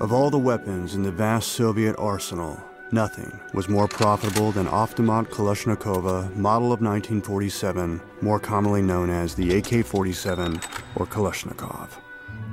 [0.00, 2.60] Of all the weapons in the vast Soviet arsenal,
[2.90, 9.56] nothing was more profitable than Avtomat Kalashnikova model of 1947, more commonly known as the
[9.56, 10.60] AK 47
[10.96, 11.90] or Kalashnikov.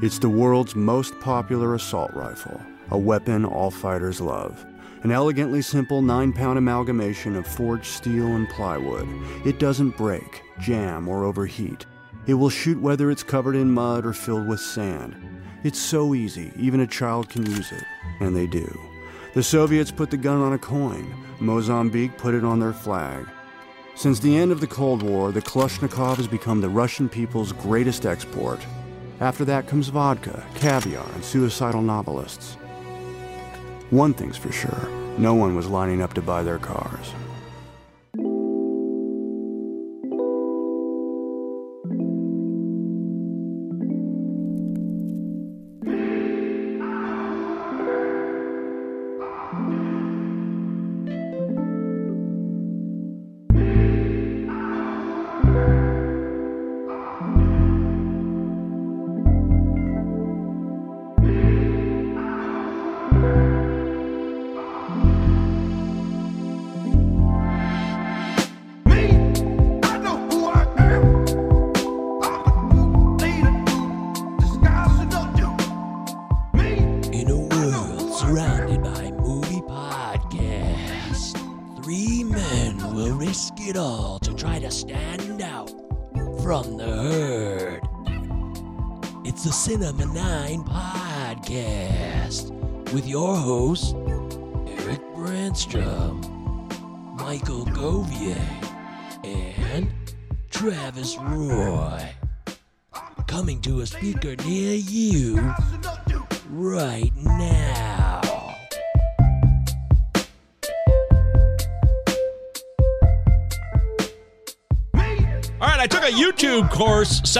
[0.04, 4.64] It's the world's most popular assault rifle, a weapon all fighters love.
[5.02, 9.08] An elegantly simple 9 pound amalgamation of forged steel and plywood.
[9.44, 11.88] It doesn't break, jam, or overheat.
[12.28, 15.16] It will shoot whether it's covered in mud or filled with sand.
[15.64, 17.84] It's so easy, even a child can use it.
[18.20, 18.80] And they do.
[19.36, 21.14] The Soviets put the gun on a coin.
[21.40, 23.28] Mozambique put it on their flag.
[23.94, 28.08] Since the end of the Cold War, the Kalashnikov has become the Russian people's greatest
[28.08, 28.60] export.
[29.20, 32.56] After that comes vodka, caviar, and suicidal novelists.
[33.92, 37.14] One thing's for sure no one was lining up to buy their cars.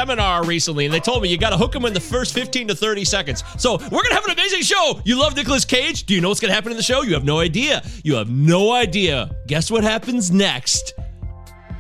[0.02, 2.70] Seminar recently, and they told me you got to hook them in the first 15
[2.70, 3.44] to 30 seconds.
[3.60, 5.00] So we're going to have an amazing show.
[5.06, 6.08] You love Nicolas Cage?
[6.08, 7.04] Do you know what's going to happen in the show?
[7.04, 7.84] You have no idea.
[8.04, 9.30] You have no idea.
[9.46, 10.96] Guess what happens next?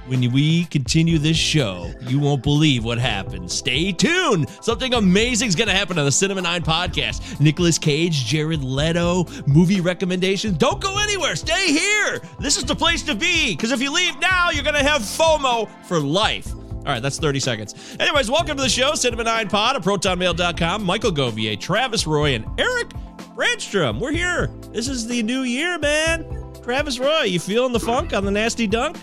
[0.06, 3.54] When we continue this show, you won't believe what happens.
[3.54, 4.48] Stay tuned.
[4.62, 7.40] Something amazing is going to happen on the Cinema 9 podcast.
[7.40, 10.60] Nicolas Cage, Jared Leto, movie recommendations.
[10.60, 11.36] Don't go anywhere.
[11.36, 12.22] Stay here.
[12.40, 15.02] This is the place to be because if you leave now, you're going to have
[15.02, 16.54] FOMO for life.
[16.82, 17.96] All right, that's 30 seconds.
[18.00, 20.84] Anyways, welcome to the show, Cinema 9 Pod at protonmail.com.
[20.84, 22.90] Michael Govier, Travis Roy, and Eric
[23.36, 24.00] Brandstrom.
[24.00, 24.48] We're here.
[24.72, 26.26] This is the new year, man.
[26.64, 28.98] Travis Roy, you feeling the funk on the nasty dunk?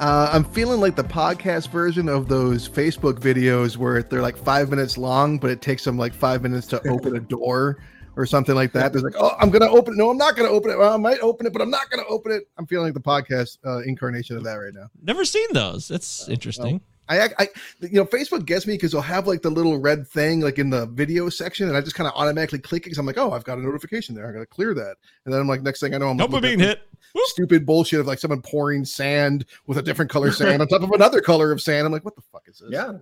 [0.00, 4.68] Uh, I'm feeling like the podcast version of those Facebook videos where they're like five
[4.68, 7.78] minutes long, but it takes them like five minutes to open a door
[8.16, 8.92] or something like that.
[8.92, 9.96] There's like, oh, I'm gonna open it.
[9.96, 10.78] No, I'm not gonna open it.
[10.78, 12.48] Well, I might open it, but I'm not gonna open it.
[12.58, 14.88] I'm feeling like the podcast uh, incarnation of that right now.
[15.02, 15.88] Never seen those.
[15.88, 16.80] That's interesting.
[17.08, 17.48] I, I,
[17.80, 20.70] you know, Facebook gets me because they'll have like the little red thing like in
[20.70, 23.32] the video section, and I just kind of automatically click it because I'm like, oh,
[23.32, 24.28] I've got a notification there.
[24.28, 26.30] I got to clear that, and then I'm like, next thing I know, I'm Nope,
[26.30, 26.88] we're looking being at hit.
[27.26, 30.90] Stupid bullshit of like someone pouring sand with a different color sand on top of
[30.90, 31.86] another color of sand.
[31.86, 32.70] I'm like, what the fuck is this?
[32.72, 32.92] Yeah.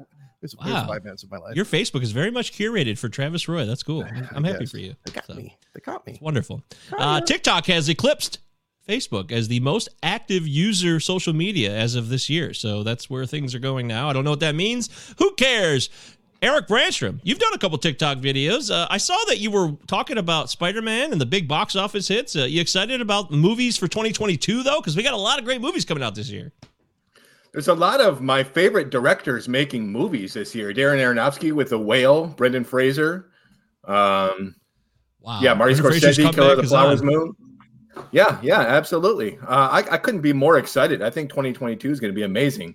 [0.43, 0.87] it's Wow.
[0.87, 1.57] five minutes of my life.
[1.57, 3.65] Your Facebook is very much curated for Travis Roy.
[3.65, 4.05] That's cool.
[4.05, 4.71] I I'm happy guess.
[4.71, 4.95] for you.
[5.07, 5.57] They got So, me.
[5.73, 6.13] They got me.
[6.13, 6.63] It's wonderful.
[6.93, 8.41] Uh, TikTok has eclipsed
[8.89, 12.53] Facebook as the most active user social media as of this year.
[12.55, 14.09] So that's where things are going now.
[14.11, 14.89] I don't know what that means.
[15.19, 15.91] Who cares?
[16.43, 18.69] Eric Branstrom, you've done a couple TikTok videos.
[18.75, 22.09] Uh, I saw that you were talking about Spider Man and the big box office
[22.09, 22.35] hits.
[22.35, 24.81] Uh, you excited about movies for 2022, though?
[24.81, 26.53] Because we got a lot of great movies coming out this year.
[27.53, 30.73] There's a lot of my favorite directors making movies this year.
[30.73, 33.31] Darren Aronofsky with The Whale, Brendan Fraser.
[33.85, 34.57] Um,
[35.21, 35.39] Wow.
[35.41, 37.07] yeah, Marty Brendan Scorsese, Killer of the Flowers on.
[37.07, 37.37] Moon.
[38.11, 39.39] Yeah, yeah, absolutely.
[39.47, 41.03] Uh, I, I couldn't be more excited.
[41.03, 42.75] I think 2022 is going to be amazing.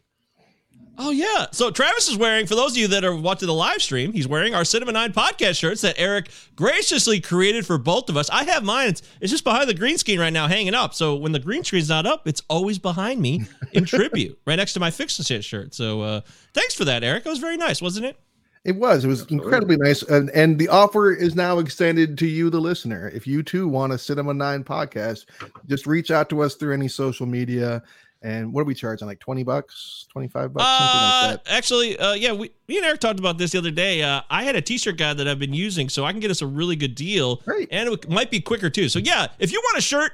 [0.99, 1.45] Oh yeah.
[1.51, 4.27] So Travis is wearing, for those of you that are watching the live stream, he's
[4.27, 8.31] wearing our Cinema 9 podcast shirts that Eric graciously created for both of us.
[8.31, 8.89] I have mine.
[8.89, 10.95] It's, it's just behind the green screen right now, hanging up.
[10.95, 14.73] So when the green screen's not up, it's always behind me in tribute, right next
[14.73, 15.75] to my Fix the Shit shirt.
[15.75, 16.21] So uh,
[16.55, 17.27] thanks for that, Eric.
[17.27, 18.19] It was very nice, wasn't it?
[18.67, 19.05] It was.
[19.05, 20.03] It was incredibly nice.
[20.03, 23.09] And, and the offer is now extended to you, the listener.
[23.15, 25.25] If you too want a Cinema 9 podcast,
[25.67, 27.81] just reach out to us through any social media.
[28.23, 29.07] And what are we charging?
[29.07, 31.51] Like 20 bucks, 25 bucks, something Uh, like that.
[31.53, 34.01] actually, uh, yeah, we, me and Eric talked about this the other day.
[34.01, 36.41] Uh, I had a T-shirt guy that I've been using, so I can get us
[36.41, 37.69] a really good deal, Great.
[37.71, 38.89] and it might be quicker too.
[38.89, 40.13] So yeah, if you want a shirt,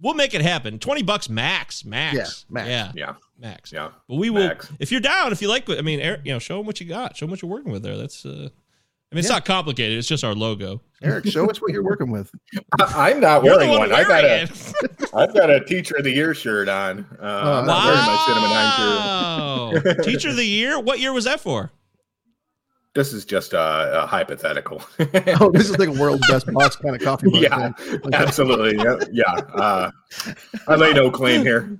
[0.00, 0.78] we'll make it happen.
[0.78, 2.24] Twenty bucks max, max, Yeah,
[2.54, 2.68] max.
[2.68, 3.72] yeah, Yeah, max.
[3.72, 3.90] yeah.
[4.08, 4.70] But we will, Max.
[4.78, 6.86] if you're down, if you like, I mean, Eric, you know, show them what you
[6.86, 7.96] got, show them what you're working with there.
[7.96, 8.48] That's, uh,
[9.12, 9.34] I mean, it's Yeah.
[9.34, 9.96] not complicated.
[9.98, 10.80] It's just our logo.
[11.02, 12.30] Eric, show us what you're working with.
[12.80, 13.92] I, am not You're wearing one.
[13.92, 15.10] I got wearing a, it.
[15.14, 17.06] I've got a teacher of the year shirt on.
[17.22, 19.94] Uh, I'm not wearing my Cinema Nine shirt.
[19.96, 20.02] Wow.
[20.04, 20.80] Teacher of the year?
[20.80, 21.70] What year was that for?
[22.94, 24.82] This is just a, a hypothetical.
[25.40, 27.28] Oh, this is like a world's best boss kind of coffee.
[27.28, 28.00] mug yeah, thing.
[28.14, 28.76] absolutely.
[28.76, 29.32] Yeah, yeah.
[29.52, 29.90] Uh,
[30.68, 31.78] I lay no claim here.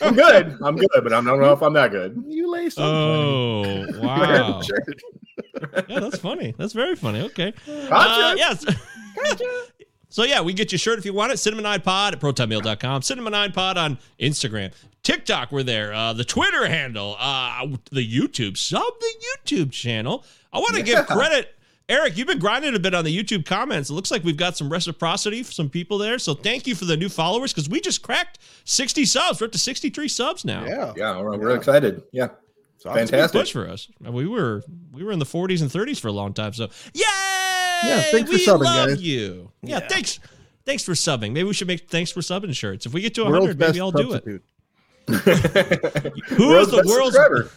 [0.00, 0.56] I'm good.
[0.62, 2.22] I'm good, but I don't know if I'm that good.
[2.28, 2.84] You lay some.
[2.84, 4.60] Oh, wow.
[5.88, 6.54] Yeah, that's funny.
[6.58, 7.20] That's very funny.
[7.22, 7.52] Okay.
[7.68, 8.38] Uh, Gotcha.
[8.38, 8.64] yes.
[10.08, 11.34] So yeah, we get your shirt if you want it.
[11.34, 13.02] Cinema9pod at protonmail.com.
[13.02, 14.72] Cinema9pod on Instagram.
[15.06, 15.94] TikTok, we're there.
[15.94, 17.14] Uh, the Twitter handle.
[17.20, 18.56] Uh, the YouTube.
[18.56, 19.14] Sub the
[19.46, 20.24] YouTube channel.
[20.52, 20.96] I want to Yeah.
[20.96, 21.54] give credit.
[21.88, 23.88] Eric, you've been grinding a bit on the YouTube comments.
[23.88, 26.18] It looks like we've got some reciprocity for some people there.
[26.18, 29.40] So thank you for the new followers because we just cracked 60 subs.
[29.40, 30.64] We're up to 63 subs now.
[30.66, 30.92] Yeah.
[30.96, 32.02] Yeah, we're, we're excited.
[32.10, 32.30] Yeah,
[32.74, 33.06] It's awesome.
[33.06, 33.40] fantastic.
[33.42, 33.86] push for us.
[34.00, 36.52] We were we were in the 40s and 30s for a long time.
[36.52, 37.02] So yay!
[37.84, 39.00] Yeah, thanks for subbing, love guys.
[39.02, 39.52] you.
[39.62, 39.86] Yeah, Yeah.
[39.88, 40.18] thanks.
[40.64, 41.30] Thanks for subbing.
[41.30, 42.86] Maybe we should make thanks for subbing shirts.
[42.86, 44.42] If we get to World's 100, best maybe I'll do it.
[45.08, 46.24] Substitute.
[46.28, 47.50] Who is the world's subscriber?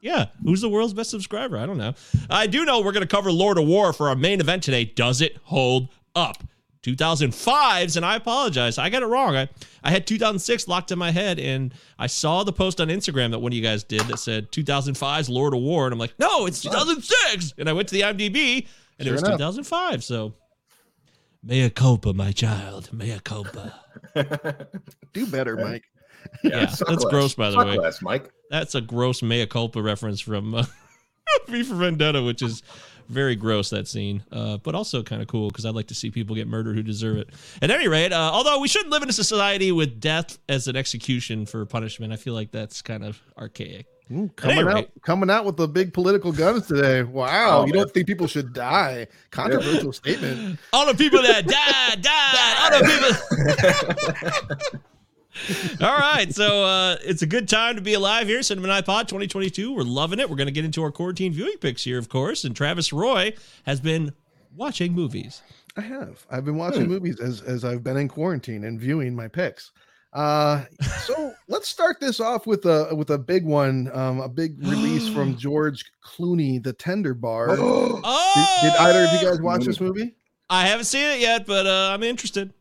[0.00, 1.58] Yeah, who's the world's best subscriber?
[1.58, 1.94] I don't know.
[2.30, 4.84] I do know we're going to cover Lord of War for our main event today.
[4.84, 6.44] Does it hold up?
[6.82, 8.78] 2005s, and I apologize.
[8.78, 9.34] I got it wrong.
[9.34, 9.48] I,
[9.82, 13.40] I had 2006 locked in my head, and I saw the post on Instagram that
[13.40, 16.46] one of you guys did that said 2005's Lord of War, and I'm like, no,
[16.46, 17.54] it's 2006.
[17.58, 19.38] And I went to the IMDb, and Sure it was enough.
[19.38, 20.04] 2005.
[20.04, 20.34] So,
[21.42, 22.92] mea culpa, my child.
[22.92, 23.74] Mea culpa.
[25.12, 25.84] Do better, Mike.
[26.44, 27.12] Yeah, suck that's less.
[27.12, 27.78] gross, by the Suck way.
[27.78, 28.30] less, Mike.
[28.50, 30.64] That's a gross mea culpa reference from uh,
[31.48, 32.62] V for Vendetta, which is
[33.08, 36.10] very gross that scene, uh, but also kind of cool because I'd like to see
[36.10, 37.30] people get murdered who deserve it.
[37.62, 40.74] At any rate, uh, although we shouldn't live in a society with death as an
[40.76, 43.86] execution for punishment, I feel like that's kind of archaic.
[44.12, 47.02] Ooh, coming out, rate- coming out with the big political guns today.
[47.16, 47.82] Wow, Oh, you man.
[47.82, 49.06] don't think people should die?
[49.30, 50.58] Controversial statement.
[50.72, 52.72] All the people that died, died.
[52.72, 54.80] All the people.
[55.80, 58.42] All right, so uh, it's a good time to be alive here.
[58.42, 59.74] Cinema 9 Pod 2022.
[59.74, 60.28] We're loving it.
[60.30, 62.44] We're going to get into our quarantine viewing picks here, of course.
[62.44, 63.34] And Travis Roy
[63.64, 64.12] has been
[64.54, 65.42] watching movies.
[65.76, 66.24] I have.
[66.30, 69.72] I've been watching movies as as I've been in quarantine and viewing my picks.
[70.12, 70.64] Uh,
[71.02, 75.06] so let's start this off with a with a big one, um, a big release
[75.08, 77.48] from George Clooney, The Tender Bar.
[77.50, 80.16] did, Oh, did either of you guys watch this movie?
[80.48, 82.54] I haven't seen it yet, but uh, I'm interested.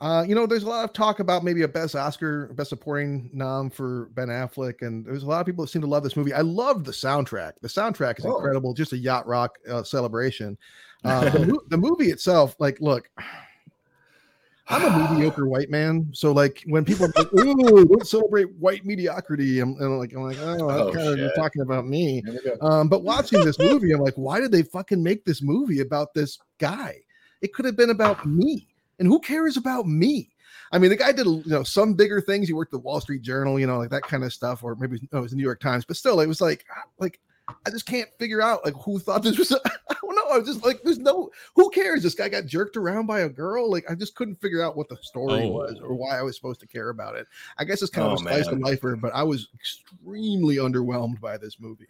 [0.00, 3.30] Uh, you know, there's a lot of talk about maybe a best Oscar, best supporting
[3.32, 6.16] nom for Ben Affleck, and there's a lot of people that seem to love this
[6.16, 6.32] movie.
[6.34, 7.52] I love the soundtrack.
[7.62, 8.36] The soundtrack is Oh.
[8.36, 10.58] incredible, just a yacht rock uh, celebration.
[11.04, 13.10] Uh, the, the movie itself, like, look,
[14.68, 18.86] I'm a mediocre white man, so like when people are like, "Ooh, don't celebrate white
[18.86, 22.22] mediocrity," I'm, and I'm like, I'm like, oh, Oh, kind of you're talking about me.
[22.24, 22.66] Here we go.
[22.66, 26.14] Um, but watching this movie, I'm like, why did they fucking make this movie about
[26.14, 26.96] this guy?
[27.42, 28.66] It could have been about me.
[28.98, 30.30] And who cares about me?
[30.72, 32.48] I mean, the guy did you know some bigger things.
[32.48, 35.00] He worked the Wall Street Journal, you know, like that kind of stuff, or maybe
[35.12, 35.84] no, it was the New York Times.
[35.84, 36.64] But still, it was like,
[36.98, 37.20] like
[37.66, 39.52] I just can't figure out like who thought this was.
[39.90, 40.34] I don't know.
[40.34, 41.30] I was just like, there's no.
[41.54, 42.02] Who cares?
[42.02, 43.70] This guy got jerked around by a girl.
[43.70, 45.48] Like I just couldn't figure out what the story Oh.
[45.52, 47.26] was or why I was supposed to care about it.
[47.58, 48.62] I guess it's kind Oh, of a slice of man.
[48.62, 51.86] lifer, but I was extremely underwhelmed by this movie.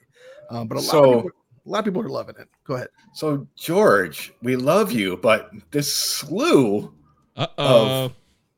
[0.50, 1.30] Um, but a lot, So- of people,
[1.66, 2.48] a lot of people are loving it.
[2.64, 2.88] Go ahead.
[3.14, 6.92] So George, we love you, but this slew
[7.36, 8.12] Uh oh.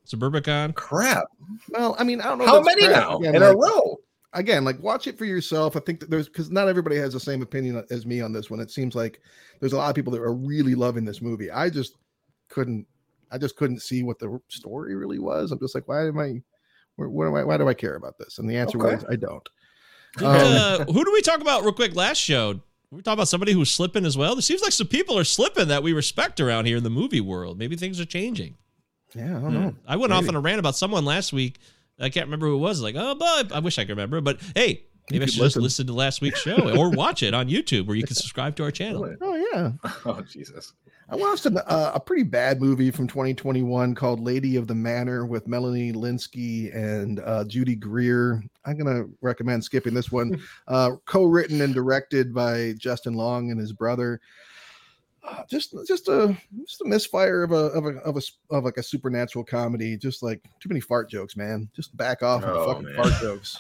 [0.07, 0.75] Suburbicon.
[0.75, 1.27] crap.
[1.71, 2.47] Well, I mean, I don't know.
[2.47, 2.97] How many crap.
[2.97, 3.97] now Again, in a like- row?
[4.35, 5.77] again, like watch it for yourself.
[5.77, 8.51] I think that there's because not everybody has the same opinion as me on this
[8.51, 8.61] one.
[8.61, 9.21] It seems like
[9.61, 11.51] there's a lot of people that are really loving this movie.
[11.51, 11.97] I just
[12.49, 12.87] couldn't,
[13.33, 15.51] I just couldn't see what the story really was.
[15.53, 16.41] I'm just like, why am I,
[16.97, 18.39] where, where am I, why do I care about this?
[18.39, 18.95] And the answer Okay.
[18.97, 19.49] was, I don't.
[20.19, 22.61] Um, uh, who do we talk about real quick last show?
[22.91, 24.35] We talk about somebody who's slipping as well.
[24.35, 27.21] There seems like some people are slipping that we respect around here in the movie
[27.21, 27.59] world.
[27.59, 28.57] Maybe things are changing.
[29.15, 29.75] Yeah, I don't know.
[29.87, 31.59] I went off on a rant about someone last week.
[31.99, 32.81] I can't remember who it was.
[32.81, 34.21] Like, oh, but I wish I could remember.
[34.21, 35.63] But hey, maybe I could should just listen.
[35.63, 38.65] listen to last week's show or watch it on YouTube where you can subscribe to
[38.65, 39.17] our channel.
[39.21, 39.73] Oh yeah,
[40.05, 40.73] Oh Jesus.
[41.09, 45.25] I watched an, uh, a pretty bad movie from 2021 called Lady of the Manor
[45.25, 48.43] with Melanie Lynskey and uh, Judy Greer.
[48.65, 50.41] I'm going to recommend skipping this one.
[50.69, 54.21] Uh, co-written and directed by Justin Long and his brother.
[55.23, 58.65] Uh, just, just a, just a misfire of a, of a, of a, s- of
[58.65, 59.97] like a supernatural comedy.
[59.97, 61.69] Just like too many fart jokes, man.
[61.75, 62.97] Just back off on the Oh, fucking man.
[62.97, 63.57] fart jokes.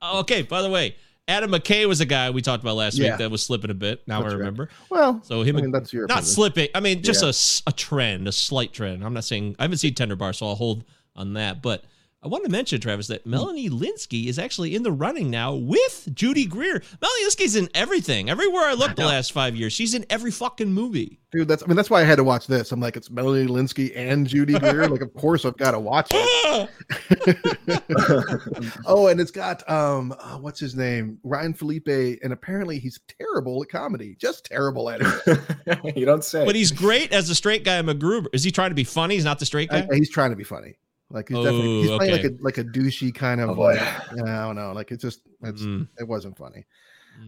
[0.00, 0.96] Oh, Okay, by the way,
[1.30, 3.10] Adam McKay was a guy we talked about last Yeah.
[3.10, 4.02] week that was slipping a bit.
[4.06, 4.38] Now That's I right.
[4.40, 4.68] remember.
[4.90, 6.34] Well, So I him mean, that's your not opinion.
[6.34, 6.68] slipping.
[6.74, 7.30] I mean, just Yeah.
[7.68, 9.04] a a, trend, a slight trend.
[9.04, 10.84] I'm not saying I haven't seen Tender Bar, so I'll hold
[11.16, 11.62] on that.
[11.62, 11.84] But
[12.22, 16.06] I want to mention, Travis, that Melanie Lynskey is actually in the running now with
[16.12, 16.82] Judy Greer.
[17.00, 18.28] Melanie Lynskey's in everything.
[18.28, 21.18] Everywhere I look the last five years, she's in every fucking movie.
[21.32, 22.72] Dude, that's I mean that's why I had to watch this.
[22.72, 24.86] I'm like, it's Melanie Lynskey and Judy Greer.
[24.88, 26.68] like, of course I've got to watch it.
[28.86, 33.62] oh, and it's got um, uh, what's his name, Ryan Phillippe, and apparently he's terrible
[33.62, 35.96] at comedy, just terrible at it.
[35.96, 36.44] you don't say.
[36.44, 38.26] but he's great as the straight guy MacGruber.
[38.34, 39.14] Is he trying to be funny?
[39.14, 39.88] He's not the straight guy.
[39.90, 40.74] I- he's trying to be funny.
[41.10, 43.76] Like he's Oh, definitely he's playing like a like a douchey kind of Oh, like
[44.16, 44.72] yeah, I don't know.
[44.72, 45.88] Like it's just it's Mm.
[45.98, 46.64] it wasn't funny.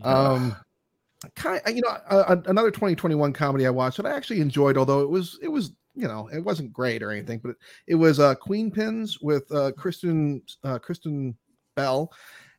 [0.02, 0.56] Um,
[1.36, 5.10] kind you know uh, another 2021 comedy I watched that I actually enjoyed, although it
[5.10, 7.56] was it was you know it wasn't great or anything, but it,
[7.88, 11.36] it was uh Queenpins with uh Kristen uh Kristen
[11.76, 12.12] Bell.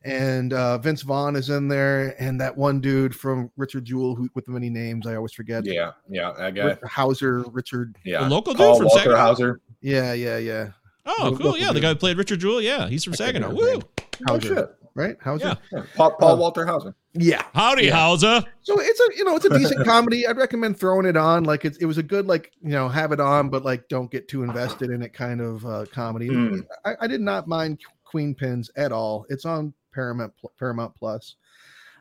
[0.06, 4.28] And uh, Vince Vaughn is in there, and that one dude from Richard Jewell, who
[4.36, 5.66] with the many names I always forget.
[5.66, 6.66] yeah, yeah, that guy.
[6.74, 7.96] Ri- Hauser, Richard.
[8.04, 9.18] Yeah, The local dude Paul from Walter Saginaw?
[9.18, 9.62] Hauser.
[9.80, 10.72] Yeah, yeah, yeah.
[11.06, 11.58] Oh, Local cool.
[11.58, 12.62] Yeah, the guy who played Richard Jewell.
[12.62, 13.50] Yeah, he's from I Saginaw.
[13.50, 13.72] remember Woo.
[13.74, 13.84] name.
[14.30, 14.70] Oh shit.
[14.96, 15.18] right?
[15.22, 15.48] Hauser.
[15.48, 15.56] Yeah.
[15.72, 15.84] Yeah.
[15.96, 16.38] Paul, Paul.
[16.38, 16.96] Walter Hauser.
[17.14, 17.44] Yeah.
[17.54, 17.96] Howdy, Yeah.
[17.98, 18.44] Hauser.
[18.62, 20.26] So it's a you know it's a decent comedy.
[20.26, 21.44] I'd recommend throwing it on.
[21.44, 24.10] Like it, it was a good like you know have it on, but like don't
[24.10, 26.30] get too invested in it kind of uh, comedy.
[26.30, 26.66] Mm.
[26.86, 27.80] I, I did not mind
[28.12, 29.26] Queenpins at all.
[29.30, 31.36] It's on Paramount Paramount Plus.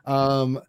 [0.05, 0.59] Um,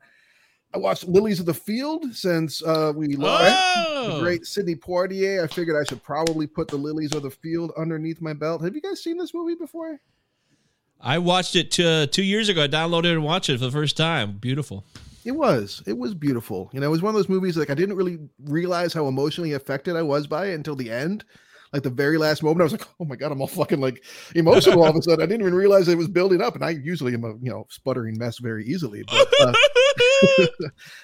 [0.75, 5.45] I watched Lilies of the Field since uh, we lost the Oh, great Sidney Poitier.
[5.45, 8.63] I figured I should probably put the Lilies of the Field underneath my belt.
[8.63, 10.01] Have you guys seen this movie before?
[11.01, 12.65] I watched it uh, two years ago.
[12.65, 14.39] I downloaded it and watched it for the first time.
[14.39, 14.85] Beautiful.
[15.25, 15.83] It was.
[15.87, 16.71] It was beautiful.
[16.73, 19.53] You know, it was one of those movies like I didn't really realize how emotionally
[19.53, 21.25] affected I was by it until the end.
[21.75, 24.05] Like the very last moment, I was like, "Oh my god, I'm all fucking like
[24.37, 26.71] emotional all of a sudden." I didn't even realize it was building up, and I
[26.71, 29.53] usually am a you know sputtering mess very easily, but uh,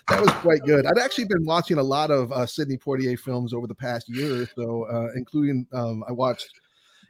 [0.09, 0.87] that was quite good.
[0.87, 4.43] I'd actually been watching a lot of uh, Sidney Poitier films over the past year
[4.43, 6.49] or so, uh, including um, I watched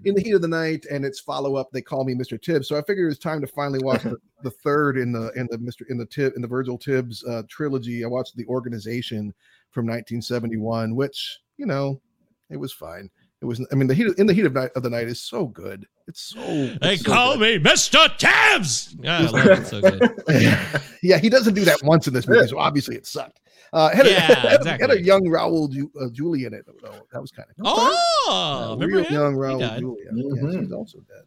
[0.07, 1.69] In the Heat of the Night and its follow up.
[1.71, 2.41] They call me Mr.
[2.41, 5.33] Tibbs, so I figured it was time to finally watch the, the third in the
[5.37, 5.83] in the Mr.
[5.91, 8.05] in the Tib in the Virgil Tibbs uh, trilogy.
[8.05, 9.35] I watched The Organization
[9.71, 12.01] from 1971, which you know
[12.49, 13.11] it was fine.
[13.43, 13.65] It was.
[13.73, 15.47] I mean, the heat of, in the heat of, night, of the night is so
[15.47, 15.87] good.
[16.07, 16.41] It's so.
[16.41, 17.63] They it's so call good.
[17.65, 18.15] me Mr.
[18.19, 18.95] Tabs.
[19.01, 19.67] Yeah, I love it.
[19.67, 20.83] So good.
[21.03, 23.41] yeah, he doesn't do that once in this movie, so obviously it sucked.
[23.73, 24.21] Uh, had, a, Yeah,
[24.51, 26.91] had, a- had a young Raul Ju, uh, Julie in it, though.
[27.13, 29.15] That was kind of Oh, remember real him?
[29.15, 29.79] young He Raul died.
[29.81, 30.11] Julia.
[30.13, 30.53] Mhm.
[30.53, 31.25] Yes, he's also dead.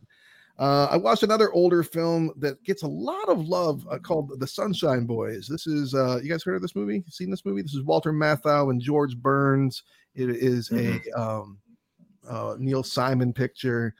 [0.59, 4.45] Uh, I watched another older film that gets a lot of love uh, called The
[4.45, 5.47] Sunshine Boys.
[5.47, 7.03] This is uh, you guys heard of this movie?
[7.09, 7.63] Seen this movie?
[7.63, 9.81] This is Walter Matthau and George Burns.
[10.13, 11.57] It is a um,
[12.29, 13.93] uh, Neil Simon picture.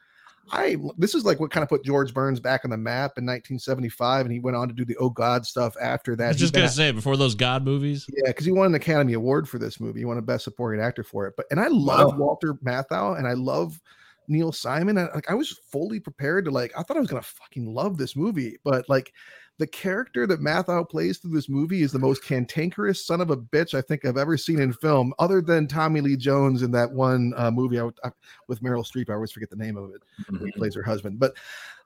[0.52, 3.24] I this is like what kind of put George Burns back on the map in
[3.24, 6.24] 1975, and he went on to do the Oh God stuff after that.
[6.24, 8.04] I was just gonna at- say before those God movies.
[8.14, 10.00] yeah, because he won an Academy Award for this movie.
[10.00, 11.34] He won a Best Supporting Actor for it.
[11.36, 12.18] But and I love Wow.
[12.18, 13.80] Walter Matthau and I love
[14.28, 14.98] Neil Simon.
[14.98, 17.96] And like I was fully prepared to like I thought I was gonna fucking love
[17.96, 19.14] this movie, but like
[19.58, 23.36] the character that Matthau plays through this movie is the most cantankerous son of a
[23.36, 26.90] bitch I think I've ever seen in film, other than Tommy Lee Jones in that
[26.90, 28.10] one uh, movie I, I,
[28.48, 29.10] with Meryl Streep.
[29.10, 31.20] I always forget the name of it where he plays her husband.
[31.20, 31.34] But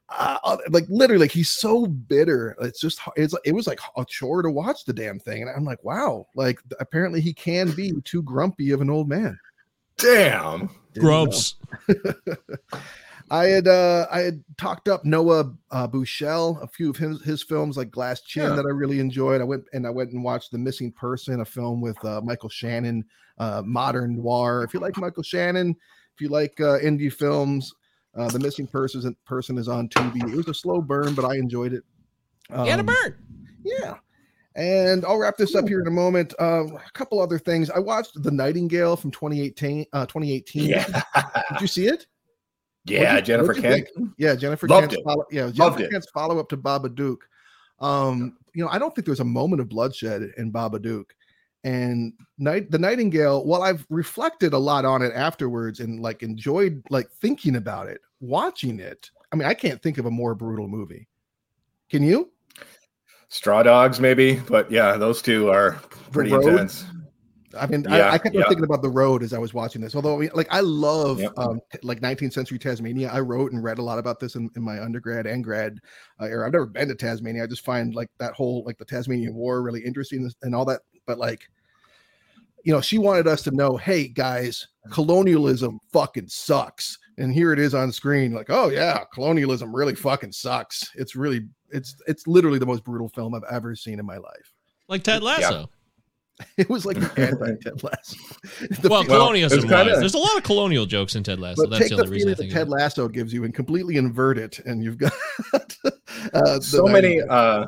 [0.08, 2.56] uh, uh, like literally, like he's so bitter.
[2.60, 5.64] It's just it's it was like a chore to watch the damn thing, and I'm
[5.64, 9.38] like, wow, like apparently he can be too grumpy of an old man.
[9.98, 10.70] Damn.
[10.94, 11.06] Didn't.
[11.06, 11.56] Grumps.
[13.30, 17.42] I had uh I had talked up Noah uh, Buschel, a few of his his
[17.42, 18.56] films like Glass Chin Yeah.
[18.56, 19.40] that I really enjoyed.
[19.40, 22.48] I went and I went and watched The Missing Person, a film with uh, Michael
[22.48, 23.04] Shannon,
[23.38, 24.64] uh, modern noir.
[24.64, 25.76] If you like Michael Shannon,
[26.14, 27.74] if you like uh, indie films,
[28.16, 30.22] uh, The Missing Person person is on Tubi.
[30.30, 31.84] It was a slow burn, but I enjoyed it.
[32.50, 33.16] Um, Burn.
[33.64, 33.96] yeah.
[34.56, 36.34] And I'll wrap this up here in a moment.
[36.40, 37.70] Uh, a couple other things.
[37.70, 39.86] I watched The Nightingale from 2018.
[39.92, 40.64] Uh, 2018.
[40.64, 40.84] Yeah.
[41.52, 42.06] Did you see it?
[42.88, 43.88] Yeah, you- Jennifer Kent.
[43.94, 44.10] think?
[44.18, 45.04] Yeah, Jennifer Loved Kent's it.
[45.04, 45.90] follow, yeah, Loved Jennifer it.
[45.90, 47.18] Kent's follow up to Babadook.
[47.80, 51.04] Um, you know, I don't think there's a moment of bloodshed in Babadook.
[51.64, 56.82] And night the Nightingale, while I've reflected a lot on it afterwards and like enjoyed
[56.90, 60.68] like thinking about it, watching it, I mean, I can't think of a more brutal
[60.68, 61.08] movie.
[61.90, 62.30] Can you?
[63.28, 65.72] Straw Dogs, maybe, but yeah, those two are
[66.12, 66.84] pretty intense.
[67.56, 68.48] I mean, Yeah, I, I kept on yeah.
[68.48, 69.94] thinking about the road as I was watching this.
[69.94, 71.32] Although, I mean, like, I love Yep.
[71.38, 73.10] um, like 19th century Tasmania.
[73.10, 75.78] I wrote and read a lot about this in, in my undergrad and grad
[76.20, 76.46] uh, era.
[76.46, 77.44] I've never been to Tasmania.
[77.44, 80.80] I just find like that whole like the Tasmanian War really interesting and all that.
[81.06, 81.48] But like,
[82.64, 86.98] you know, she wanted us to know, hey guys, colonialism fucking sucks.
[87.16, 90.90] And here it is on screen, like, oh yeah, colonialism really fucking sucks.
[90.94, 94.52] It's really, it's it's literally the most brutal film I've ever seen in my life.
[94.86, 95.68] Like Ted Lasso.
[96.56, 98.16] It was like the anti Ted Lasso.
[98.80, 101.62] The well, Well, colonialism kinda- There's a lot of colonial jokes in Ted Lasso.
[101.62, 102.52] but That's take the the only reason I that think.
[102.52, 102.72] Ted of it.
[102.72, 105.12] Lasso gives you and completely invert it, and you've got
[106.32, 107.66] uh, so many uh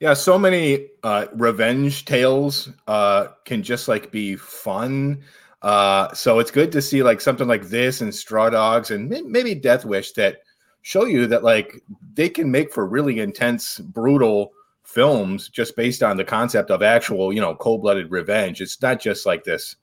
[0.00, 5.20] yeah so many uh revenge tales uh can just like be fun
[5.62, 9.54] uh so it's good to see like something like this and straw dogs and maybe
[9.54, 10.38] death wish that
[10.82, 11.82] show you that like
[12.14, 14.52] they can make for really intense brutal
[14.90, 18.60] films just based on the concept of actual you know cold-blooded revenge.
[18.60, 19.76] It's not just like this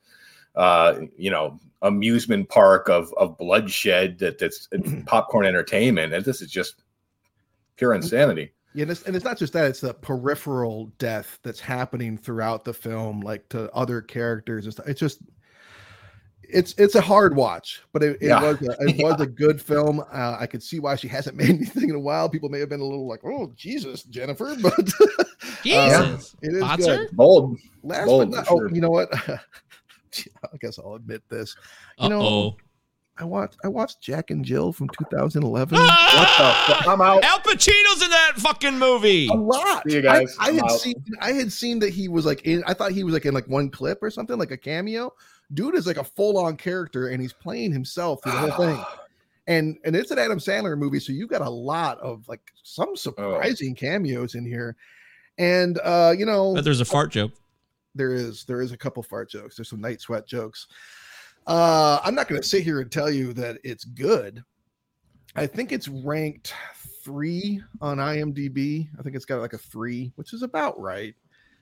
[0.56, 4.68] uh you know amusement park of of bloodshed that that's
[5.06, 6.14] popcorn entertainment.
[6.14, 6.84] And this is just
[7.78, 8.54] pure insanity.
[8.74, 12.64] Yeah, and it's, and it's not just that; it's the peripheral death that's happening throughout
[12.64, 14.88] the film, like to other characters and stuff.
[14.88, 15.20] It's just,
[16.50, 18.42] it's it's a hard watch, but it, it Yeah.
[18.42, 20.00] was a, it was a good film.
[20.12, 22.30] Uh, I could see why she hasn't made anything in a while.
[22.30, 24.89] People may have been a little like, "Oh, Jesus, Jennifer," but
[25.63, 26.36] Jesus.
[26.42, 27.00] it is Bots good.
[27.00, 27.10] her?
[27.13, 29.10] bold Last Bold, but not, for oh, you know what?
[29.30, 31.56] I guess I'll admit this.
[32.00, 32.56] You know, Uh-oh.
[33.20, 35.77] I watched I watched Jack and Jill from 2011.
[35.77, 36.25] What the
[36.74, 36.88] fuck?
[36.88, 37.24] I'm out.
[37.24, 39.27] Al Pacino's in that fucking movie.
[39.27, 39.84] a lot.
[39.88, 40.36] See you guys.
[40.39, 40.72] I, I had out.
[40.80, 43.34] seen I had seen that he was like in I thought he was like in
[43.34, 45.13] like one clip or something, like a cameo.
[45.54, 48.84] Dude is like a full-on character and he's playing himself through the whole thing.
[49.48, 52.96] And and it's an Adam Sandler movie, so you got a lot of like some
[52.98, 54.75] surprising cameos in here.
[55.38, 57.32] And uh, you know, But there's a fart joke.
[57.96, 59.56] there is there is a couple fart jokes.
[59.56, 60.68] There's some night sweat jokes.
[61.46, 64.44] Uh, I'm not going to sit here and tell you that it's good.
[65.38, 66.54] I think it's ranked
[67.06, 68.89] three on IMDb.
[69.00, 71.16] I think it's got like a three, which is about right.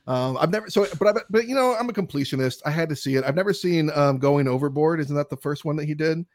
[0.08, 2.62] Um, I've never so, but I, but you know, I'm a completionist.
[2.66, 3.24] I had to see it.
[3.24, 5.00] I've never seen um, Going Overboard.
[5.00, 6.26] Isn't that the first one that he did?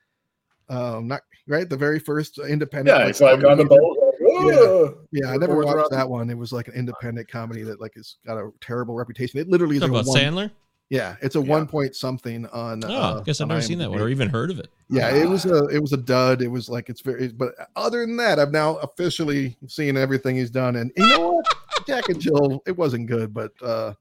[0.69, 1.69] Um, not right.
[1.69, 2.99] The very first independent.
[2.99, 3.97] Yeah, it's like on the boat.
[4.31, 4.97] Ugh.
[5.13, 5.91] Yeah, I never watched around.
[5.91, 6.31] that one.
[6.31, 9.39] It was like an independent comedy that like has got a terrible reputation.
[9.41, 10.51] It literally is like a about one, Sandler.
[10.91, 11.47] Yeah, it's a Yeah.
[11.47, 12.85] one point something on.
[12.85, 14.69] Oh, uh, I guess I've on never seen that one or even heard of it.
[14.91, 16.43] Yeah, it was a it was a dud.
[16.43, 17.29] It was like it's very.
[17.29, 21.47] But other than that, I've now officially seen everything he's done, and you know what,
[21.87, 23.95] Jack and Jill, it wasn't good, but uh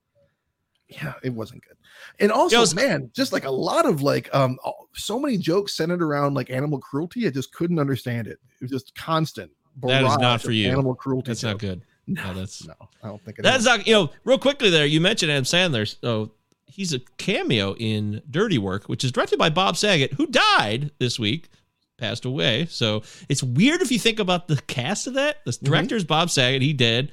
[0.87, 1.77] yeah, it wasn't good.
[2.19, 4.57] And also, was- man, just like a lot of like um
[4.95, 7.27] so many jokes centered around like animal cruelty.
[7.27, 8.39] I just couldn't understand it.
[8.59, 9.51] It was just constant.
[9.83, 10.69] That is not for you.
[10.69, 11.27] Animal cruelty.
[11.29, 11.83] That's not good.
[12.07, 12.73] No, No, that's no,
[13.03, 13.65] I don't think it that's is.
[13.65, 13.85] not.
[13.85, 15.95] You know, real quickly there, you mentioned Adam Sandler.
[16.01, 16.31] So
[16.69, 21.19] he's a cameo in Dirty Work, which is directed by Bob Saget, who died this
[21.19, 21.49] week,
[21.97, 22.67] passed away.
[22.69, 25.43] So it's weird if you think about the cast of that.
[25.45, 27.11] The director's Bob Saget, he dead.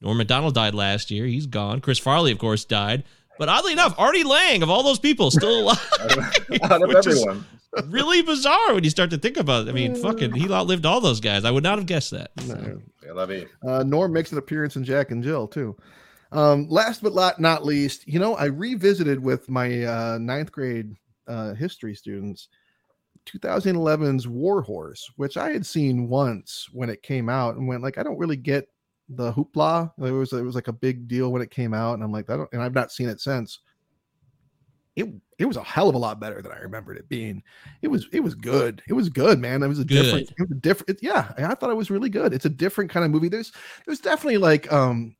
[0.00, 1.26] Norm Macdonald died last year.
[1.26, 1.80] He's gone.
[1.80, 3.04] Chris Farley, of course, died.
[3.38, 5.90] But oddly enough, Artie Lange, of all those people, still alive.
[6.62, 7.44] Out of Which is- everyone.
[7.86, 9.70] really bizarre when you start to think about it.
[9.70, 11.44] I mean, fucking, he outlived all those guys.
[11.44, 12.30] I would not have guessed that.
[12.46, 12.54] So.
[12.54, 12.82] No.
[13.08, 13.48] I love you.
[13.66, 15.76] Uh, Norm makes an appearance in Jack and Jill too.
[16.32, 20.96] Um, last but not, not least, you know, I revisited with my uh, ninth grade
[21.28, 22.48] uh, history students
[23.26, 27.98] 2011's War Horse, which I had seen once when it came out, and went like,
[27.98, 28.68] I don't really get
[29.08, 29.92] the hoopla.
[29.98, 32.30] It was it was like a big deal when it came out, and I'm like,
[32.30, 33.60] I don't, and I've not seen it since.
[34.94, 37.42] It it was a hell of a lot better than I remembered it being.
[37.80, 38.82] It was it was good.
[38.88, 39.62] It was good, man.
[39.62, 40.30] It was a different.
[40.30, 40.98] It was a different.
[41.02, 42.34] yeah, I thought it was really good.
[42.34, 43.28] It's a different kind of movie.
[43.28, 43.52] There's
[43.86, 45.16] there's definitely like um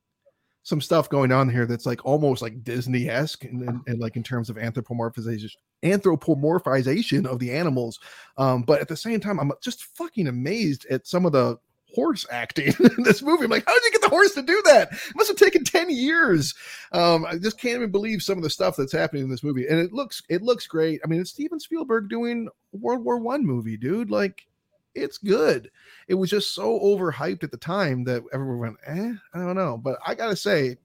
[0.63, 4.17] some stuff going on here that's like almost like Disney esque and, and, and like
[4.17, 7.99] in terms of anthropomorphization anthropomorphization of the animals.
[8.37, 11.59] Um, but at the same time, I'm just fucking amazed at some of the
[11.95, 13.45] horse acting in this movie.
[13.45, 14.93] I'm like, how did you get the horse to do that?
[14.93, 16.55] It must have taken 10 years.
[16.93, 19.67] Um, I just can't even believe some of the stuff that's happening in this movie.
[19.67, 21.01] And it looks it looks great.
[21.05, 24.11] I mean, it's Steven Spielberg doing World War One movie, dude.
[24.11, 24.47] Like
[24.95, 25.71] it's good.
[26.09, 29.77] It was just so overhyped at the time that everyone went, eh, I don't know.
[29.77, 30.77] But I gotta say,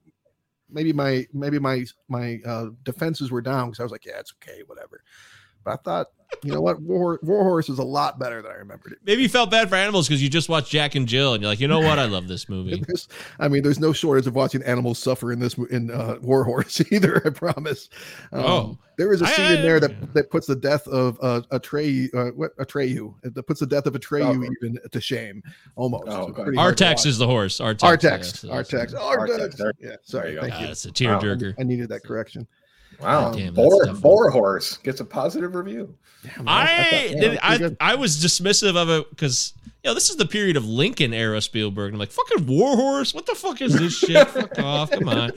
[0.70, 4.34] maybe my maybe my my uh, defenses were down because I was like, yeah, it's
[4.42, 5.02] okay, whatever.
[5.68, 6.06] But I thought,
[6.44, 8.98] you know what, War, War Horse is a lot better than I remembered it.
[9.04, 11.50] Maybe you felt bad for animals because you just watched Jack and Jill and you're
[11.50, 11.98] like, you know what?
[11.98, 12.82] I love this movie.
[13.40, 16.44] I mean, there's no shortage of watching animals suffer in this mo- in uh, War
[16.44, 17.22] Horse either.
[17.26, 17.88] I promise.
[18.32, 18.78] Um, Oh.
[18.98, 22.14] there is a scene I- in there that that puts the death of uh, Atreyu,
[22.14, 24.50] uh, what Atreyu, that puts the death of Atreyu Oh.
[24.66, 25.42] even to shame,
[25.76, 26.04] almost.
[26.08, 26.42] Oh, It's okay.
[26.44, 27.06] pretty hard to Artax watch.
[27.06, 27.58] is the horse.
[27.58, 27.78] Artax.
[27.80, 28.52] Artax, yes, yes.
[28.70, 29.56] Artax, Artax, Artax.
[29.56, 30.66] there- Yeah, sorry, you thank Ah, you.
[30.68, 31.54] it's a tearjerker.
[31.58, 32.46] I needed that correction.
[33.00, 33.32] Wow.
[33.32, 34.00] Damn, that's Boar, tough.
[34.00, 35.94] Boar Horse gets a positive review.
[36.24, 37.76] Yeah, man, I did.
[37.80, 37.92] I.
[37.92, 41.40] I was dismissive of it because you know, this is the period of Lincoln era
[41.40, 41.92] Spielberg.
[41.92, 43.14] I'm like, fucking War Horse?
[43.14, 44.26] What the fuck is this shit?
[44.28, 44.90] fuck off.
[44.90, 45.30] Come on.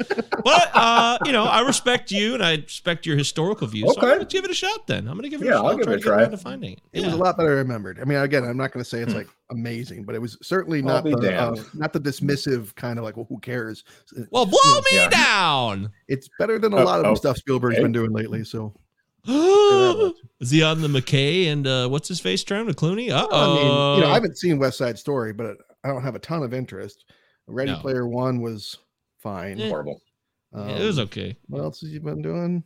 [0.44, 3.94] But, uh, you know, I respect you and I respect your historical views.
[3.94, 4.08] So Okay.
[4.08, 5.08] I'm going to give it a shot then.
[5.08, 5.66] I'm going to give it Yeah, a shot.
[5.66, 6.18] I'll give try it a to try.
[6.22, 6.80] around to finding it.
[6.94, 7.06] It Yeah.
[7.08, 8.00] was a lot that I remembered.
[8.00, 10.82] I mean, again, I'm not going to say it's like amazing, but it was certainly
[10.82, 13.84] not the uh, not the dismissive kind of like, well, who cares?
[14.32, 14.60] Well, blow
[14.92, 15.10] me Yeah.
[15.10, 15.92] down.
[16.08, 17.84] It's better than a lot of the oh, stuff Spielberg's okay.
[17.84, 18.44] been doing lately.
[18.44, 18.74] So
[20.40, 23.12] is he on the McKay and uh, what's his face term to Clooney?
[23.12, 23.96] Uh I mean, oh.
[23.96, 26.54] you know, I haven't seen West Side Story, but I don't have a ton of
[26.54, 27.06] interest.
[27.48, 27.80] Ready No.
[27.80, 28.78] Player One was
[29.20, 29.60] fine.
[29.60, 29.68] Eh.
[29.70, 30.02] Horrible.
[30.56, 31.38] it was Um, okay.
[31.48, 32.64] What else has you been doing?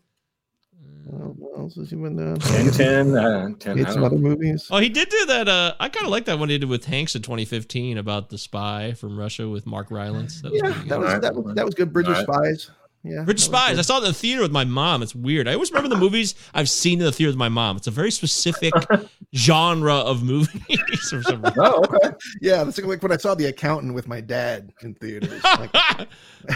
[1.07, 2.37] Uh, What else has you been doing?
[2.37, 4.67] 10, 10, uh, 10 Made I some other movies.
[4.71, 5.47] Oh, he did do that.
[5.47, 8.37] Uh, I kind of like that one he did with Hanks in 2015 about the
[8.37, 10.41] spy from Russia with Mark Rylance.
[10.41, 10.99] That was Yeah, that good.
[10.99, 11.93] was that was that was good.
[11.93, 12.59] Bridge of Alright.
[12.59, 12.71] Spies.
[13.07, 13.77] Yeah, Rich Spies.
[13.77, 15.03] I saw it in the theater with my mom.
[15.03, 15.47] It's weird.
[15.47, 17.77] I always remember the movies I've seen in the theater with my mom.
[17.77, 18.73] It's a very specific
[19.35, 20.59] genre of movies.
[21.13, 22.15] or some- Oh, okay.
[22.41, 25.43] Yeah, that's like when I saw The Accountant with my dad in theaters.
[25.43, 25.69] Like,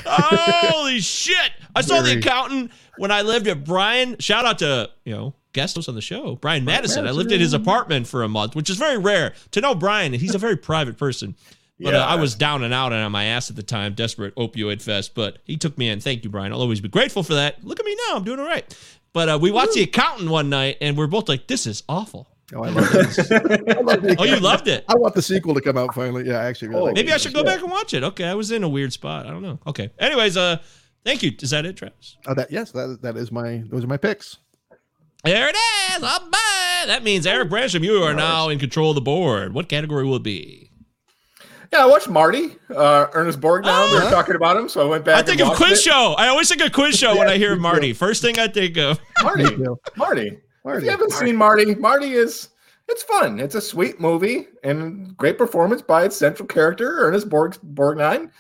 [0.06, 1.52] Holy shit!
[1.76, 4.18] I saw the accountant when I lived at Brian.
[4.20, 7.08] Shout out to you know guest host on the show, Brian Madison.
[7.08, 10.14] I lived at his apartment for a month, which is very rare to know Brian.
[10.14, 11.36] He's a very private person.
[11.80, 14.36] But uh, I was down and out and on my ass at the time, desperate
[14.36, 15.16] opioid fest.
[15.16, 16.02] But he took me in.
[16.02, 16.52] Thank you, Brian.
[16.52, 17.64] I'll always be grateful for that.
[17.64, 18.18] Look at me now.
[18.18, 18.66] I'm doing all right.
[19.14, 22.28] But uh, we watched the accountant one night, and we're both like, "This is awful."
[22.54, 23.32] oh, I love it.
[23.78, 24.86] I love The Oh, you loved it.
[24.88, 26.28] I want the sequel to come out finally.
[26.28, 26.82] Yeah, I actually really.
[26.82, 27.14] Oh, like Maybe it.
[27.14, 28.04] I should go back and watch it.
[28.04, 29.26] Okay, I was in a weird spot.
[29.26, 29.60] I don't know.
[29.68, 29.90] Okay.
[30.00, 30.58] Anyways, uh,
[31.06, 31.32] thank you.
[31.40, 32.18] Is that it, Travis?
[32.28, 34.38] Oh, that yes, that that is my those are my picks.
[35.24, 36.04] There it is.
[36.04, 36.88] I'm back.
[36.88, 39.54] That means Eric Bransham, you are now in control of the board.
[39.54, 40.69] What category will it be?
[41.72, 43.92] Yeah, I watched Marty, uh, Ernest Borgnine.
[43.92, 45.18] We were talking about him, so I went back.
[45.18, 45.84] I think and of watched quiz it.
[45.84, 46.16] show.
[46.18, 47.62] I always think of quiz show when I hear me too.
[47.62, 47.94] Marty.
[47.94, 49.00] First thing I think of.
[49.22, 49.80] Marty, Me too.
[49.96, 50.40] Marty.
[50.66, 52.50] If you haven't seen Marty, Marty is
[52.88, 53.40] it's fun.
[53.40, 58.32] It's a sweet movie and great performance by its central character, Ernest Borg Borgnine.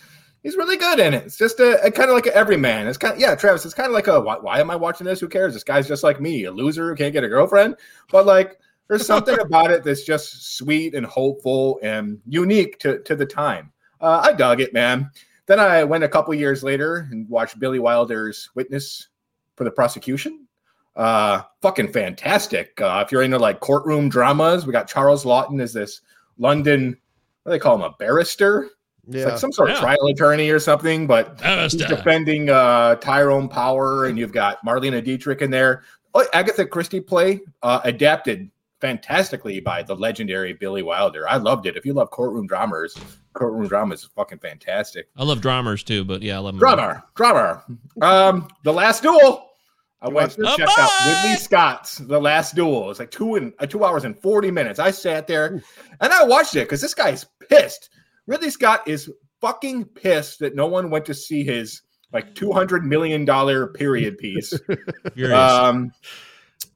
[0.41, 1.23] He's really good in it.
[1.25, 2.87] It's just a, a kind of like an everyman.
[2.87, 3.65] It's kind of yeah, Travis.
[3.65, 5.19] It's kind of like a why, why am I watching this?
[5.19, 5.53] Who cares?
[5.53, 7.75] This guy's just like me, a loser who can't get a girlfriend.
[8.11, 13.15] But like, there's something about it that's just sweet and hopeful and unique to to
[13.15, 13.71] the time.
[14.01, 15.09] Uh, I dug it, man.
[15.45, 19.07] Then I went a couple years later and watched Billy Wilder's Witness
[19.55, 20.47] for the prosecution.
[20.95, 22.79] Uh, fucking fantastic.
[22.81, 26.01] Uh, if you're into like courtroom dramas, we got Charles Laughton as this
[26.37, 26.97] London,
[27.43, 28.69] what do they call him, a barrister?
[29.07, 29.75] It's Yeah, like some sort Yeah.
[29.75, 35.03] of trial attorney or something, but he's defending uh, Tyrone Power, and you've got Marlene
[35.03, 35.83] Dietrich in there.
[36.13, 38.49] Oh, Agatha Christie play uh, adapted
[38.81, 41.27] fantastically by the legendary Billy Wilder.
[41.27, 41.75] I loved it.
[41.75, 42.95] If you love courtroom dramas,
[43.33, 45.09] courtroom dramas is fucking fantastic.
[45.17, 46.59] I love dramas too, but yeah, I love them.
[46.59, 47.63] Drummer, drummer.
[48.01, 49.45] Um, The Last Duel.
[50.01, 51.23] I went watched to check out!
[51.25, 52.89] Ridley Scott's The Last Duel.
[52.89, 54.79] It's like two and uh, two hours and forty minutes.
[54.79, 55.61] I sat there
[55.99, 57.89] and I watched it because this guy's pissed.
[58.25, 59.11] Ridley Scott is
[59.41, 61.81] fucking pissed that no one went to see his
[62.13, 64.57] like two hundred million dollar period piece.
[65.15, 65.37] Furious.
[65.37, 65.91] um,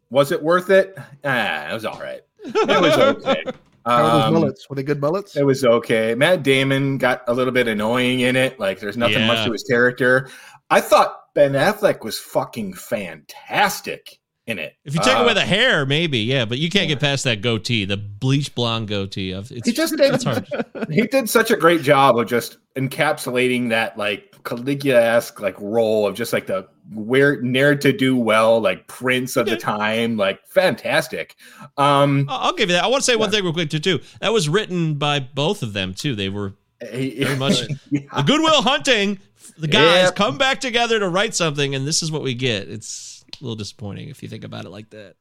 [0.09, 0.97] was it worth it?
[1.23, 2.21] Ah, it was all right.
[2.43, 3.43] It was okay.
[3.85, 4.69] How are those Um, bullets?
[4.69, 5.35] Were they good bullets?
[5.35, 6.15] it was okay.
[6.15, 8.57] Matt Damon got a little bit annoying in it.
[8.59, 10.29] Like there's nothing much to his character.
[10.69, 14.75] I thought Ben Affleck was fucking fantastic in it.
[14.83, 17.41] if you take Uh, away the hair, maybe, yeah, but you can't get past that
[17.41, 19.31] goatee, the bleach blonde goatee.
[19.31, 20.45] Of it's he just did it's hard.
[20.91, 26.15] he did such a great job of just encapsulating that like Caligula-esque like role of
[26.15, 31.35] just like the where ne'er to do well, like prince of the time, like fantastic.
[31.77, 32.83] Um I'll I'll give you that.
[32.83, 33.79] I want to say one thing real quick too.
[33.79, 36.15] Too that was written by both of them too.
[36.15, 38.01] They were very much Yeah.
[38.17, 39.19] the Good Will Hunting.
[39.57, 40.11] The guys Yeah.
[40.11, 42.67] come back together to write something, and this is what we get.
[42.69, 45.15] It's a little disappointing if you think about it like that.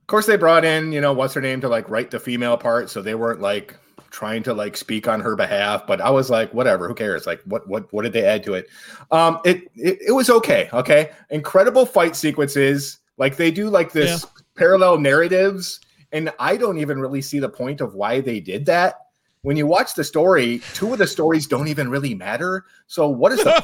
[0.00, 2.56] Of course, they brought in, you know, what's her name to like write the female
[2.56, 3.76] part, so they weren't like
[4.10, 5.86] trying to like speak on her behalf.
[5.86, 7.26] But I was like, whatever, who cares?
[7.26, 8.68] Like, what what what did they add to it?
[9.10, 10.68] Um, it it, it was okay.
[10.72, 12.98] Okay, incredible fight sequences.
[13.16, 14.26] Like they do like this
[14.56, 15.80] parallel narratives,
[16.12, 18.96] and I don't even really see the point of why they did that.
[19.42, 22.64] When you watch the story, two of the stories don't even really matter.
[22.86, 23.58] So what is the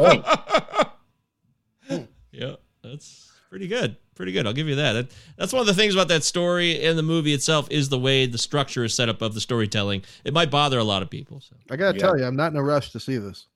[1.91, 2.09] point?
[2.33, 3.97] yeah, that's pretty good.
[4.15, 4.47] Pretty good.
[4.47, 4.93] I'll give you that.
[4.95, 5.07] that.
[5.37, 8.27] That's one of the things about that story and the movie itself is the way
[8.27, 10.03] the structure is set up of the storytelling.
[10.25, 11.41] It might bother a lot of people.
[11.41, 11.55] So.
[11.71, 12.03] I gotta Yeah.
[12.07, 13.47] tell you, I'm not in a rush to see this.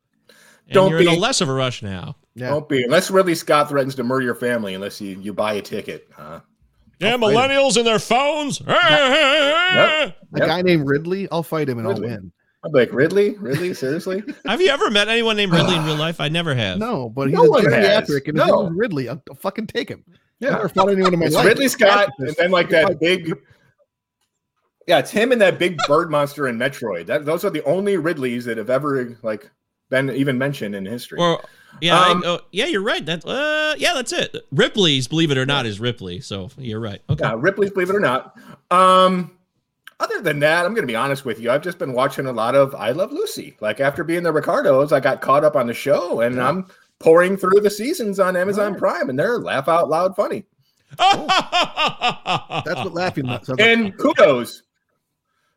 [0.66, 2.16] And Don't you're in a be- less of a rush now.
[2.34, 5.54] Yeah, Don't be unless Ridley Scott threatens to murder your family unless you you buy
[5.54, 6.06] a ticket.
[6.12, 6.40] Huh?
[7.00, 7.36] Damn fight him.
[7.36, 8.60] millennials and their phones.
[8.60, 10.16] Yep.
[10.34, 12.08] a guy named Ridley, I'll fight him and Ridley.
[12.08, 12.32] I'll win.
[12.62, 14.22] I'm like Ridley, Ridley, seriously?
[14.46, 16.20] Have you ever met anyone named Ridley in real life?
[16.20, 16.78] I never have.
[16.78, 18.06] No, but he's No a one has.
[18.08, 18.62] geriatric, and his No.
[18.64, 19.08] name is Ridley.
[19.08, 20.04] I'll, I'll fucking take him.
[20.08, 21.46] I Yeah, never fought anyone in my it's life.
[21.46, 23.34] Ridley Scott, and then like that big.
[24.86, 27.06] Yeah, it's him and that big bird monster in Metroid.
[27.06, 29.50] That those are the only Ridleys that have ever like
[29.88, 31.18] been even mentioned in history.
[31.18, 31.42] Or
[31.80, 33.04] yeah, I- Um, oh, yeah, you're right.
[33.06, 34.34] That uh, yeah, that's it.
[34.50, 36.20] Ripley's, believe it or not, is Ripley.
[36.20, 37.00] So you're right.
[37.08, 37.24] Okay.
[37.24, 38.36] Yeah, Ripley's, believe it or not.
[38.70, 39.36] Um,
[40.00, 41.50] other than that, I'm going to be honest with you.
[41.50, 43.56] I've just been watching a lot of I Love Lucy.
[43.60, 46.66] Like after being the Ricardos, I got caught up on the show, and I'm
[46.98, 50.44] pouring through the seasons on Amazon Prime, and they're laugh out loud funny.
[50.98, 53.60] That's what laughing sounds like.
[53.60, 54.62] And kudos,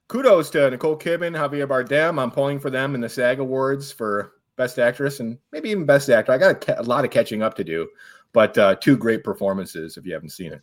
[0.07, 2.21] kudos to Nicole Kidman, Javier Bardem.
[2.21, 6.09] I'm pulling for them in the SAG Awards for Best Actress and maybe even Best
[6.09, 6.31] Actor.
[6.31, 7.87] I got a, ca- a lot of catching up to do,
[8.33, 10.61] but uh, two great performances if you haven't seen it.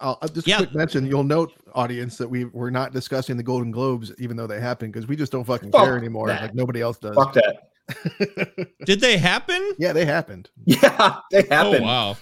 [0.00, 0.58] I'll, I'll just Yeah.
[0.58, 1.06] quick mention.
[1.06, 4.90] You'll note, audience, that we we're not discussing the Golden Globes, even though they happen,
[4.90, 6.42] because we just don't fucking Fuck care anymore, that.
[6.42, 7.14] like nobody else does.
[7.14, 7.68] Fuck that.
[8.86, 9.72] Did they happen?
[9.78, 10.50] yeah, they happened.
[10.64, 11.76] Yeah, they happened.
[11.84, 12.16] Oh wow.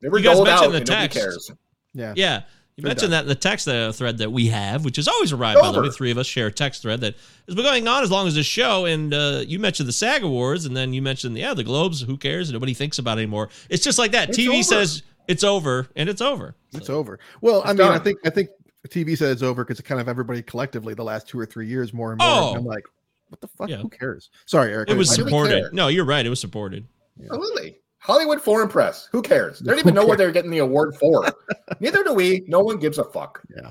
[0.00, 0.70] They were You guys doled mentioned out.
[0.72, 1.18] the and nobody text.
[1.18, 1.50] cares.
[1.94, 2.42] Yeah, Yeah.
[2.76, 3.18] You They're mentioned done.
[3.18, 5.70] that in the text uh, thread that we have, which is always a ride, by
[5.72, 5.86] the way.
[5.88, 5.90] Over.
[5.94, 7.14] Three of us share a text thread that
[7.46, 8.86] has been going on as long as this show.
[8.86, 12.00] And uh, you mentioned the SAG Awards, and then you mentioned, yeah, the Globes.
[12.00, 12.50] Who cares?
[12.50, 13.50] Nobody thinks about it anymore.
[13.68, 14.30] It's just like that.
[14.30, 14.62] It's TV over.
[14.62, 15.02] says
[15.32, 16.54] it's over, and it's over.
[16.72, 17.18] it's over.
[17.40, 18.50] Well, I It's mean, I think I think
[18.88, 21.66] TV said it's over because it kind of everybody collectively the last two or three
[21.66, 22.28] years more and more.
[22.28, 22.48] Oh.
[22.50, 22.84] and I'm like,
[23.28, 23.68] what the fuck?
[23.68, 23.78] Yeah.
[23.78, 24.30] Who cares?
[24.46, 24.90] Sorry, Eric.
[24.90, 25.72] It was I supported.
[25.72, 26.24] No, you're right.
[26.24, 26.86] It was supported.
[27.20, 27.78] Absolutely.
[27.98, 29.08] Hollywood Foreign Press.
[29.12, 29.60] Who cares?
[29.60, 31.24] They don't even know what they're getting the award for.
[31.80, 32.42] Neither do we.
[32.48, 33.40] No one gives a fuck.
[33.56, 33.70] Yeah.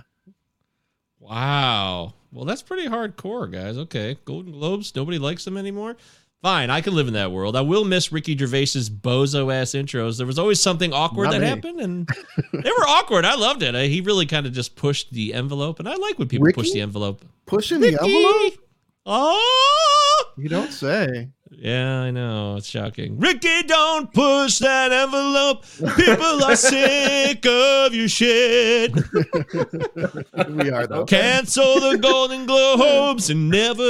[1.20, 2.14] Wow.
[2.32, 3.78] Well, that's pretty hardcore, guys.
[3.78, 4.18] Okay.
[4.26, 5.98] Golden Globes, nobody likes them anymore.
[6.42, 7.56] Fine, I can live in that world.
[7.56, 10.18] I will miss Ricky Gervais's bozo ass intros.
[10.18, 11.48] There was always something awkward Not that me.
[11.48, 12.08] happened, and
[12.54, 13.26] they were awkward.
[13.26, 13.76] I loved it.
[13.76, 16.72] I, he really kind of just pushed the envelope, and I like when people push
[16.72, 17.24] the envelope.
[17.46, 18.54] Pushing the envelope.
[19.06, 20.24] Oh!
[20.38, 21.30] You don't say.
[21.54, 22.56] Yeah, I know.
[22.56, 23.20] It's shocking.
[23.20, 25.66] Ricky, don't push that envelope.
[25.98, 28.94] People are sick of your shit.
[30.50, 31.06] We are though.
[31.06, 33.84] Cancel the Golden Globes and never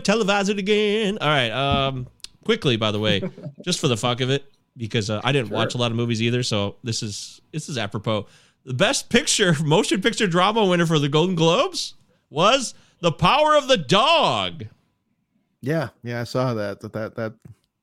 [0.00, 1.18] televise it again.
[1.20, 1.50] All right.
[1.50, 2.06] Um,
[2.44, 3.22] quickly, by the way,
[3.64, 4.44] just for the fuck of it,
[4.76, 7.78] because uh, I didn't watch a lot of movies either, so this is this is
[7.78, 8.26] apropos.
[8.64, 11.94] The best picture, motion picture drama winner for the Golden Globes
[12.30, 14.66] was The Power of the Dog.
[15.66, 16.80] Yeah, yeah, I saw that.
[16.80, 17.34] That that that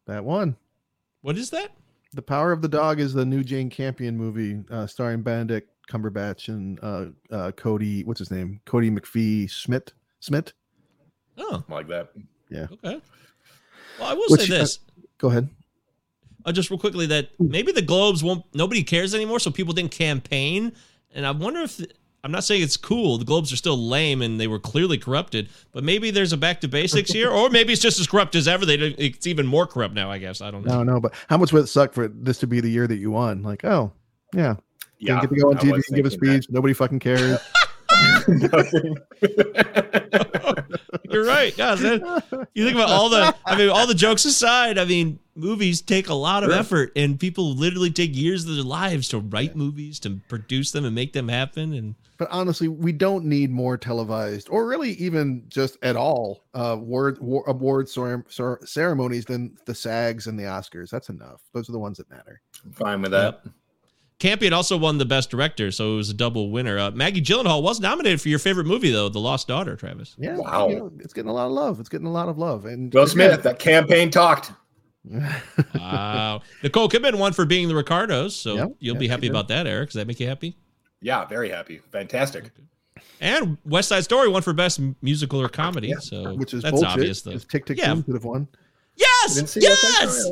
[0.07, 0.55] that one.
[1.21, 1.71] What is that?
[2.13, 6.47] The Power of the Dog is the new Jane Campion movie uh, starring Benedict Cumberbatch
[6.47, 8.05] and uh, uh, Cody.
[8.05, 8.61] What's his name?
[8.65, 9.91] Cody McPhee Smith.
[10.21, 10.53] Smith.
[11.37, 12.11] Oh, Like that.
[12.49, 12.67] Yeah.
[12.71, 13.01] Okay.
[13.99, 14.79] Well, I will Which, say uh, this.
[15.17, 15.49] Go ahead.
[16.45, 18.45] uh, just real quickly that maybe the Globes won't.
[18.53, 20.71] Nobody cares anymore, so people didn't campaign.
[21.13, 21.81] And I wonder if
[22.25, 23.17] I'm not saying it's cool.
[23.17, 25.49] The Globes are still lame, and they were clearly corrupted.
[25.73, 28.47] But maybe there's a back to basics here, or maybe it's just as corrupt as
[28.47, 28.65] ever.
[28.65, 30.09] They don't- it's even more corrupt now.
[30.09, 30.77] I guess I don't know.
[30.83, 32.95] No, no, but how much would it suck for this to be the year that
[32.95, 33.43] you won?
[33.43, 33.91] Like, oh,
[34.33, 34.55] yeah,
[34.99, 35.19] Yeah.
[35.19, 36.49] get to go on I TV and give a thinking speech.
[36.49, 37.39] Nobody fucking cares.
[41.11, 41.53] You're right.
[41.57, 43.35] Yeah, that- you think about all the.
[43.45, 44.77] I mean, all the jokes aside.
[44.77, 46.59] I mean, movies take a lot of Sure.
[46.59, 50.85] effort, and people literally take years of their lives to write movies, to produce them,
[50.85, 51.73] and make them happen.
[51.73, 56.77] And but honestly, we don't need more televised, or really even just at all, uh,
[56.79, 60.89] word war, award cer- cer- ceremonies than the SAGs and the Oscars.
[60.89, 61.41] That's enough.
[61.53, 62.41] Those are the ones that matter.
[62.65, 63.43] I'm fine with that.
[64.19, 66.79] Campion also won the best director, so it was a double winner.
[66.79, 69.75] Uh, Maggie Gyllenhaal was nominated for your favorite movie, though, The Lost Daughter.
[69.75, 70.15] Travis.
[70.17, 70.69] Yeah, Wow.
[70.69, 71.79] you know, it's getting a lot of love.
[71.81, 72.65] It's getting a lot of love.
[72.65, 74.51] And Will Smith, that campaign talked.
[75.75, 76.41] Wow.
[76.63, 79.67] Nicole Kidman won for being the Ricardos, so Yeah, you'll yeah, be happy about that,
[79.67, 79.89] Eric.
[79.89, 80.55] Does that make you happy?
[81.03, 81.79] Yeah, very happy.
[81.91, 82.51] Fantastic.
[83.19, 85.89] And West Side Story won for best musical or comedy.
[85.89, 86.89] Yeah, so which is that's bullshit.
[86.89, 87.31] obvious, though.
[87.33, 87.93] 'cause Tick Tick Yeah.
[87.93, 88.47] Boom could have won.
[88.95, 90.31] Yes, Didn't see West Side yes,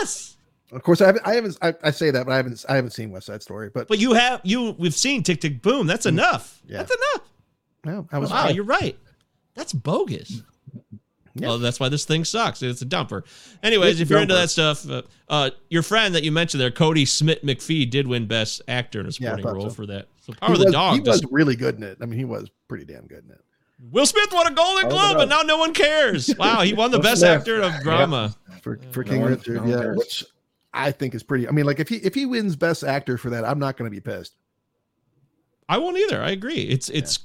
[0.00, 0.36] yes.
[0.72, 1.26] Of course, I haven't.
[1.26, 1.58] I haven't.
[1.62, 2.64] I, I say that, but I haven't.
[2.68, 3.70] I haven't seen West Side Story.
[3.72, 4.72] But, But you have you.
[4.78, 5.86] We've seen Tick Tick Boom.
[5.86, 6.10] That's mm.
[6.10, 6.60] enough.
[6.66, 6.78] Yeah.
[6.78, 7.28] That's enough.
[7.84, 8.30] no, I was.
[8.30, 8.98] Wow, I- you're right.
[9.54, 10.42] That's bogus.
[11.38, 11.48] Yeah.
[11.48, 12.62] Well, that's why this thing sucks.
[12.62, 13.22] It's a dumper.
[13.62, 16.70] Anyways, It's if you're into that stuff, uh, uh, your friend that you mentioned there,
[16.70, 19.74] Kodi Smit-McPhee, did win Best Actor in a supporting thought role so.
[19.74, 20.08] for that.
[20.20, 20.94] So he Power of the was, Dog.
[20.94, 21.98] He was just- really good in it.
[22.00, 23.40] I mean, he was pretty damn good in it.
[23.90, 26.34] Will Smith won a Golden Power of the Globe, and now no one cares.
[26.38, 27.32] Wow, he won the Best Smith.
[27.40, 28.34] Actor of Drama.
[28.62, 29.66] for for King Richard.
[29.66, 30.24] no yeah, which
[30.72, 31.46] I think is pretty.
[31.46, 33.90] I mean, like if he if he wins Best Actor for that, I'm not going
[33.90, 34.34] to be pissed.
[35.68, 36.22] I won't either.
[36.22, 36.62] I agree.
[36.62, 37.18] It's it's.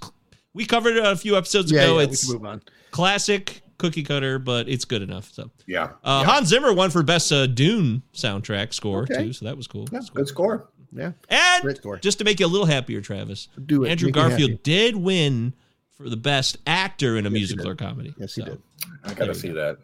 [0.53, 1.91] We covered it a few episodes Yeah, ago.
[1.93, 2.61] yeah we it's can move on.
[2.91, 5.31] classic cookie cutter, but it's good enough.
[5.33, 5.83] So Yeah.
[6.03, 6.31] uh, yeah.
[6.33, 9.25] Hans Zimmer won for Best uh, Dune soundtrack score Okay.
[9.25, 9.87] too, so that was cool.
[9.91, 9.99] Yeah.
[9.99, 10.09] Cool.
[10.13, 10.69] Good score.
[10.93, 11.97] Yeah, And Great score.
[11.99, 13.89] just to make you a little happier, Travis, do it.
[13.89, 15.53] Andrew Make Garfield did win
[15.95, 18.13] for the best actor in a Yes, musical or comedy.
[18.19, 18.61] Yes, he So, did.
[19.05, 19.53] I gotta see go.
[19.55, 19.77] that.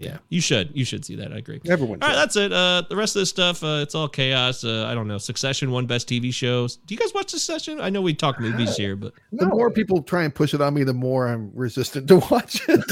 [0.00, 0.70] Yeah, you should.
[0.74, 1.30] You should see that.
[1.32, 1.60] I agree.
[1.68, 2.02] Everyone.
[2.02, 2.52] All right, that's it.
[2.52, 4.64] Uh, the rest of this stuff, uh, it's all chaos.
[4.64, 5.18] Uh, I don't know.
[5.18, 6.76] Succession won best TV shows.
[6.76, 7.80] Do you guys watch Succession?
[7.80, 10.72] I know we talk movies here, but the more people try and push it on
[10.72, 12.80] me, the more I'm resistant to watch it.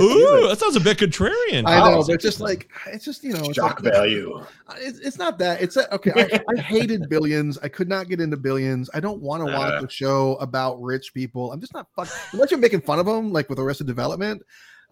[0.00, 1.64] ooh, that sounds a bit contrarian.
[1.66, 4.44] I know, but just like it's just you know, it's, Shock like, value.
[4.78, 5.62] it's, it's not that.
[5.62, 6.12] It's a, okay.
[6.16, 7.58] I, I hated Billions.
[7.62, 8.90] I could not get into Billions.
[8.94, 9.86] I don't want to watch Uh.
[9.86, 11.52] a show about rich people.
[11.52, 12.08] I'm just not fuck.
[12.32, 14.42] Unless you're making fun of them, like with Arrested Development.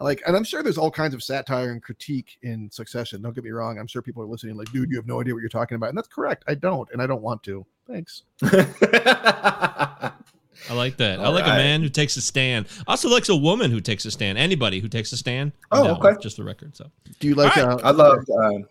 [0.00, 3.22] Like, and I'm sure there's all kinds of satire and critique in Succession.
[3.22, 3.78] Don't get me wrong.
[3.78, 5.90] I'm sure people are listening, like, dude, you have no idea what you're talking about,
[5.90, 6.44] and that's correct.
[6.48, 7.64] I don't, and I don't want to.
[7.86, 8.22] Thanks.
[10.70, 11.20] I like that.
[11.20, 12.66] I All like a man who takes a stand.
[12.86, 14.38] Also likes a woman who takes a stand.
[14.38, 15.52] Anybody who takes a stand.
[15.70, 16.20] Oh, No, okay.
[16.20, 16.76] Just the record.
[16.76, 17.56] So Do you like?
[17.56, 18.24] All Uh, I love.
[18.30, 18.66] Um,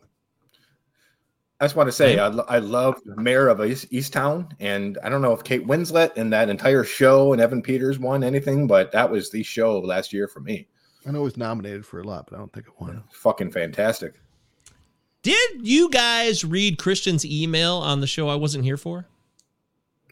[1.59, 5.07] I just want to say I, lo- I love Mare of East, Easttown, and I
[5.07, 8.91] don't know if Kate Winslet and that entire show and Evan Peters won anything, but
[8.91, 10.67] that was the show last year for me.
[11.07, 13.03] I know it was nominated for a lot, but I don't think it won.
[13.11, 14.13] Fucking fantastic.
[15.21, 19.05] did you guys read Christian's email on the show I wasn't here for?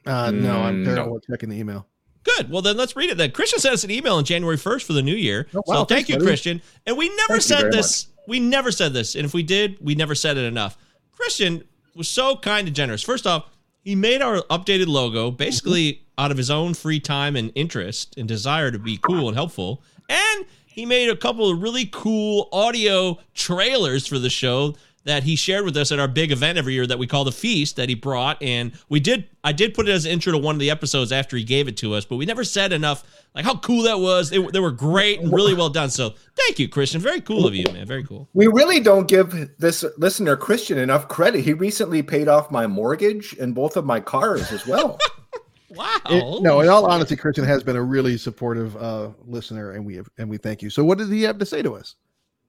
[0.06, 1.86] Uh, no, I'm Mm, terrible at checking the email.
[2.24, 2.50] Good.
[2.50, 3.18] Well, then let's read it.
[3.18, 5.48] Then Christian sent us an email on January 1st for the new year.
[5.56, 5.86] Oh, so wow.
[5.86, 6.26] thank you, buddy.
[6.28, 6.62] Christian.
[6.86, 8.08] And we never Thank said very this.
[8.28, 9.16] We never said this.
[9.16, 10.78] And if we did, we never said it enough.
[11.12, 11.64] Christian
[11.96, 13.02] was so kind and generous.
[13.02, 13.46] First off,
[13.84, 18.28] he made our updated logo basically out of his own free time and interest and
[18.28, 19.82] desire to be cool and helpful.
[20.08, 25.36] And he made a couple of really cool audio trailers for the show that he
[25.36, 27.90] shared with us at our big event every year that we call the feast that
[27.90, 28.42] he brought.
[28.42, 31.12] And we did i did put it as an intro to one of the episodes
[31.12, 33.04] after he gave it to us but we never said enough
[33.34, 34.30] like how cool that was.
[34.30, 35.90] They, they were great and really well done.
[35.90, 37.02] So thank you christian.
[37.02, 37.86] Very cool of you man.
[37.86, 38.30] Very cool.
[38.34, 41.44] We really don't give this listener Christian enough credit.
[41.44, 44.98] He recently paid off my mortgage and both of my cars as well.
[45.76, 49.86] wow It- no, in all honesty, Christian has been a really supportive uh, listener, and
[49.86, 50.70] we have, and we thank you.
[50.70, 51.96] So, what did he have to say to us?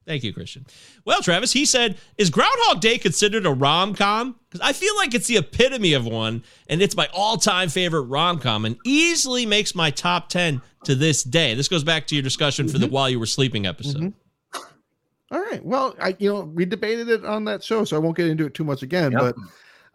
[0.04, 0.66] Thank you, Christian.
[1.04, 4.34] Well, Travis, he said, is Groundhog Day considered a rom com?
[4.50, 8.02] Because I feel like it's the epitome of one, and it's my all time favorite
[8.02, 11.54] rom com, and easily makes my top 10 to this day.
[11.54, 14.12] This goes back to your discussion for the While You Were Sleeping episode.
[15.30, 15.64] All right.
[15.64, 18.44] Well, I you know we debated it on that show, so I won't get into
[18.44, 19.12] it too much again.
[19.12, 19.20] Yep.
[19.20, 19.36] But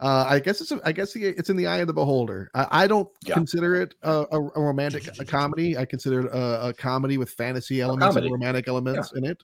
[0.00, 2.50] uh, I guess it's a, I guess it's in the eye of the beholder.
[2.54, 3.34] I, I don't Yeah.
[3.34, 5.76] consider it a, a, a romantic a comedy.
[5.76, 9.42] I consider it a, a comedy with fantasy elements and romantic elements in it.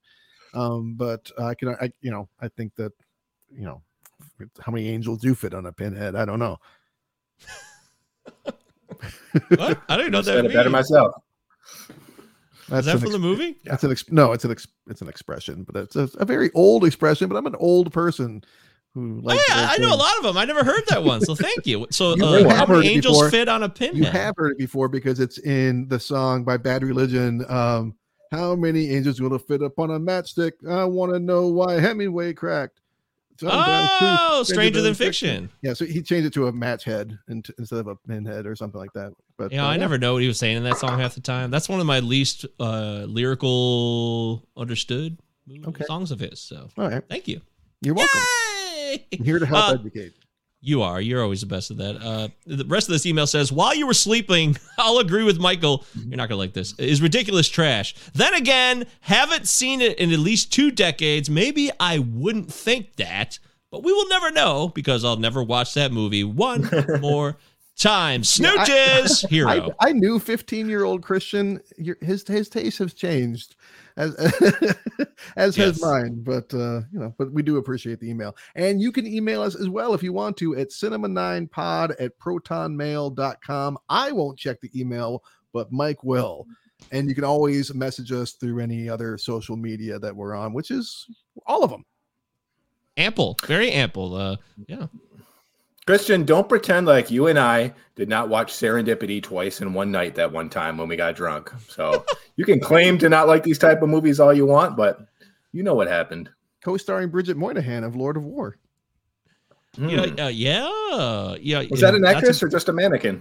[0.54, 2.92] Um, but I can I you know I think that
[3.52, 3.82] you know
[4.60, 6.14] how many angels do fit on a pinhead.
[6.14, 6.58] I don't know.
[9.48, 9.80] What?
[9.88, 10.90] I don't even know what Said that it better means.
[10.90, 11.14] myself.
[12.72, 13.58] Is that an from the movie?
[13.64, 16.50] It's an ex- no, it's an ex- it's an expression, but it's a, a very
[16.54, 17.28] old expression.
[17.28, 18.42] But I'm an old person
[18.94, 20.36] who Oh, yeah, I know a lot of them.
[20.36, 21.86] I never heard that one, so thank you.
[21.90, 23.30] So, You uh, have how heard many angels before.
[23.30, 23.96] fit on a pinhead?
[23.96, 27.44] You have heard it before because it's in the song by Bad Religion.
[27.48, 27.94] Um,
[28.32, 30.52] how many angels will fit upon a matchstick?
[30.68, 32.80] I want to know why Hemingway cracked.
[33.38, 35.50] Sometimes Oh, Stranger Than Fiction.
[35.60, 38.78] Yeah, so he changed it to a match head instead of a pinhead or something
[38.80, 39.12] like that.
[39.36, 41.20] But Yeah, uh, I never know what he was saying in that song half the
[41.20, 41.50] time.
[41.50, 45.18] That's one of my least uh, lyrical understood
[45.66, 45.84] Okay.
[45.84, 46.40] songs of his.
[46.40, 47.40] So All right, thank you.
[47.82, 48.20] you're welcome.
[48.20, 48.43] Yay!
[49.12, 50.14] I'm here to help Uh, educate.
[50.66, 50.98] You are.
[50.98, 51.96] You're always the best at that.
[52.02, 55.84] Uh, the rest of this email says, while you were sleeping, I'll agree with Michael.
[55.94, 56.72] You're not going to like this.
[56.78, 57.94] Is ridiculous trash.
[58.14, 61.28] Then again, haven't seen it in at least two decades.
[61.28, 63.38] Maybe I wouldn't think that,
[63.70, 66.66] but we will never know because I'll never watch that movie one
[67.02, 67.36] more
[67.76, 68.22] time.
[68.24, 69.74] Snooches, hero.
[69.80, 71.60] I, I knew 15 year old Christian.
[71.76, 73.54] Your, his his taste has changed,
[73.96, 74.14] as
[75.36, 75.66] as Yes.
[75.66, 76.22] has mine.
[76.22, 79.54] But uh, you know, but we do appreciate the email, and you can email us
[79.54, 83.78] as well if you want to at cinema9pod at protonmail.com.
[83.88, 86.46] I won't check the email, but Mike will.
[86.92, 90.70] And you can always message us through any other social media that we're on, which
[90.70, 91.06] is
[91.46, 91.84] all of them.
[92.96, 94.14] ample, very ample.
[94.14, 94.36] Uh,
[94.68, 94.86] yeah.
[95.86, 100.14] Christian, don't pretend like you and I did not watch Serendipity twice in one night
[100.14, 101.52] that one time when we got drunk.
[101.68, 102.04] So
[102.36, 105.06] you can claim to not like these type of movies all you want, but
[105.52, 106.30] you know what happened.
[106.64, 108.56] Co-starring Bridget Moynahan of Lord of War.
[109.76, 109.88] Hmm.
[109.90, 111.64] Yeah, uh, yeah, yeah.
[111.70, 113.20] Was that an That's a- actress or just a mannequin?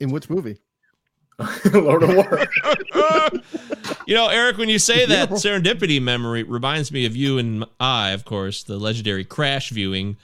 [0.00, 0.58] In which movie?
[1.72, 2.46] Lord of War.
[4.06, 5.36] you know, Eric, when you say that Beautiful.
[5.38, 10.16] serendipity memory reminds me of you and I, of course, the legendary Crash viewing,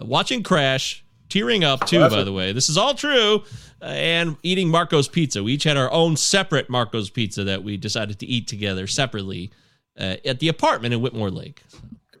[0.00, 2.00] uh, watching Crash, tearing up too.
[2.08, 3.42] By the way, this is all true,
[3.80, 5.42] uh, and eating Marco's pizza.
[5.42, 9.50] We each had our own separate Marco's pizza that we decided to eat together separately
[9.98, 11.62] uh, at the apartment in Whitmore Lake.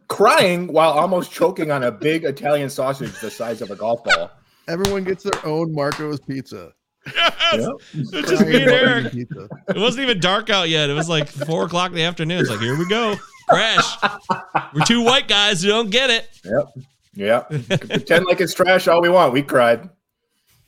[0.08, 4.30] Crying while almost choking on a big Italian sausage the size of a golf ball.
[4.68, 6.72] Everyone gets their own Marco's pizza.
[7.06, 7.34] Yes.
[7.54, 7.70] Yep.
[7.94, 9.12] It's just me and Eric.
[9.12, 9.48] Pizza.
[9.68, 10.88] It wasn't even dark out yet.
[10.88, 12.40] It was like four o'clock in the afternoon.
[12.40, 13.16] It's like, here we go.
[13.48, 13.96] Crash.
[14.72, 16.28] We're two white guys who don't get it.
[16.44, 16.86] Yep.
[17.14, 17.40] Yeah.
[17.40, 19.32] Pretend like it's trash all we want.
[19.32, 19.90] We cried.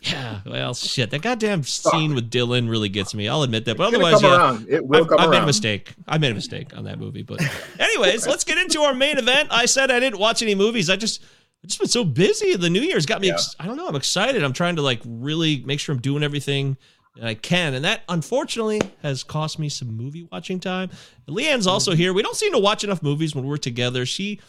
[0.01, 1.11] Yeah, well, shit.
[1.11, 3.27] That goddamn scene with Dylan really gets me.
[3.27, 3.79] I'll admit that.
[3.79, 4.67] But It's otherwise, yeah, around.
[4.69, 5.95] It will I've, come I've made a mistake.
[6.07, 7.23] I made a mistake on that movie.
[7.23, 7.41] But,
[7.81, 9.49] anyways, let's get into our main event.
[9.51, 10.91] I said I didn't watch any movies.
[10.91, 12.55] I just, I just been so busy.
[12.55, 13.31] The New Year's got me.
[13.31, 13.89] Ex- I don't know.
[13.89, 14.45] I'm excited.
[14.45, 16.77] I'm trying to like really make sure I'm doing everything
[17.17, 20.91] that I can, and that unfortunately has cost me some movie watching time.
[21.29, 21.99] Leanne's also Mm-hmm.
[22.01, 22.13] here.
[22.13, 24.05] We don't seem to watch enough movies when we're together.
[24.05, 24.41] She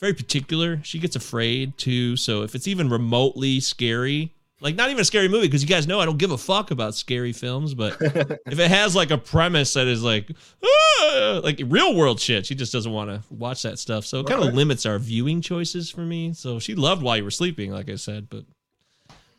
[0.00, 0.80] very particular.
[0.82, 2.16] She gets afraid too.
[2.16, 4.34] So if it's even remotely scary.
[4.62, 6.70] Like not even a scary movie because you guys know I don't give a fuck
[6.70, 10.28] about scary films, but if it has like a premise that is like
[10.62, 14.04] "Ah," like real world shit, she just doesn't want to watch that stuff.
[14.04, 14.56] So it kind of Okay.
[14.56, 16.34] limits our viewing choices for me.
[16.34, 18.44] So she loved while you were sleeping, like I said, but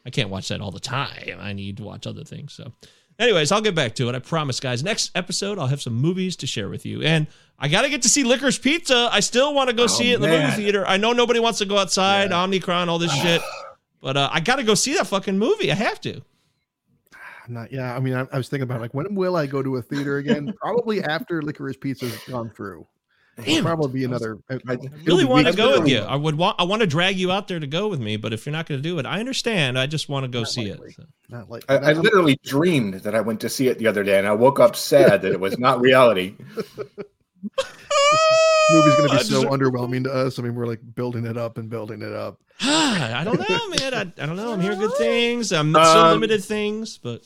[0.07, 1.38] I can't watch that all the time.
[1.39, 2.53] I need to watch other things.
[2.53, 2.74] So,
[3.22, 4.15] anyways, I'll get back to it.
[4.15, 4.84] I promise, guys.
[4.84, 7.28] Next episode, I'll have some movies to share with you, and
[7.59, 9.09] I got to get to see Licorice Pizza.
[9.11, 10.86] I still want to go Oh, see it in the movie theater.
[10.86, 13.41] I know nobody wants to go outside, Omnicron, all this shit,
[14.01, 15.72] but uh, I got to go see that fucking movie.
[15.72, 16.22] I have to.
[17.47, 19.76] Not, yeah, I mean, I, I was thinking about like when will I go to
[19.78, 20.53] a theater again?
[20.61, 22.86] Probably after Licorice Pizza's gone through.
[23.41, 24.37] It'll Damn probably be another.
[24.49, 25.99] I I really want to go with you.
[25.99, 26.59] I would want.
[26.59, 28.67] I want to drag you out there to go with me, but if you're not
[28.67, 29.77] going to do it, I understand.
[29.79, 30.89] I just want to go Not see likely.
[30.89, 30.95] it.
[30.95, 31.03] so.
[31.29, 34.17] Not like I, I literally dreamed that I went to see it the other day,
[34.17, 36.35] and I woke up sad that it was not reality.
[38.71, 40.39] movie's going to be so just- underwhelming to us.
[40.39, 42.39] I mean, we're like building it up and building it up.
[42.61, 43.93] I don't know, man.
[43.93, 44.53] I, I don't know.
[44.53, 45.51] I'm hearing good things.
[45.51, 47.23] I'm so Um, limited things, but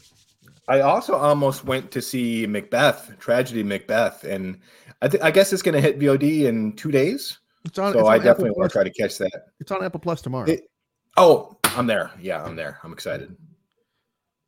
[0.67, 4.59] I also almost went to see Macbeth, Tragedy Macbeth, and
[5.05, 7.37] I, th- I guess it's going to hit VOD in two days.
[7.63, 7.93] It's on.
[7.93, 9.31] So it's I on definitely Apple want to try to catch that.
[9.59, 10.49] It's on Apple Plus tomorrow.
[10.49, 10.69] It-
[11.17, 12.11] Oh, I'm there.
[12.19, 12.77] Yeah, I'm there.
[12.83, 13.33] I'm excited.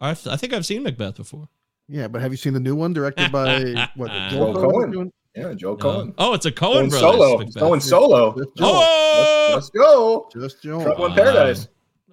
[0.01, 1.47] I, I think I've seen Macbeth before.
[1.87, 4.09] yeah, but have you seen the new one directed by what?
[4.31, 4.91] Joel Joel Coen.
[4.91, 5.11] doing?
[5.33, 5.77] Yeah, Joe No.
[5.77, 6.13] Coen.
[6.17, 6.99] Oh, it's a Coen Going brothers.
[6.99, 7.37] solo.
[7.37, 7.55] Macbeth.
[7.55, 8.35] Going solo.
[8.37, 8.55] Just oh!
[8.57, 8.73] Joel.
[8.73, 10.29] Oh, Let's, let's go.
[10.41, 10.83] Just Joel.
[10.83, 11.15] Trouble in Wow.
[11.17, 11.67] paradise.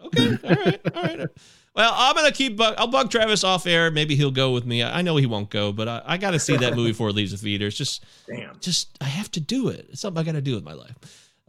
[0.05, 0.39] okay.
[0.45, 0.81] All right.
[0.95, 1.29] All right.
[1.75, 2.57] Well, I'm gonna keep.
[2.57, 3.91] Bug, I'll bug Travis off air.
[3.91, 4.83] Maybe he'll go with me.
[4.83, 7.09] I I know he won't go, but I, I got to see that movie before
[7.09, 7.77] it leaves the theaters.
[7.77, 8.59] Just, Damn.
[8.61, 9.89] just I have to do it.
[9.91, 10.95] It's something I got to do with my life.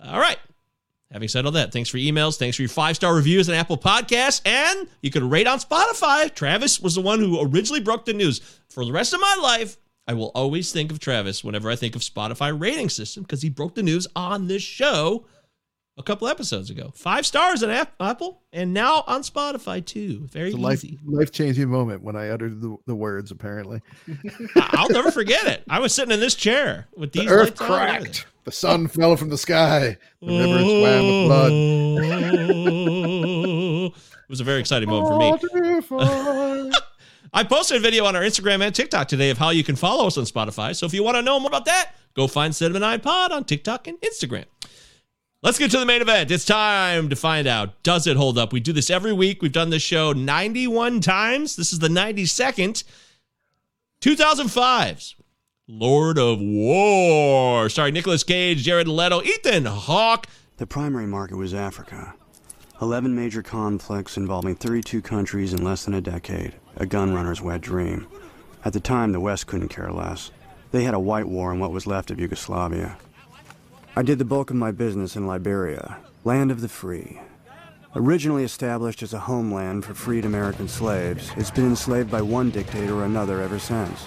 [0.04, 0.40] All right.
[1.12, 2.38] Having said all that, thanks for emails.
[2.38, 4.42] Thanks for your five star reviews on Apple Podcasts.
[4.46, 6.34] And you can rate on Spotify.
[6.34, 8.40] Travis was the one who originally broke the news.
[8.70, 11.96] For the rest of my life, I will always think of Travis whenever I think
[11.96, 15.26] of Spotify rating system because he broke the news on this show
[15.98, 16.92] a couple episodes ago.
[16.96, 17.70] Five stars on
[18.00, 20.28] Apple and now on Spotify too.
[20.32, 21.00] Very It's a life easy.
[21.06, 23.32] life changing moment when I uttered the, the words.
[23.32, 23.82] Apparently,
[24.56, 25.64] I'll never forget it.
[25.70, 28.26] I was sitting in this chair with these the earth lights on cracked.
[28.44, 29.98] The sun fell from the sky.
[30.22, 31.52] The river swam with blood.
[34.26, 35.40] It was a very exciting moment
[35.88, 36.72] for me.
[37.34, 40.08] I posted a video on our Instagram and TikTok today of how you can follow
[40.08, 40.76] us on Spotify.
[40.76, 43.44] So if you want to know more about that, go find Cinema 9 Pod on
[43.44, 44.46] TikTok and Instagram.
[45.46, 46.32] Let's get to the main event.
[46.32, 48.52] It's time to find out does it hold up?
[48.52, 49.44] We do this every week.
[49.44, 51.56] We've done this show 91 times.
[51.56, 52.84] This is the 92nd.
[54.02, 55.16] 2005's
[55.68, 57.70] Lord of War.
[57.70, 60.26] Starring Nicolas Cage, Jared Leto, Ethan Hawke.
[60.58, 62.16] The primary market was Africa.
[62.82, 66.56] 11 major conflicts involving 32 countries in less than a decade.
[66.78, 68.08] A gun runner's wet dream.
[68.64, 70.32] At the time, the West couldn't care less.
[70.72, 72.98] They had a white war in what was left of Yugoslavia.
[73.98, 77.18] I did the bulk of my business in Liberia, land of the free.
[77.96, 82.96] Originally established as a homeland for freed American slaves, it's been enslaved by one dictator
[82.96, 84.06] or another ever since.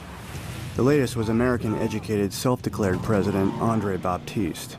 [0.76, 4.76] The latest was American educated, self declared President Andre Baptiste.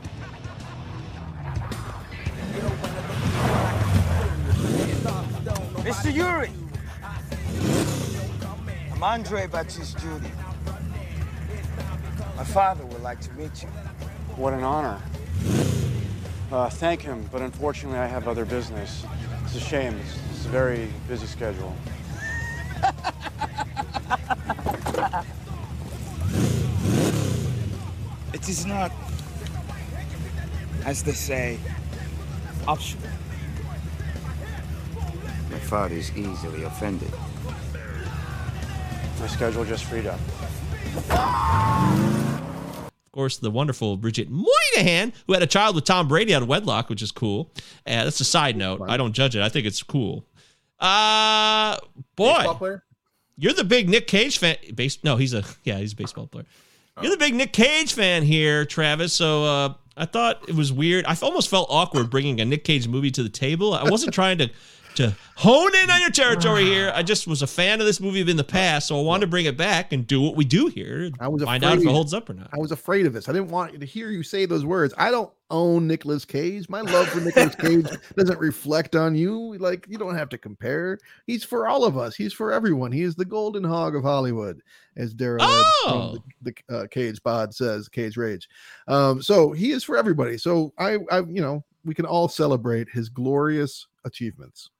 [5.82, 6.14] Mr.
[6.14, 6.52] Yuri!
[8.92, 10.28] I'm Andre Baptiste Jr.
[12.36, 13.68] My father would like to meet you.
[14.40, 14.98] What an honor.
[16.50, 19.04] Uh, thank him, but unfortunately I have other business.
[19.44, 19.94] It's a shame.
[19.98, 21.76] It's, it's a very busy schedule.
[28.32, 28.90] It is not,
[30.86, 31.58] as they say,
[32.66, 33.10] optional.
[35.50, 37.12] My father is easily offended.
[39.20, 40.20] My schedule just freed up.
[43.10, 46.48] Of course, the wonderful Bridget Moynahan, who had a child with Tom Brady out of
[46.48, 47.50] wedlock, which is cool.
[47.84, 48.82] Uh, that's a side note.
[48.88, 49.42] I don't judge it.
[49.42, 50.24] I think it's cool.
[50.78, 51.76] Uh,
[52.14, 52.78] boy,
[53.36, 54.56] you're the big Nick Cage fan.
[54.76, 55.02] Base?
[55.02, 56.46] No, he's a yeah, he's a baseball player.
[57.02, 59.12] You're the big Nick Cage fan here, Travis.
[59.12, 61.04] So uh, I thought it was weird.
[61.06, 63.74] I almost felt awkward bringing a Nick Cage movie to the table.
[63.74, 64.50] I wasn't trying to
[64.96, 66.92] to hone in on your territory here.
[66.94, 69.26] I just was a fan of this movie in the past, so I wanted to
[69.28, 71.10] bring it back and do what we do here.
[71.20, 72.50] I was find out if it afraid- holds up or not.
[72.52, 73.28] I was afraid of this.
[73.28, 74.92] I didn't want to hear you say those words.
[74.98, 76.68] I don't own Nicolas Cage.
[76.68, 77.86] My love for Nicolas Cage
[78.16, 79.56] doesn't reflect on you.
[79.58, 80.98] Like you don't have to compare.
[81.26, 82.14] He's for all of us.
[82.14, 82.92] He's for everyone.
[82.92, 84.60] He is the golden hog of Hollywood,
[84.96, 86.18] as Daryl Oh.
[86.42, 87.88] the, the uh, Cage Pod says.
[87.88, 88.48] Cage Rage.
[88.88, 90.36] Um, so he is for everybody.
[90.38, 94.70] So I, I, you know, we can all celebrate his glorious achievements.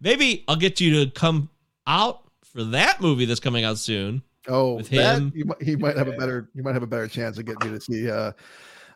[0.00, 1.48] Maybe I'll get you to come
[1.86, 4.22] out for that movie that's coming out soon.
[4.48, 5.32] Oh, With that him.
[5.34, 7.68] you might, he might have a better you might have a better chance of getting
[7.68, 8.32] you to see uh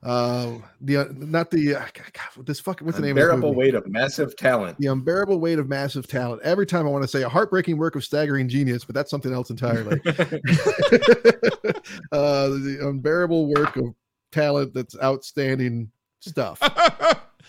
[0.03, 3.55] uh the uh, not the uh, God, God, this fucking what's the name of Unbearable
[3.55, 4.79] weight of massive talent.
[4.79, 6.41] the unbearable weight of massive talent.
[6.43, 9.33] Every time I want to say a heartbreaking work of staggering genius, but that's something
[9.35, 10.01] else entirely.
[10.07, 10.13] uh
[12.49, 13.95] the unbearable work of
[14.33, 16.61] talent that's outstanding stuff.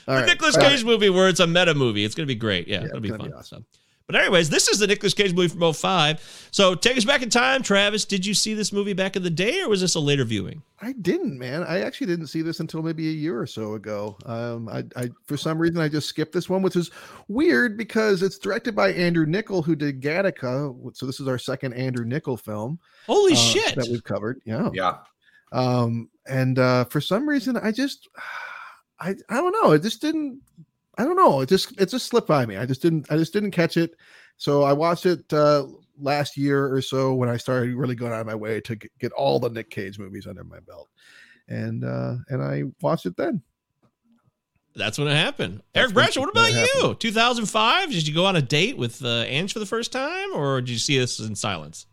[0.05, 0.25] The All right.
[0.27, 0.71] Nicolas All right.
[0.71, 2.03] Cage movie where it's a meta movie.
[2.03, 2.67] It's going to be great.
[2.67, 3.27] Yeah, Yeah, it'll be fun.
[3.27, 3.65] be awesome.
[3.71, 3.77] So.
[4.07, 6.49] But anyways, this is the Nicolas Cage movie from 05.
[6.51, 8.03] So take us back in time, Travis.
[8.03, 10.63] Did you see this movie back in the day or was this a later viewing?
[10.81, 11.63] I didn't, man.
[11.63, 14.17] I actually didn't see this until maybe a year or so ago.
[14.25, 16.91] Um, I, I for some reason I just skipped this one, which is
[17.29, 20.93] weird because it's directed by Andrew Niccol, who did Gattaca.
[20.93, 23.75] So this is our second Andrew Niccol film Holy uh, shit.
[23.75, 24.41] that we've covered.
[24.45, 24.71] Yeah.
[24.73, 24.97] yeah.
[25.53, 28.09] Um, and uh, for some reason I just,
[29.01, 29.71] I, I don't know.
[29.71, 30.41] It just didn't.
[30.97, 31.41] I don't know.
[31.41, 32.57] It just it just slipped by me.
[32.57, 33.11] I just didn't.
[33.11, 33.95] I just didn't catch it.
[34.37, 35.67] So I watched it uh,
[35.99, 39.11] last year or so when I started really going out of my way to get,
[39.13, 40.89] all the Nick Cage movies under my belt,
[41.47, 43.41] and uh, and I watched it then.
[44.75, 45.61] That's when it happened.
[45.73, 46.95] That's Eric Bradshaw, what about you?
[46.95, 47.89] 2005?
[47.89, 50.69] Did you go on a date with uh, Ange for the first time or did
[50.69, 51.87] you see this in silence?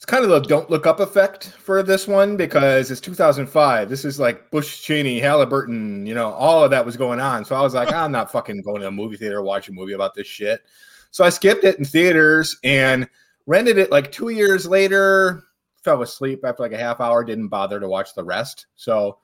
[0.00, 3.90] It's kind of the don't look up effect for this one because it's 2005.
[3.90, 7.44] This is like Bush Cheney, Halliburton, you know, all of that was going on.
[7.44, 9.92] So I was like, I'm not fucking going to a movie theater watch a movie
[9.92, 10.62] about this shit.
[11.10, 13.10] So I skipped it in theaters and
[13.44, 15.42] rented it like two years later.
[15.84, 17.22] Fell asleep after like a half hour.
[17.22, 18.68] Didn't bother to watch the rest.
[18.76, 19.18] So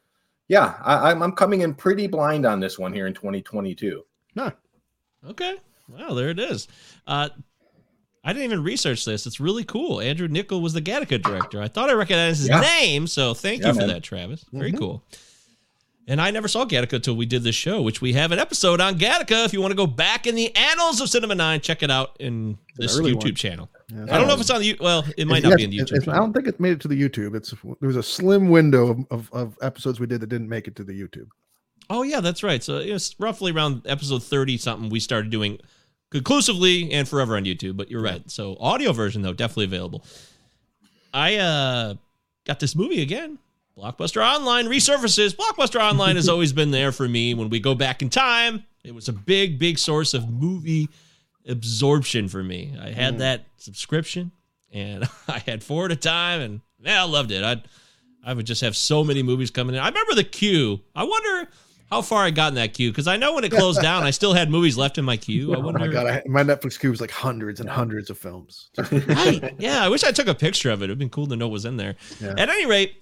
[0.48, 4.04] yeah, I, I'm I'm coming in pretty blind on this one here in 2022.
[4.36, 4.50] Huh.
[5.26, 5.56] Okay.
[5.88, 6.68] Well, there it is.
[7.06, 7.30] Uh,
[8.26, 9.24] I didn't even research this.
[9.26, 10.00] It's really cool.
[10.00, 11.62] Andrew Niccol was the Gattaca director.
[11.62, 12.60] I thought I recognized his Yeah.
[12.60, 13.88] name, so thank Yeah, you for man.
[13.88, 14.44] that, Travis.
[14.52, 14.78] Very Mhm.
[14.78, 15.04] cool.
[16.08, 18.80] And I never saw Gattaca until we did this show, which we have an episode
[18.80, 19.44] on Gattaca.
[19.44, 22.16] If you want to go back in the annals of Cinema 9, check it out
[22.20, 23.34] in this YouTube one.
[23.34, 23.70] channel.
[23.92, 24.02] Yeah.
[24.04, 26.06] I don't know if it's on the, well, it might not be in the YouTube
[26.12, 27.34] I don't think it made it to the YouTube.
[27.36, 30.66] It's there was a slim window of, of, of episodes we did that didn't make
[30.68, 31.26] it to the YouTube.
[31.90, 32.62] Oh yeah, that's right.
[32.62, 34.88] So it's roughly around episode thirty something.
[34.90, 35.58] We started doing
[36.16, 37.76] conclusively and forever on YouTube.
[37.76, 38.28] But you're right.
[38.30, 40.04] So audio version though definitely available.
[41.12, 41.94] I uh
[42.44, 43.38] got this movie again.
[43.76, 45.36] Blockbuster Online resurfaces.
[45.36, 47.34] Blockbuster Online has always been there for me.
[47.34, 50.88] When we go back in time, it was a big, big source of movie
[51.46, 52.74] absorption for me.
[52.80, 54.32] I had that subscription,
[54.72, 57.44] and I had four at a time, and yeah, I loved it.
[57.44, 57.62] I
[58.24, 59.80] I would just have so many movies coming in.
[59.80, 60.80] I remember the queue.
[60.94, 61.50] I wonder
[61.90, 64.10] how far I got in that queue because I know when it closed down, I
[64.10, 65.54] still had movies left in my queue.
[65.54, 65.78] I Oh wonder.
[65.80, 68.70] my god, I, my Netflix queue was like hundreds and hundreds of films.
[68.76, 69.54] right.
[69.58, 70.86] Yeah, I wish I took a picture of it.
[70.86, 71.94] It'd been cool to know what was in there.
[72.20, 72.34] Yeah.
[72.36, 72.96] At any rate,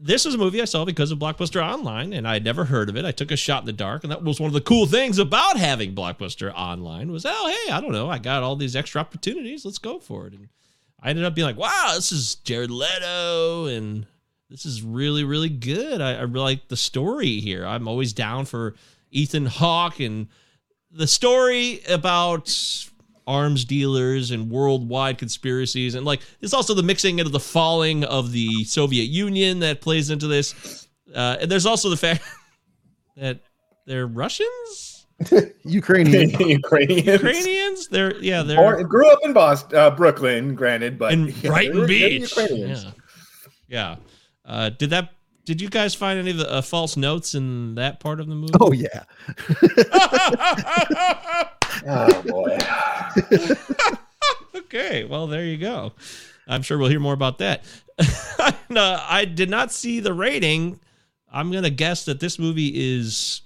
[0.00, 2.88] this was a movie I saw because of Blockbuster Online, and I had never heard
[2.88, 3.04] of it.
[3.04, 5.18] I took a shot in the dark, and that was one of the cool things
[5.18, 9.00] about having Blockbuster Online was, oh, hey, I don't know, I got all these extra
[9.00, 9.64] opportunities.
[9.64, 10.34] Let's go for it.
[10.34, 10.48] And
[11.02, 14.06] I ended up being like, wow, this is Jared Leto, and
[14.50, 16.00] this is really, really good.
[16.00, 17.66] I, I really like the story here.
[17.66, 18.74] I'm always down for
[19.10, 20.28] Ethan Hawke and
[20.90, 22.54] the story about
[23.26, 28.32] arms dealers and worldwide conspiracies and like it's also the mixing into the falling of
[28.32, 30.88] the Soviet Union that plays into this.
[31.14, 32.22] Uh, and there's also the fact
[33.16, 33.40] that
[33.86, 35.06] they're Russians,
[35.64, 36.30] Ukrainian.
[36.40, 37.06] Ukrainians.
[37.06, 37.88] Ukrainians.
[37.88, 41.76] They're yeah, they're Or grew up in Boston, uh, Brooklyn, granted, but in yeah, Brighton
[41.76, 42.20] they're- they're Beach.
[42.30, 42.84] Ukrainians.
[42.84, 42.90] Yeah,
[43.68, 43.96] yeah.
[44.48, 45.12] Uh, did that?
[45.44, 48.34] Did you guys find any of the uh, false notes in that part of the
[48.34, 48.54] movie?
[48.58, 49.04] Oh yeah.
[51.86, 52.58] Oh boy.
[54.54, 55.92] okay, well there you go.
[56.46, 57.64] I'm sure we'll hear more about that.
[58.68, 60.80] no, I did not see the rating.
[61.30, 63.42] I'm gonna guess that this movie is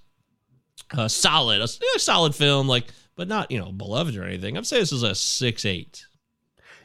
[0.92, 2.86] uh, solid, a, a solid film, like,
[3.16, 4.57] but not you know beloved or anything.
[4.57, 6.07] I'm saying this is a six eight.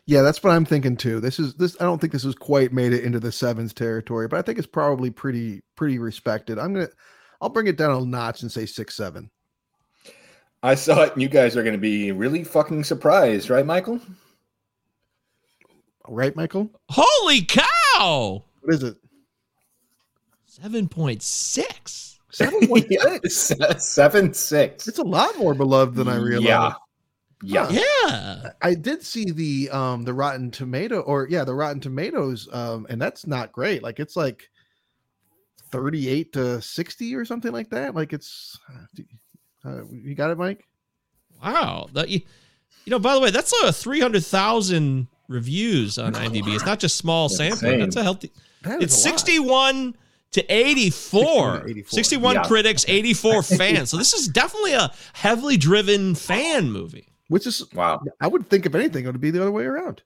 [0.08, 1.20] Yeah, that's what I'm thinking too.
[1.20, 1.76] This is this.
[1.82, 4.58] I don't think this has quite made it into the sevens territory, but I think
[4.58, 6.58] it's probably pretty pretty respected.
[6.58, 6.88] I'm gonna,
[7.42, 9.30] I'll bring it down a notch and say six seven.
[10.64, 14.00] I saw it, and you guys are going to be really fucking surprised, right, Michael?
[16.08, 16.72] Right, Michael?
[16.90, 18.44] Holy cow!
[18.62, 18.96] What is it?
[20.46, 22.06] Seven point six.
[22.32, 22.88] Seven point
[23.26, 23.36] six.
[23.36, 24.88] Se- Seven six.
[24.88, 26.48] It's a lot more beloved than I realized.
[26.48, 26.74] Yeah.
[27.44, 27.70] Yeah.
[27.70, 28.50] Yeah.
[28.62, 33.00] I did see the um the Rotten Tomato or yeah the Rotten Tomatoes um and
[33.02, 33.84] that's not great.
[33.84, 34.50] Like it's like
[35.72, 37.94] thirty eight to sixty or something like that.
[37.96, 38.58] Like it's
[39.66, 40.66] uh, you got it, Mike.
[41.44, 41.88] Wow.
[41.94, 42.22] That you,
[42.86, 46.56] you know, by the way, that's a 300,000 reviews on IMDb.
[46.56, 47.74] It's not just small sampling.
[47.74, 47.80] Insane.
[47.82, 48.32] That's a healthy.
[48.64, 49.96] That is It's a 61
[50.32, 51.54] to 84.
[51.56, 51.90] 61 to 84.
[51.90, 52.44] 61 Yeah.
[52.44, 53.90] critics, 84 fans.
[53.90, 57.10] So this is definitely a heavily driven fan movie.
[57.28, 58.02] Which is Wow.
[58.22, 60.02] I would think if anything it would be the other way around.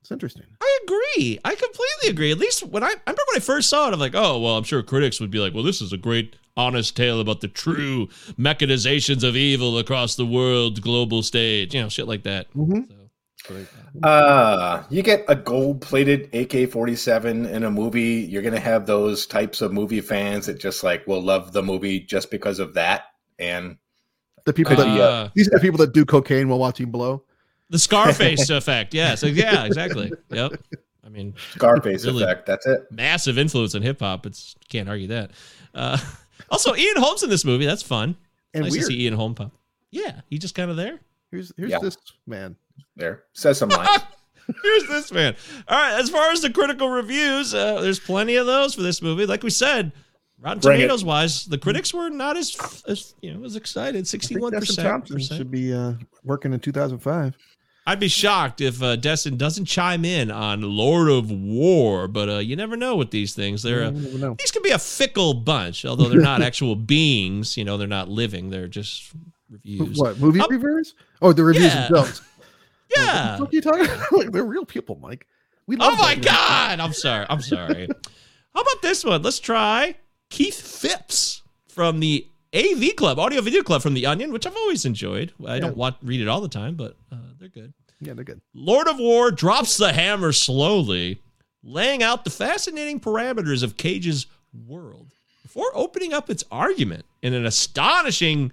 [0.00, 0.44] It's interesting.
[0.60, 1.38] I agree.
[1.44, 2.30] I completely agree.
[2.30, 4.56] At least when I, I remember when I first saw it, I'm like, oh, well,
[4.56, 7.48] I'm sure critics would be like, well, this is a great, honest tale about the
[7.48, 8.06] true
[8.38, 11.74] mechanizations of evil across the world global stage.
[11.74, 12.52] You know, shit like that.
[12.54, 12.88] Mhm.
[12.88, 13.54] So,
[14.02, 18.20] Uh, you get a gold plated AK 47 in a movie.
[18.28, 21.62] You're going to have those types of movie fans that just like will love the
[21.62, 23.04] movie just because of that.
[23.38, 23.76] And
[24.46, 27.22] The people that uh, these are the people that do cocaine while watching Blow.
[27.68, 28.94] the Scarface effect.
[28.94, 29.22] Yes.
[29.22, 30.10] Yeah, exactly.
[30.30, 30.52] Yep.
[31.04, 32.22] I mean, Scarface Really?
[32.24, 32.46] effect.
[32.46, 32.86] That's it.
[32.90, 34.24] massive influence on hip hop.
[34.26, 35.32] It's can't argue that.
[35.74, 35.98] Uh,
[36.50, 37.66] also, Ian Holmes in this movie.
[37.66, 38.16] That's fun.
[38.54, 38.82] And nice weird.
[38.82, 39.52] to see Ian Holmes pop.
[39.90, 41.00] Yeah, he just kind of there.
[41.30, 41.78] Here's here's Yeah.
[41.80, 42.56] this man.
[42.96, 43.24] There.
[43.32, 43.88] Says some lines.
[44.62, 45.34] Here's this man.
[45.66, 49.02] All right, as far as the critical reviews, uh, there's plenty of those for this
[49.02, 49.26] movie.
[49.26, 49.90] Like we said,
[50.40, 50.82] Rotten Bring it.
[50.82, 54.04] Tomatoes wise, the critics were not as as you know as excited.
[54.04, 54.40] Dustin
[54.84, 55.38] Thompson percent.
[55.38, 57.36] should be uh, working in 2005.
[57.88, 62.38] I'd be shocked if uh, Destin doesn't chime in on Lord of War, but uh,
[62.38, 63.62] you never know with these things.
[63.62, 67.56] They're uh, these can be a fickle bunch, although they're not actual beings.
[67.56, 68.50] You know, they're not living.
[68.50, 69.12] They're just
[69.48, 69.96] reviews.
[69.98, 70.94] What movie Up- reviews?
[71.22, 71.88] Oh, the reviews Yeah.
[71.88, 72.22] themselves.
[72.96, 73.38] Yeah.
[73.40, 74.12] What the you talking about?
[74.12, 75.26] Like, they're real people, Mike.
[75.66, 76.14] We Oh my.
[76.16, 76.78] God!
[76.80, 77.26] I'm sorry.
[77.30, 77.88] I'm sorry.
[78.54, 79.22] How about this one?
[79.22, 79.94] Let's try
[80.30, 84.84] Keith Phipps from the AV Club, Audio Video Club from The Onion, which I've always
[84.84, 85.32] enjoyed.
[85.46, 87.74] I don't want read it all the time, but uh, they're good.
[88.00, 88.40] Yeah, they're good.
[88.54, 91.20] Lord of War drops the hammer slowly,
[91.62, 94.26] laying out the fascinating parameters of Cage's
[94.66, 95.12] world
[95.42, 98.52] before opening up its argument in an astonishing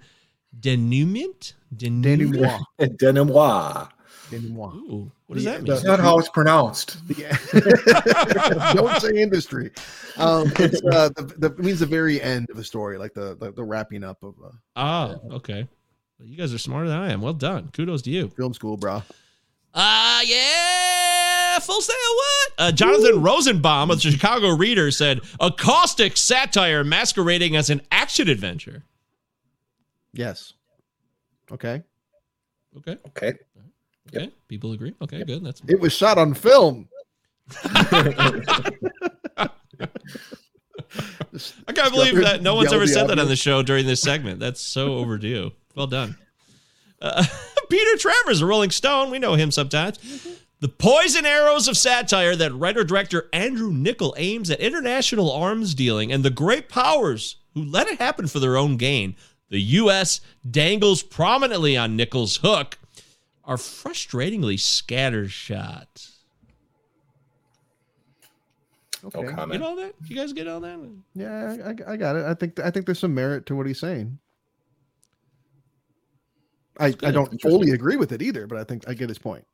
[0.58, 1.54] denouement.
[1.74, 2.62] Denouement.
[2.78, 2.98] Denouement.
[2.98, 3.88] Denouement.
[4.32, 5.66] Ooh, what does The- that mean?
[5.66, 6.96] the- That's not how it's pronounced.
[7.16, 7.36] Yeah.
[8.74, 9.70] Don't say industry.
[10.16, 13.36] Um, it's uh, the, the it means the very end of a story, like the
[13.36, 15.68] the, the wrapping up of uh, Oh, okay.
[16.18, 17.20] Well, you guys are smarter than I am.
[17.20, 17.70] Well done.
[17.72, 18.28] Kudos to you.
[18.30, 19.02] film school, bro.
[19.74, 21.58] Uh yeah.
[21.58, 22.52] Full Sail what?
[22.58, 28.28] Uh, Jonathan Rosenbaum of the Chicago Reader said a caustic satire masquerading as an action
[28.28, 28.84] adventure.
[30.12, 30.52] Yes.
[31.50, 31.82] Okay.
[32.76, 32.96] Okay.
[33.08, 33.32] Okay.
[34.08, 34.30] Okay.
[34.48, 34.94] People agree.
[35.02, 35.44] Okay, good.
[35.44, 36.88] That's It was shot on film.
[41.66, 44.40] I can't believe that no one's ever said that on the show during this segment.
[44.40, 45.52] That's so overdue.
[45.74, 46.16] Well done.
[47.00, 47.24] Uh,
[47.70, 49.10] Peter Travers, a Rolling Stone.
[49.10, 49.98] We know him sometimes.
[50.60, 56.12] The poison arrows of satire that writer director Andrew Niccol aims at international arms dealing
[56.12, 59.16] and the great powers who let it happen for their own gain.
[59.50, 60.20] The U.S.
[60.48, 62.78] dangles prominently on Niccol's hook
[63.46, 66.10] are frustratingly scattershot.
[69.04, 69.20] Okay.
[69.22, 69.94] No Get all that?
[70.06, 70.78] You guys get all that?
[71.14, 72.24] Yeah, I, I got it.
[72.24, 74.18] I think I think there's some merit to what he's saying.
[76.80, 79.46] I, I don't fully agree with it either, but I think I get his point.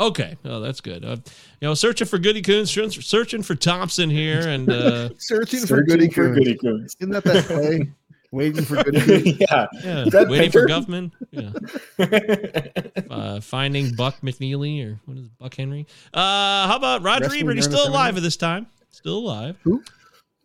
[0.00, 1.04] Okay, oh, that's good.
[1.04, 1.16] Uh,
[1.60, 5.86] you know, searching for Goody Coons, searching for Thompson here, and uh, Searching, for Searching
[5.86, 6.38] goody for coons.
[6.38, 6.96] goody coons.
[7.00, 7.90] Isn't that that play?
[8.30, 9.26] Waiting for goody coons.
[9.40, 9.66] yeah.
[9.82, 10.82] yeah, Is that waiting for Pinter?
[10.82, 11.10] Guffman.
[11.30, 15.86] Yeah, uh, finding Buck McNeely or what is it, Buck Henry?
[16.12, 17.56] Uh, how about Roger Wrestling Ebert?
[17.56, 18.66] He's still alive at this time.
[18.90, 19.56] Still alive.
[19.62, 19.82] Who?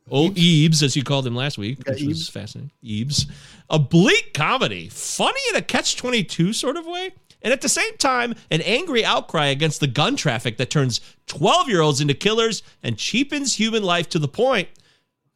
[0.09, 2.71] Old Ebes, as you called him last week, Yeah, which was fascinating.
[2.86, 3.25] Ebes,
[3.69, 7.11] a bleak comedy, funny in a catch twenty two sort of way,
[7.41, 11.69] and at the same time, an angry outcry against the gun traffic that turns twelve
[11.69, 14.67] year olds into killers and cheapens human life to the point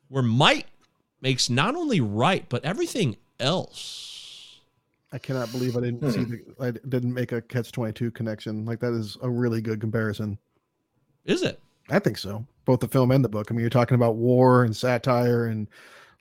[0.10, 0.66] where might
[1.22, 4.60] makes not only right but everything else.
[5.12, 6.32] I cannot believe I didn't see hmm.
[6.32, 8.66] the I didn't make a catch twenty two connection.
[8.66, 10.38] Like that is a really good comparison.
[11.26, 11.60] Is it?
[11.90, 12.46] I think so.
[12.66, 13.48] Both the film and the book.
[13.50, 15.68] I mean, you're talking about war and satire and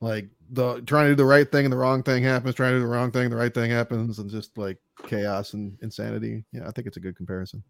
[0.00, 2.76] like the trying to do the right thing and the wrong thing happens, trying to
[2.76, 6.44] do the wrong thing, the right thing happens, and just like chaos and insanity.
[6.52, 7.62] Yeah, I think it's a good comparison.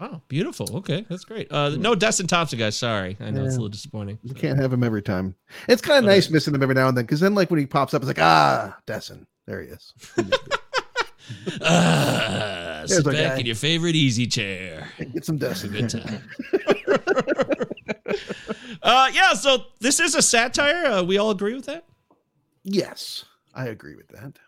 [0.00, 0.78] Wow, beautiful.
[0.78, 1.52] Okay, that's great.
[1.52, 2.74] Uh, no Dustin Thompson, guys.
[2.74, 4.18] Sorry, I know it's a little disappointing.
[4.22, 5.34] You can't have him every time.
[5.68, 7.66] It's kind of nice missing him every now and then because then, like when he
[7.66, 9.92] pops up, it's like ah, Dustin, there he is.
[11.62, 13.38] Ah, There's sit back guy.
[13.38, 14.88] in your favorite easy chair.
[14.98, 16.28] Get some It's a good time.
[18.82, 20.86] uh, yeah, so this is a satire.
[20.86, 21.84] Uh, we all agree with that.
[22.64, 24.40] Yes, I agree with that.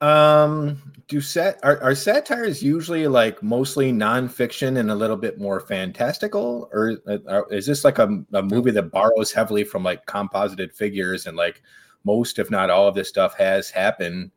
[0.00, 5.60] Um, do set are, are satires usually like mostly nonfiction and a little bit more
[5.60, 10.04] fantastical, or uh, are- is this like a, a movie that borrows heavily from like
[10.06, 11.62] composited figures and like
[12.04, 14.30] most, if not all, of this stuff has happened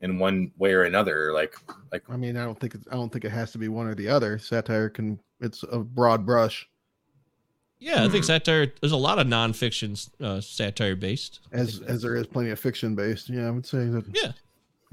[0.00, 1.32] in one way or another?
[1.32, 1.54] Like,
[1.92, 3.94] like I mean, I don't think I don't think it has to be one or
[3.94, 4.38] the other.
[4.38, 6.66] Satire can it's a broad brush
[7.80, 8.28] Yeah, I think Hmm.
[8.28, 8.72] satire.
[8.80, 11.40] There's a lot of nonfiction uh, satire based.
[11.52, 13.28] as as there is plenty of fiction based.
[13.28, 14.04] Yeah, I would say that.
[14.14, 14.32] Yeah.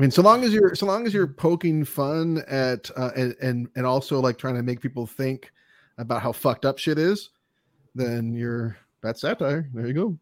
[0.01, 3.35] I mean, so long as you're so long as you're poking fun at uh, and,
[3.39, 5.51] and and also like trying to make people think
[5.99, 7.29] about how fucked up shit is,
[7.93, 9.69] then you're that's satire.
[9.75, 10.17] There you go.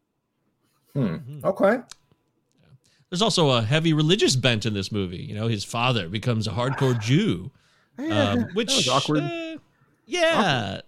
[0.94, 1.78] hmm, okay,
[3.10, 5.24] There's also a heavy religious bent in this movie.
[5.24, 7.50] You know, his father becomes a hardcore Jew,
[7.98, 9.22] Yeah, um, that which was awkward.
[9.24, 9.60] uh,
[10.06, 10.82] yeah.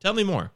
[0.00, 0.50] Tell me more.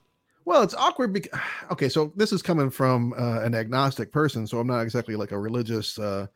[0.45, 1.41] Well, it's awkward because
[1.71, 5.33] okay, so this is coming from uh, an agnostic person, so I'm not exactly like
[5.33, 6.27] a religious, uh,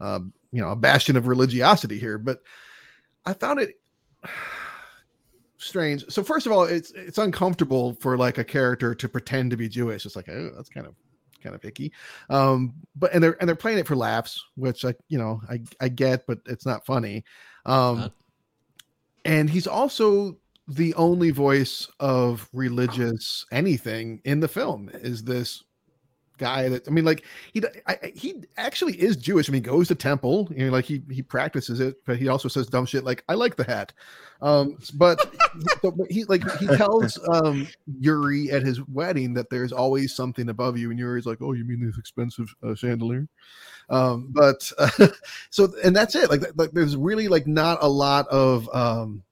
[0.00, 0.20] uh,
[0.52, 2.40] you know, a bastion of religiosity here, but
[3.26, 3.74] I found it
[5.56, 6.04] strange.
[6.08, 9.68] So first of all, it's it's uncomfortable for like a character to pretend to be
[9.68, 10.06] Jewish.
[10.06, 10.94] It's like oh, that's kind of
[11.42, 11.92] kind of icky.
[12.30, 15.60] Um, but and they're and they're playing it for laughs, which I you know I
[15.80, 17.24] I get, but it's not funny.
[17.66, 18.12] Um, Not.
[19.24, 20.38] and he's also
[20.68, 25.62] the only voice of religious anything in the film is this
[26.38, 29.88] guy that I mean like he I, he actually is Jewish I mean he goes
[29.88, 30.48] to temple.
[30.54, 33.34] You know like he he practices it but he also says dumb shit like I
[33.34, 33.92] like the hat.
[34.40, 35.18] Um but,
[35.82, 37.68] but but he like he tells um
[38.00, 41.64] Yuri at his wedding that there's always something above you and Yuri's like oh you
[41.64, 43.28] mean this expensive uh, chandelier?
[43.90, 45.08] Um but uh,
[45.50, 46.30] so and that's it.
[46.30, 49.22] Like, like there's really like not a lot of um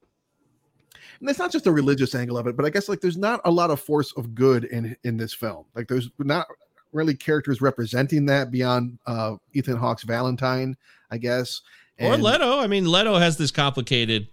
[1.23, 3.39] and it's not just a religious angle of it, but I guess like there's not
[3.45, 5.63] a lot of force of good in in this film.
[5.73, 6.47] Like there's not
[6.93, 10.75] really characters representing that beyond uh Ethan Hawke's Valentine,
[11.11, 11.61] I guess.
[11.99, 12.59] or Leto.
[12.59, 14.27] I mean, Leto has this complicated.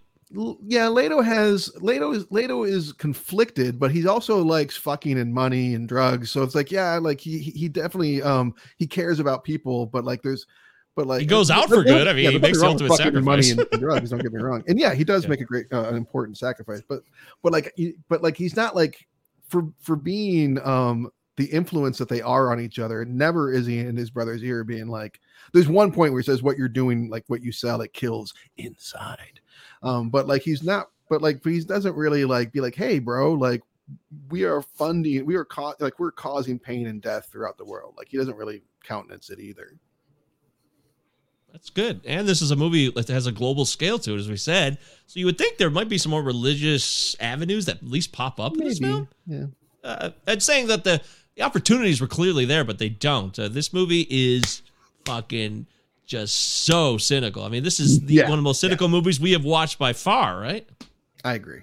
[0.65, 5.73] Yeah, Leto has Leto is Leto is conflicted, but he also likes fucking and money
[5.73, 6.31] and drugs.
[6.31, 10.21] So it's like, yeah, like he he definitely um he cares about people, but like
[10.21, 10.45] there's
[10.95, 12.07] but like He goes out for good.
[12.07, 14.09] I mean, he makes the ultimate fucking and money and, and drugs.
[14.09, 15.29] Don't get me wrong, and yeah, he does Yeah.
[15.31, 16.81] make a great uh, an important sacrifice.
[16.87, 17.03] But
[17.43, 17.73] but like
[18.07, 19.05] but like he's not like
[19.49, 21.09] for for being um
[21.41, 23.03] the influence that they are on each other.
[23.05, 25.19] Never is he in his brother's ear being like.
[25.53, 28.33] There's one point where he says, "What you're doing, like what you sell, it kills
[28.57, 29.39] inside."
[29.83, 30.87] Um, but like he's not.
[31.09, 33.61] But like he doesn't really like be like, "Hey, bro, like."
[34.29, 35.25] We are funding.
[35.25, 37.95] We are ca- like we're causing pain and death throughout the world.
[37.97, 39.73] Like he doesn't really countenance it either.
[41.51, 42.01] That's good.
[42.05, 44.77] And this is a movie that has a global scale to it, as we said.
[45.07, 48.39] So you would think there might be some more religious avenues that at least pop
[48.39, 49.09] up in this film.
[49.27, 49.45] yeah.
[49.83, 51.01] uh, and saying that the,
[51.41, 53.37] the opportunities were clearly there, but they don't.
[53.39, 54.61] Uh, this movie is
[55.05, 55.65] fucking
[56.05, 56.35] just
[56.65, 57.43] so cynical.
[57.43, 58.23] I mean, this is the, Yeah.
[58.23, 60.69] one of the most cynical movies we have watched by far, right?
[61.23, 61.61] I agree.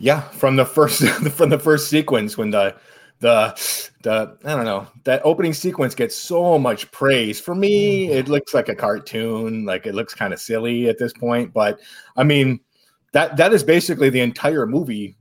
[0.00, 1.02] yeah, from the first
[1.36, 2.74] from the first sequence when the
[3.20, 3.54] the
[4.02, 7.38] the I don't know that opening sequence gets so much praise.
[7.40, 11.12] For me, it looks like a cartoon, like it looks kind of silly at this
[11.12, 11.52] point.
[11.52, 11.78] But
[12.16, 12.58] I mean,
[13.12, 15.14] that that is basically the entire movie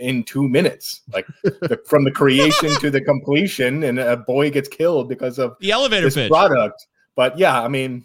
[0.00, 4.68] in two minutes, like the, from the creation to the completion, and a boy gets
[4.68, 6.28] killed because of The elevator this pitch.
[6.28, 6.86] product.
[7.14, 8.04] But yeah, I mean,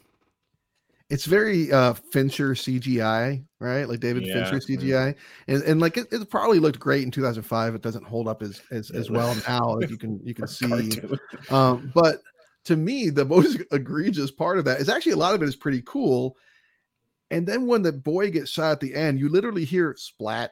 [1.09, 3.87] It's very uh Fincher CGI, right?
[3.87, 5.15] Like David Yeah, Fincher CGI,
[5.47, 7.75] and and like it, it probably looked great in 2005.
[7.75, 9.75] It doesn't hold up as as, as well now.
[9.79, 11.01] Like you can you can see,
[11.49, 12.21] um, but
[12.65, 15.55] to me, the most egregious part of that is actually a lot of it is
[15.55, 16.37] pretty cool.
[17.29, 20.51] And then when the boy gets shot at the end, you literally hear splat.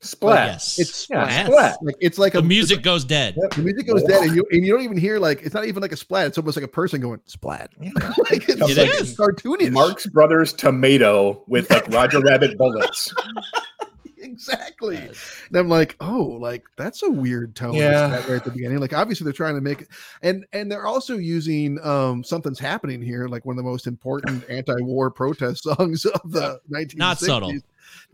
[0.00, 0.48] Splat.
[0.52, 0.78] Yes.
[0.78, 1.46] It's Yeah, Yes.
[1.46, 1.76] splat.
[1.82, 3.36] Like it's like the a music goes dead.
[3.56, 5.80] The music goes dead, and you and you don't even hear like it's not even
[5.82, 6.26] like a splat.
[6.26, 7.70] It's almost like a person going splat.
[7.80, 8.70] like it's, It like,
[9.00, 9.10] is.
[9.10, 9.72] it's cartoonish.
[9.72, 13.14] Marx Brothers tomato with like Roger Rabbit bullets.
[14.18, 14.96] exactly.
[14.96, 17.74] And I'm like, oh, like that's a weird tone.
[17.74, 18.08] Yeah.
[18.08, 18.14] Yeah.
[18.16, 18.78] Right at the beginning.
[18.78, 19.88] Like obviously they're trying to make it,
[20.22, 24.44] and and they're also using um something's happening here, like one of the most important
[24.48, 26.96] anti-war protest songs of the 1960s.
[26.96, 27.52] Not subtle.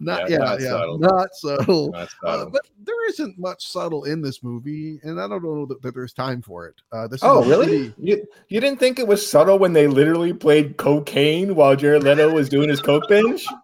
[0.03, 0.99] Not Yeah, yeah, not yeah, subtle.
[0.99, 1.93] not subtle.
[1.93, 5.83] That's Uh, but there isn't much subtle in this movie, and I don't know that,
[5.83, 6.75] that there's time for it.
[6.91, 7.67] Uh, this Oh, a really?
[7.67, 12.03] pretty- You, you didn't think it was subtle when they literally played cocaine while Jared
[12.03, 13.47] Leto was doing his coke binge?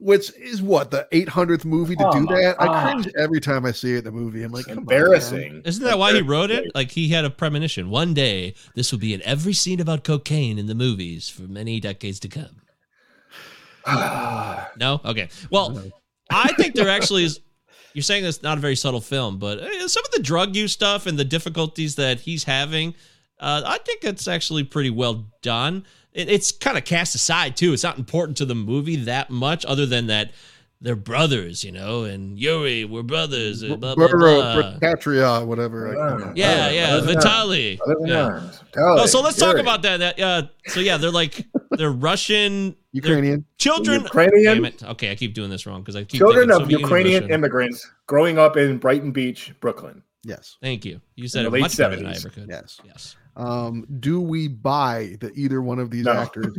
[0.00, 2.56] which is what the 800th movie to Oh do my that.
[2.60, 4.42] I cringe every time I see it in the movie.
[4.42, 5.62] I'm like, It's come on, embarrassing.
[5.64, 6.72] Isn't that why he wrote it?
[6.74, 7.88] Like he had a premonition.
[7.90, 11.80] One day, this will be in every scene about cocaine in the movies for many
[11.80, 12.60] decades to come.
[13.86, 15.00] No?
[15.04, 15.28] Okay.
[15.50, 15.82] Well,
[16.30, 17.40] I think there actually is.
[17.92, 20.72] You're saying it's not a very subtle film, but eh, some of the drug use
[20.72, 22.94] stuff and the difficulties that he's having
[23.38, 25.84] Uh, I think it's actually pretty well done.
[26.12, 27.72] It, it's kind of cast aside too.
[27.72, 30.32] It's not important to the movie that much, other than that
[30.84, 32.04] they're brothers, you know.
[32.04, 33.62] And Yuri, we're brothers.
[33.62, 34.78] and Blah, blah, blah.
[34.80, 35.88] Patria, whatever.
[35.88, 36.32] I- Wow.
[36.36, 37.80] Yeah, yeah, other than Vitali.
[37.84, 38.22] Other than Yeah.
[38.24, 38.60] arms.
[38.72, 39.96] Tell Oh, so let's talk about that.
[39.98, 43.44] that uh, so yeah, they're like they're Russian they're Ukrainian.
[43.58, 44.02] children.
[44.02, 44.82] Ukrainian Damn it.
[44.84, 47.34] Okay, I keep doing this wrong because I keep children of Soviet Ukrainian Russian.
[47.34, 50.02] immigrants growing up in Brighton Beach, Brooklyn.
[50.22, 50.56] Yes.
[50.62, 51.00] Thank you.
[51.16, 52.46] You said the it late much better than I ever could.
[52.48, 52.78] Yes.
[52.84, 53.16] Yes.
[53.36, 56.12] Um, do we buy that either one of these No.
[56.12, 56.56] actors?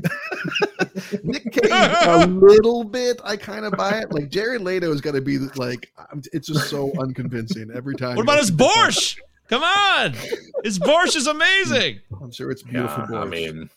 [1.23, 3.19] Nick Cage, a little bit.
[3.23, 4.11] I kind of buy it.
[4.11, 5.91] Like Jared Leto is going to be like,
[6.33, 8.15] it's just so unconvincing every time.
[8.15, 9.19] What about his borscht?
[9.47, 10.13] Come on,
[10.63, 11.99] his borscht is amazing.
[12.21, 13.05] I'm sure it's beautiful.
[13.11, 13.69] Yeah, I mean,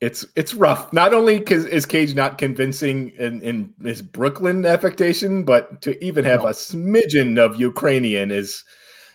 [0.00, 0.92] it's it's rough.
[0.92, 6.24] Not only because is Cage not convincing in, in his Brooklyn affectation, but to even
[6.26, 8.62] have a smidgen of Ukrainian is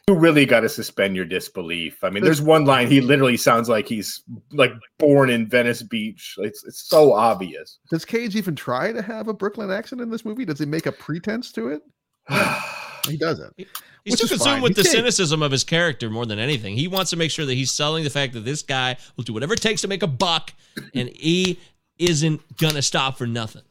[0.10, 2.04] you really got to suspend your disbelief.
[2.04, 6.36] I mean, there's one line he literally sounds like he's like born in Venice Beach.
[6.40, 7.80] It's it's so obvious.
[7.90, 10.46] does Cage even try to have a Brooklyn accent in this movie?
[10.46, 11.82] Does he make a pretense to it?
[13.08, 13.54] He doesn't.
[13.58, 13.66] He's
[14.12, 14.62] Which too is consumed fine.
[14.62, 16.76] with the He can't- cynicism of his character more than anything.
[16.76, 19.34] He wants to make sure that he's selling the fact that this guy will do
[19.34, 20.54] whatever it takes to make a buck,
[20.94, 21.58] and he
[21.98, 23.64] isn't gonna stop for nothing.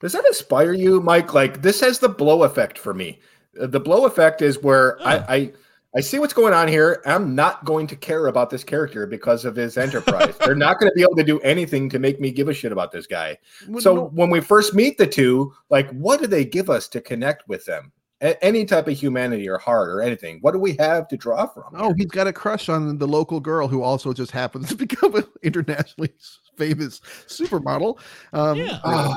[0.00, 1.32] Does that inspire you, Mike?
[1.32, 3.20] Like this has the blow effect for me.
[3.56, 5.04] The blow effect is where Oh.
[5.04, 5.52] I, I
[5.96, 7.00] I see what's going on here.
[7.06, 10.36] I'm not going to care about this character because of his enterprise.
[10.44, 12.72] They're not going to be able to do anything to make me give a shit
[12.72, 13.38] about this guy.
[13.68, 16.88] Well, So no- when we first meet the two, like, what do they give us
[16.88, 17.92] to connect with them?
[18.20, 20.38] A- any type of humanity or heart or anything.
[20.40, 21.64] What do we have to draw from?
[21.74, 25.14] Oh, he's got a crush on the local girl who also just happens to become
[25.14, 26.12] an internationally
[26.56, 27.98] famous supermodel.
[28.32, 28.78] Um, Yeah.
[28.84, 29.14] Ah,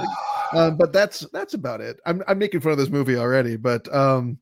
[0.54, 2.00] um, but that's that's about it.
[2.06, 4.39] I'm I'm making fun of this movie already, but um,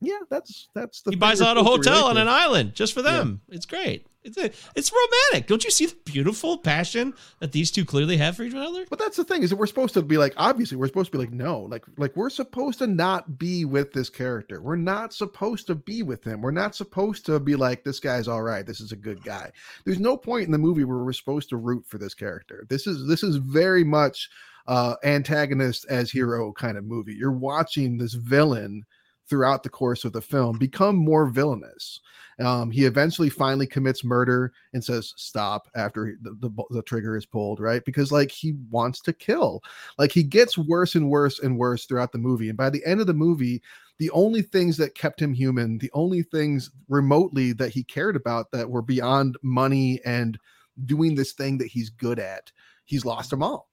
[0.00, 1.10] yeah, that's that's the.
[1.10, 3.40] He buys out a hotel on an island just for them.
[3.48, 4.06] It's great.
[4.24, 5.48] It's a, it's romantic.
[5.48, 8.84] Don't you see the beautiful passion that these two clearly have for each other?
[8.90, 11.18] But that's the thing is that we're supposed to be like, obviously, we're supposed to
[11.18, 14.60] be like, no, like, like we're supposed to not be with this character.
[14.60, 16.42] We're not supposed to be with him.
[16.42, 18.66] We're not supposed to be like, this guy's all right.
[18.66, 19.50] This is a good guy.
[19.84, 22.66] There's no point in the movie where we're supposed to root for this character.
[22.68, 24.28] This is this is very much
[24.66, 27.14] uh antagonist as hero kind of movie.
[27.14, 28.84] You're watching this villain
[29.28, 32.00] throughout the course of the film become more villainous.
[32.40, 37.26] Um, he eventually finally commits murder and says stop after the, the, the trigger is
[37.26, 37.84] pulled, right?
[37.84, 39.60] Because like he wants to kill.
[39.98, 42.48] Like he gets worse and worse and worse throughout the movie.
[42.48, 43.60] And by the end of the movie,
[43.98, 48.50] the only things that kept him human, the only things remotely that he cared about
[48.52, 50.38] that were beyond money and
[50.86, 52.52] doing this thing that he's good at,
[52.84, 53.68] he's lost them all.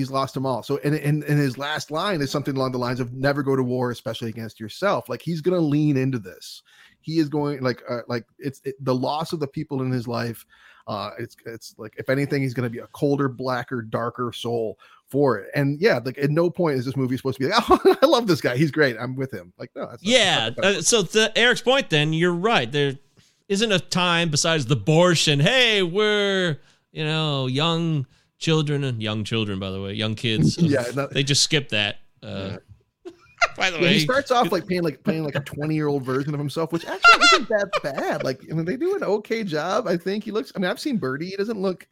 [0.00, 0.62] He's lost them all.
[0.62, 3.54] So, and, and, and his last line is something along the lines of never go
[3.54, 5.08] to war, especially against yourself.
[5.08, 6.62] Like he's going to lean into this.
[7.00, 10.06] He is going like, uh, like it's it, the loss of the people in his
[10.08, 10.44] life.
[10.86, 14.76] Uh, it's, it's like, if anything, he's going to be a colder, blacker, darker soul
[15.08, 15.48] for it.
[15.54, 18.06] And yeah, like at no point is this movie supposed to be like, oh, I
[18.06, 18.56] love this guy.
[18.56, 18.96] He's great.
[18.98, 19.52] I'm with him.
[19.58, 20.50] Like, no, that's not- Yeah.
[20.50, 22.70] that's Uh, so to Eric's point, then you're right.
[22.70, 22.98] There
[23.48, 26.58] isn't a time besides the Borscht and hey, we're
[26.92, 28.06] you know young
[28.40, 30.58] children and young children, by the way, young kids.
[30.60, 31.98] Yeah, no- they just skip that.
[32.22, 32.56] Uh,
[33.56, 35.86] by the Yeah, way, he starts off like playing like playing like a 20 year
[35.88, 38.24] old version of himself, which actually isn't that bad.
[38.24, 39.86] Like, I mean, they do an okay job.
[39.86, 40.52] I think he looks.
[40.56, 41.26] I mean, I've seen Birdy.
[41.30, 41.86] He doesn't look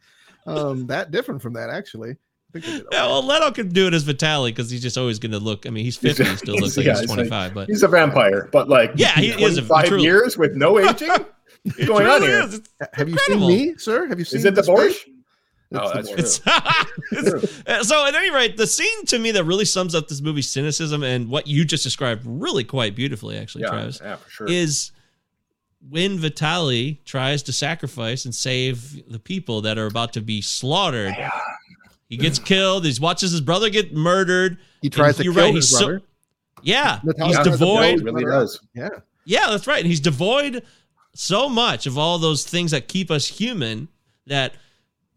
[0.47, 2.11] um that different from that actually.
[2.55, 5.19] I think they Yeah, well, Leto can do it as Vitali because he's just always
[5.19, 5.67] going to look.
[5.67, 7.53] I mean, he's 50, he still looks like yeah, he's it's 25.
[7.53, 10.79] but he's a vampire, but like Yeah, he is a- 25 truly- years with no
[10.79, 11.09] aging.
[11.63, 12.41] What's going on truly here?
[12.43, 12.53] is.
[12.55, 14.07] It's- Have you seen me, sir?
[14.07, 14.69] Have you seen Is it the this?
[14.69, 14.97] Borscht?
[15.73, 16.51] Oh, that's true.
[17.11, 20.21] It's- uh, so at any rate, the scene to me that really sums up this
[20.21, 24.29] movie's cynicism and what you just described really quite beautifully, actually, Yeah, Travis, yeah, for
[24.29, 24.47] sure.
[24.49, 24.91] is
[25.89, 31.15] when Vitali tries to sacrifice and save the people that are about to be slaughtered.
[32.09, 32.85] He gets killed.
[32.85, 34.57] He watches his brother get murdered.
[34.81, 36.01] He tries to you're kill right, his he's so- brother.
[36.61, 38.03] Yeah, Natalia he's tries to blow devoid.
[38.03, 38.59] really does.
[38.73, 38.89] Yeah.
[39.23, 39.77] Yeah, that's right.
[39.79, 40.63] And he's devoid
[41.15, 43.87] so much of all those things that keep us human
[44.27, 44.55] that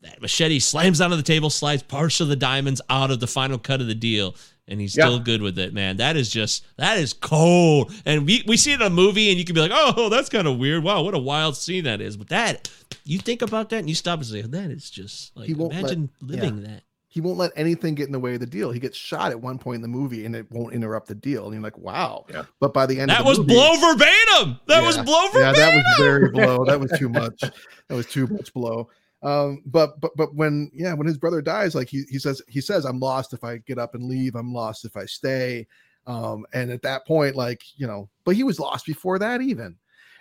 [0.03, 3.59] that machete slams onto the table, slides partial of the diamonds out of the final
[3.59, 4.35] cut of the deal,
[4.69, 5.07] and he's Yeah.
[5.07, 5.97] still good with it, man.
[5.99, 7.93] That is just that is cold.
[8.05, 10.29] And we, we see it in a movie and you can be like, oh, that's
[10.29, 10.83] kind of weird.
[10.85, 12.17] Wow, what a wild scene that is.
[12.17, 12.69] But that
[13.05, 15.73] you think about that and you stop and say, that is just like He won't
[15.73, 16.69] let- imagine living yeah.
[16.69, 16.83] that.
[17.09, 18.71] He won't let anything get in the way of the deal.
[18.73, 21.45] He gets shot at one point in the movie and it won't interrupt the deal.
[21.45, 22.25] And you're like, wow.
[22.33, 22.45] Yeah.
[22.59, 24.61] But by the end That of the that was movie, blow verbatim.
[24.67, 25.03] That was Yeah.
[25.03, 25.61] blow verbatim.
[25.61, 26.65] Yeah, that was very blow.
[26.65, 27.39] That was too much.
[27.41, 28.89] That was too much blow.
[29.23, 32.61] Um, but but but when yeah, when his brother dies, like he he says he
[32.61, 34.35] says, I'm lost if I get up and leave.
[34.35, 35.67] I'm lost if I stay.
[36.07, 39.77] Um, and at that point, like you know, but he was lost before that even.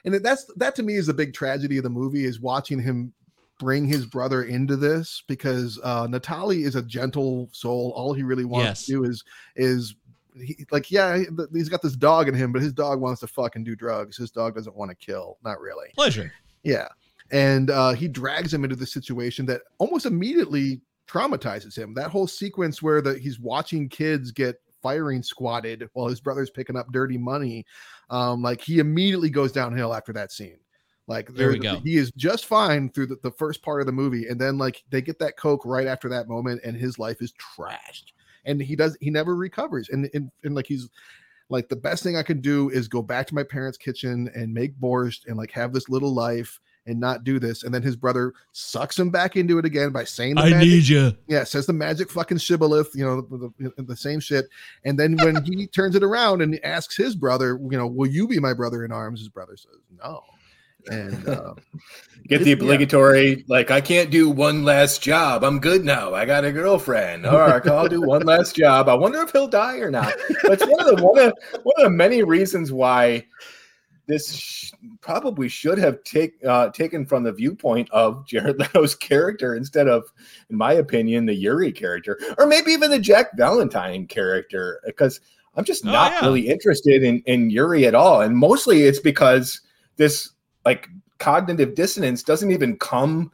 [0.06, 3.14] and that's that to me is the big tragedy of the movie is watching him
[3.60, 7.94] bring his brother into this because uh Natali is a gentle soul.
[7.96, 8.86] All he really wants Yes.
[8.86, 9.24] to do is
[9.56, 9.96] is
[10.36, 13.28] he, like yeah he- he's got this dog in him, but his dog wants to
[13.28, 14.18] fucking do drugs.
[14.18, 15.88] His dog doesn't want to kill, not really.
[15.96, 16.32] Pleasure.
[16.64, 16.88] Yeah.
[17.32, 21.94] And uh, he drags him into the situation that almost immediately traumatizes him.
[21.94, 26.76] That whole sequence where the, he's watching kids get firing squatted while his brother's picking
[26.76, 27.66] up dirty money,
[28.10, 30.58] um, like he immediately goes downhill after that scene.
[31.08, 31.80] Like There we go.
[31.80, 34.84] he is just fine through the, the first part of the movie, and then like
[34.90, 38.14] they get that coke right after that moment, and his life is trashed,
[38.46, 40.90] and he does he never recovers, and and, and like he's
[41.50, 44.54] like the best thing I can do is go back to my parents' kitchen and
[44.54, 47.64] make borscht and like have this little life and not do this.
[47.64, 50.68] And then his brother sucks him back into it again by saying the I magic,
[50.70, 51.12] need you.
[51.28, 54.46] yeah, says the magic fucking shibboleth, you know, the, the, the same shit.
[54.86, 58.28] And then when he turns it around and asks his brother, you know, will you
[58.28, 59.20] be my brother in arms?
[59.20, 60.24] His brother says no.
[60.90, 61.54] And uh,
[62.28, 62.54] Get the It's- yeah.
[62.54, 65.44] obligatory, like, I can't do one last job.
[65.44, 66.16] I'm good now.
[66.16, 67.26] I got a girlfriend.
[67.28, 68.90] All right, I'll do one last job.
[68.90, 70.14] I wonder if he'll die or not.
[70.42, 73.26] But it's one of the one of one of the many reasons why
[74.12, 79.56] this sh- probably should have take uh, taken from the viewpoint of Jared Leto's character
[79.56, 80.04] instead of,
[80.50, 85.20] in my opinion, the Yuri character, or maybe even the Jack Valentine character, because
[85.56, 86.26] I'm just Oh, not yeah.
[86.26, 89.62] really interested in in Yuri at all, and mostly it's because
[89.98, 90.30] this
[90.66, 90.88] like
[91.18, 93.32] cognitive dissonance doesn't even come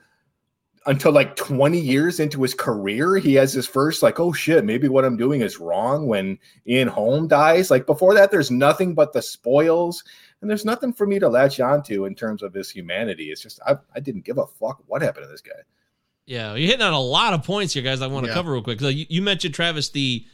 [0.88, 3.17] until like 20 years into his career.
[3.17, 6.88] He has his first like oh shit maybe what i'm doing is wrong when ian
[6.88, 7.69] holm dies.
[7.69, 10.01] Like before that there's nothing but the spoils
[10.42, 13.60] and there's nothing for me to latch onto in terms of his humanity it's just
[13.66, 15.62] i, I didn't give a fuck what happened to this guy
[16.26, 18.02] Yeah, you're hitting on a lot of points here, guys.
[18.02, 18.36] I want to Yeah.
[18.36, 18.82] cover real quick.
[18.82, 20.26] So you, you mentioned Travis the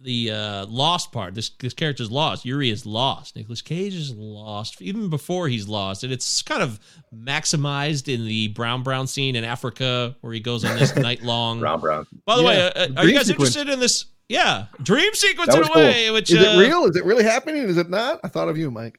[0.00, 1.34] the uh, lost part.
[1.34, 2.44] This this character's lost.
[2.44, 3.34] Yuri is lost.
[3.34, 6.78] Nicolas Cage is lost even before he's lost, and it's kind of
[7.12, 11.58] maximized in the Brown Brown scene in Africa where he goes on this night long.
[11.60, 13.56] brown brown By the way, Yeah, uh, uh, are you guys sequence.
[13.56, 14.06] interested in this?
[14.28, 15.82] Yeah, dream sequence in a cool.
[15.82, 16.10] way.
[16.10, 16.84] Which is uh, it real?
[16.84, 17.62] Is it really happening?
[17.64, 18.20] Is it not?
[18.24, 18.98] I thought of you, Mike.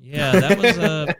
[0.00, 0.78] Yeah, that was.
[0.78, 1.12] Uh,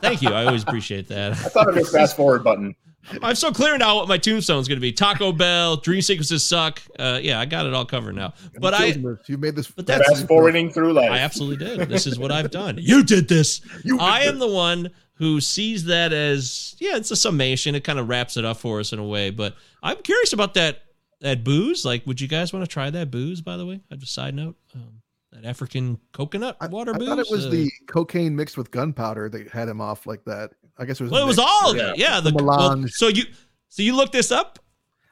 [0.00, 0.30] thank you.
[0.30, 1.32] I always appreciate that.
[1.32, 2.74] i thought of his fast forward button
[3.22, 4.92] I'm so clear now what my tombstone's going to be.
[4.92, 6.80] Taco Bell, dream sequences suck.
[6.98, 8.34] Uh, yeah, I got it all covered now.
[8.58, 9.70] But I, you made this.
[9.70, 11.88] But that's- fast forwarding through life I absolutely did.
[11.88, 12.78] This is what I've done.
[12.80, 13.60] You did this.
[13.84, 17.74] You I am the one who sees that as yeah, it's a summation.
[17.74, 19.30] It kind of wraps it up for us in a way.
[19.30, 20.82] But I'm curious about that
[21.20, 21.84] that booze.
[21.84, 23.40] Like, would you guys want to try that booze?
[23.40, 25.02] By the way, as a side note, um,
[25.34, 27.08] that African coconut I, water I booze.
[27.08, 30.52] thought it was Uh, the cocaine mixed with gunpowder that had him off like that.
[30.78, 31.12] I guess it was.
[31.12, 31.98] well, it was all of it.
[31.98, 32.92] Yeah, the, The well, melange.
[32.92, 33.24] so you
[33.68, 34.58] so you looked this up.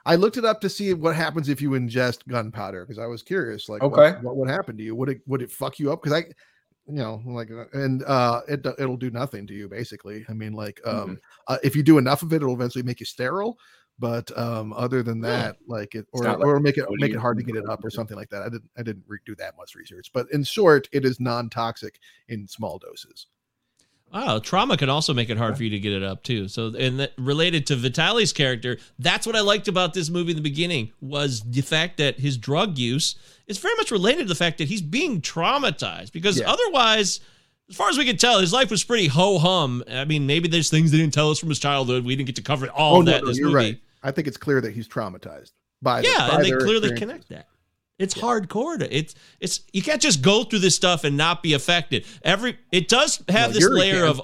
[0.05, 3.23] I looked it up to see what happens if you ingest gunpowder because I was
[3.23, 4.13] curious, like, Okay.
[4.23, 4.97] what, would happen to you?
[4.97, 6.03] Would it would it fuck you up?
[6.03, 6.25] Because I,
[6.89, 10.25] you know, like, and uh, it it'll do nothing to you basically.
[10.29, 11.15] I mean, like, um, Mm-hmm.
[11.47, 13.57] uh, if you do enough of it, it'll eventually make you sterile.
[13.99, 17.19] But um, other than that, like it, or, not like or make it make it
[17.19, 17.91] hard to get it up or something.
[17.91, 18.43] something like that.
[18.43, 21.51] I didn't I didn't re- do that much research, but in short, it is non
[21.51, 23.27] toxic in small doses.
[24.13, 26.47] Wow, trauma can also make it hard for you to get it up too.
[26.47, 30.37] So, and that related to Vitaly's character, that's what I liked about this movie in
[30.37, 33.15] the beginning was the fact that his drug use
[33.47, 36.13] is very much related to the fact that he's being traumatized.
[36.13, 36.51] Because Yeah.
[36.51, 37.21] otherwise,
[37.73, 39.83] as far as we can tell, his life was pretty ho hum.
[39.91, 42.05] I mean, maybe there's things they didn't tell us from his childhood.
[42.05, 43.57] We didn't get to cover all oh, of that this Oh, you're movie.
[43.57, 43.81] right.
[44.03, 47.31] I think it's clear that he's traumatized by the- Yeah, by and they clearly connect
[47.31, 47.49] that.
[47.99, 48.79] It's hardcore.
[48.79, 52.05] To, it's it's you can't just go through this stuff and not be affected.
[52.23, 54.21] Every it does have No, this layer of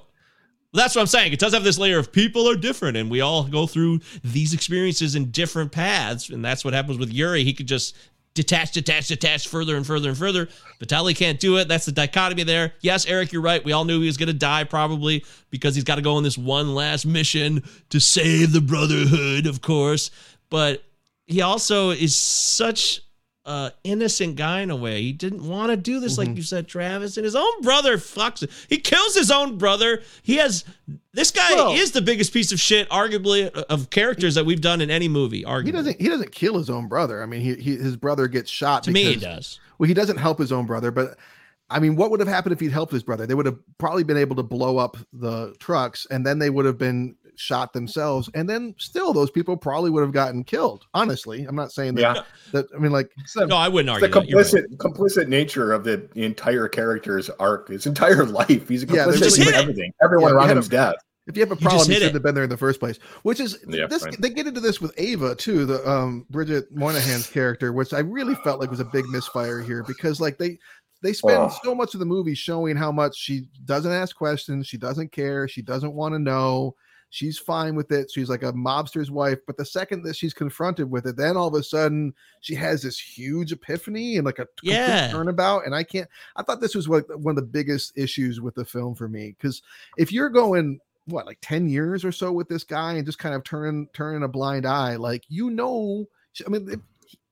[0.74, 1.32] that's what I'm saying.
[1.32, 4.52] It does have this layer of people are different, and we all go through these
[4.52, 7.44] experiences in different paths, and that's what happens with Yuri.
[7.44, 7.96] He could just
[8.38, 10.48] detach, detach, detach further and further and further.
[10.80, 11.66] Vitaly can't do it.
[11.66, 12.72] That's the dichotomy there.
[12.80, 13.64] Yes, Eric, you're right.
[13.64, 16.22] We all knew he was going to die probably because he's got to go on
[16.22, 20.12] this one last mission to save the Brotherhood, of course.
[20.50, 20.84] But
[21.26, 23.00] he also is such
[23.48, 25.00] a innocent guy in a way.
[25.00, 26.36] He didn't want to do this, like mm-hmm.
[26.36, 27.16] you said, Travis.
[27.16, 28.50] And his own brother fucks it.
[28.68, 30.02] He kills his own brother.
[30.22, 30.64] He has
[31.12, 34.60] this guy Well- is the biggest piece of shit, arguably, uh, of characters that we've
[34.60, 35.44] done in any movie.
[35.44, 36.00] Arguably, He doesn't.
[36.00, 37.22] He doesn't kill his own brother.
[37.22, 38.82] I mean, he, he his brother gets shot.
[38.84, 39.58] to me, he does.
[39.78, 41.16] Well, he doesn't help his own brother, but
[41.70, 43.26] I mean, what would have happened if he'd helped his brother?
[43.26, 46.64] They would have probably been able to blow up the trucks, and then they would
[46.64, 50.86] have been shot themselves, and then still those people probably would have gotten killed.
[50.94, 52.16] Honestly, I'm not saying that.
[52.16, 52.22] Yeah.
[52.52, 54.44] That I mean, like, the, No, I wouldn't it's the argue right.
[54.46, 58.68] complicit complicit nature of the entire character's arc, his entire life.
[58.68, 59.58] He's a Yeah, complicit Just in hit it.
[59.58, 59.92] everything.
[60.02, 60.94] Everyone Yeah, around had him's a- dead.
[61.26, 62.14] if you have a problem, you hit shouldn't it.
[62.14, 62.98] have been there in the first place.
[63.22, 64.02] Which is Yeah, this.
[64.02, 64.20] right.
[64.20, 68.34] They get into this with Ava too, the um Bridget Moynahan's character, which I really
[68.36, 70.58] felt like was a big misfire here because like they
[71.00, 71.52] they spend Ugh.
[71.62, 75.46] so much of the movie showing how much she doesn't ask questions, she doesn't care,
[75.46, 76.74] she doesn't want to know.
[77.10, 78.10] She's fine with it.
[78.10, 79.38] She's like a mobster's wife.
[79.46, 82.82] But the second that she's confronted with it, then all of a sudden she has
[82.82, 85.10] this huge epiphany and like a Yeah.
[85.10, 85.64] turnabout.
[85.64, 86.08] And I can't.
[86.36, 89.34] I thought this was what one of the biggest issues with the film for me
[89.38, 89.62] because
[89.96, 93.34] if you're going what like 10 years or so with this guy and just kind
[93.34, 96.06] of turning turning a blind eye like you know
[96.46, 96.82] i mean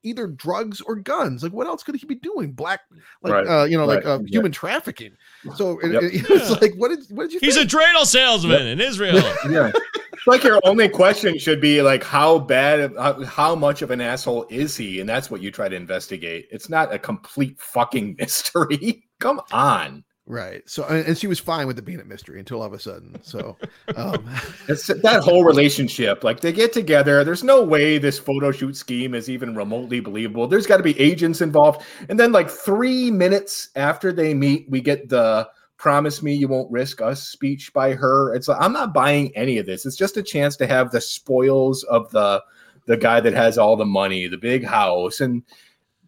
[0.03, 2.81] either drugs or guns like what else could he be doing black
[3.23, 4.27] like Right, uh you know like right, uh, yeah.
[4.37, 5.13] human trafficking
[5.57, 6.03] so it- Yep.
[6.03, 7.71] it- it's like what did what did you He's a think?
[7.73, 9.23] dreidel salesman in Israel.
[9.51, 9.71] Yeah.
[10.13, 14.01] It's like your only question should be like how bad how, how much of an
[14.01, 16.49] asshole is he and that's what you try to investigate.
[16.51, 19.05] It's not a complete fucking mystery.
[19.21, 20.05] Come on.
[20.27, 22.73] Right so and, and she was fine with it being a mystery until all of
[22.73, 23.57] a sudden so
[23.97, 24.29] um
[24.69, 26.25] It's that whole relationship.
[26.25, 27.25] Like they get together.
[27.25, 30.47] There's no way this photo shoot scheme is even remotely believable.
[30.47, 31.83] There's got to be agents involved.
[32.09, 36.71] And then, like three minutes after they meet, we get the "promise me you won't
[36.71, 38.35] risk us" speech by her.
[38.35, 39.87] It's like I'm not buying any of this.
[39.87, 42.43] It's just a chance to have the spoils of the
[42.87, 45.43] the guy that has all the money, the big house, and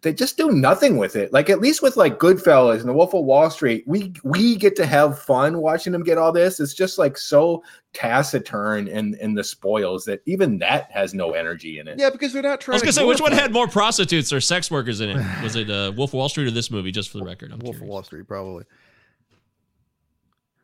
[0.02, 1.32] they just do nothing with it.
[1.32, 4.76] Like at least with like Goodfellas and The Wolf of Wall Street, we we get
[4.76, 6.60] to have fun watching them get all this.
[6.60, 11.78] It's just like so taciturn in in the spoils that even that has no energy
[11.78, 11.98] in it.
[11.98, 12.74] yeah because they're not trying.
[12.74, 15.16] I was gonna to say, which one had more prostitutes or sex workers in it?
[15.42, 16.90] Was it uh, Wolf of Wall Street or this movie?
[16.90, 17.82] Just for the record, I'm Wolf of.
[17.82, 18.64] Wall Street, probably.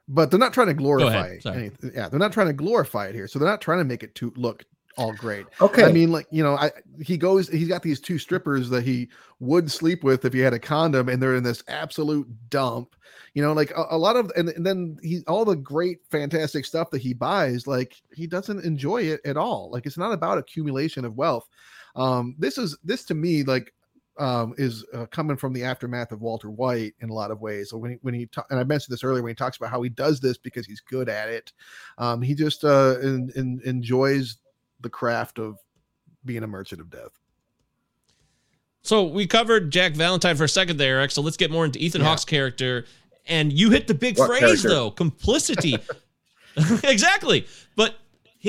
[0.06, 1.92] But they're not trying to glorify ahead, anything.
[1.94, 3.26] Yeah, they're not trying to glorify it here.
[3.26, 4.64] So they're not trying to make it to look
[4.96, 5.46] all great.
[5.60, 5.84] Okay.
[5.84, 6.70] I mean, like, you know, I
[7.02, 9.08] he goes, he's got these two strippers that he
[9.40, 12.94] would sleep with if he had a condom, and they're in this absolute dump.
[13.34, 16.64] You know, like a, a lot of and, and then he all the great fantastic
[16.64, 19.70] stuff that he buys, like he doesn't enjoy it at all.
[19.70, 21.48] Like it's not about accumulation of wealth.
[21.96, 23.72] Um, this is this to me, like
[24.18, 27.70] um, is uh, coming from the aftermath of Walter White in a lot of ways.
[27.70, 29.70] So when he, when he ta- and I mentioned this earlier when he talks about
[29.70, 31.52] how he does this because he's good at it,
[31.98, 34.38] um, he just uh, en- en- enjoys
[34.84, 35.58] the craft of
[36.24, 37.18] being a merchant of death.
[38.82, 41.10] So we covered Jack Valentine for a second there, Eric.
[41.10, 42.08] So let's get more into Ethan Yeah.
[42.08, 42.84] Hawke's character.
[43.26, 44.68] And you hit the big What phrase character?
[44.68, 45.76] though, complicity.
[46.84, 47.46] exactly.
[47.74, 47.96] But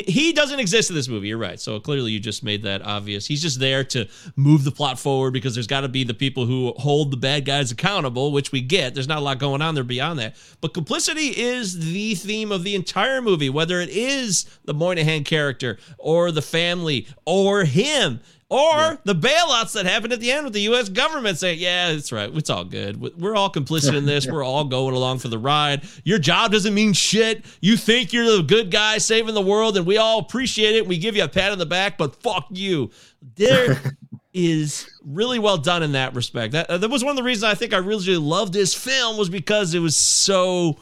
[0.01, 1.29] he- doesn't exist in this movie.
[1.29, 1.59] You're right.
[1.59, 3.25] So clearly you just made that obvious.
[3.25, 6.45] He's just there to move the plot forward because there's got to be the people
[6.45, 8.93] who hold the bad guys accountable, which we get.
[8.93, 10.35] There's not a lot going on there beyond that.
[10.59, 15.77] But complicity is the theme of the entire movie, whether it is the Moynahan character
[15.97, 18.19] or the family or him
[18.49, 20.89] or the bailouts that happened at the end with the U.S.
[20.89, 22.29] government saying, "Yeah, that's right.
[22.35, 23.01] It's all good.
[23.19, 24.27] We're all complicit in this.
[24.27, 25.83] We're all going along for the ride.
[26.03, 27.43] Your job doesn't mean shit.
[27.59, 30.85] You think you're the good guy saving the world, and we all appreciate it.
[30.85, 32.91] We give you a pat on the back, but fuck you."
[33.35, 33.81] There
[34.33, 36.53] is really well done in that respect.
[36.53, 39.29] That that was one of the reasons I think I really loved this film was
[39.29, 40.77] because it was so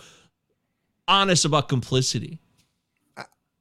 [1.07, 2.39] honest about complicity.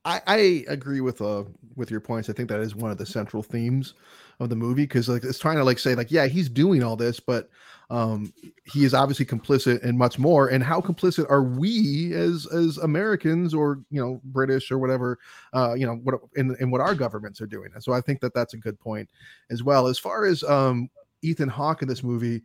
[0.04, 1.44] I, I agree with uh
[1.76, 2.28] with your points.
[2.28, 3.94] I think that is one of the central themes
[4.40, 6.96] of the movie because like it's trying to like say like yeah he's doing all
[6.96, 7.48] this but
[7.90, 8.32] um
[8.64, 13.54] he is obviously complicit in much more and how complicit are we as as Americans
[13.54, 15.18] or you know British or whatever
[15.52, 18.20] uh you know what in, in what our governments are doing and so I think
[18.20, 19.08] that that's a good point
[19.50, 20.88] as well as far as um
[21.22, 22.42] Ethan Hawke in this movie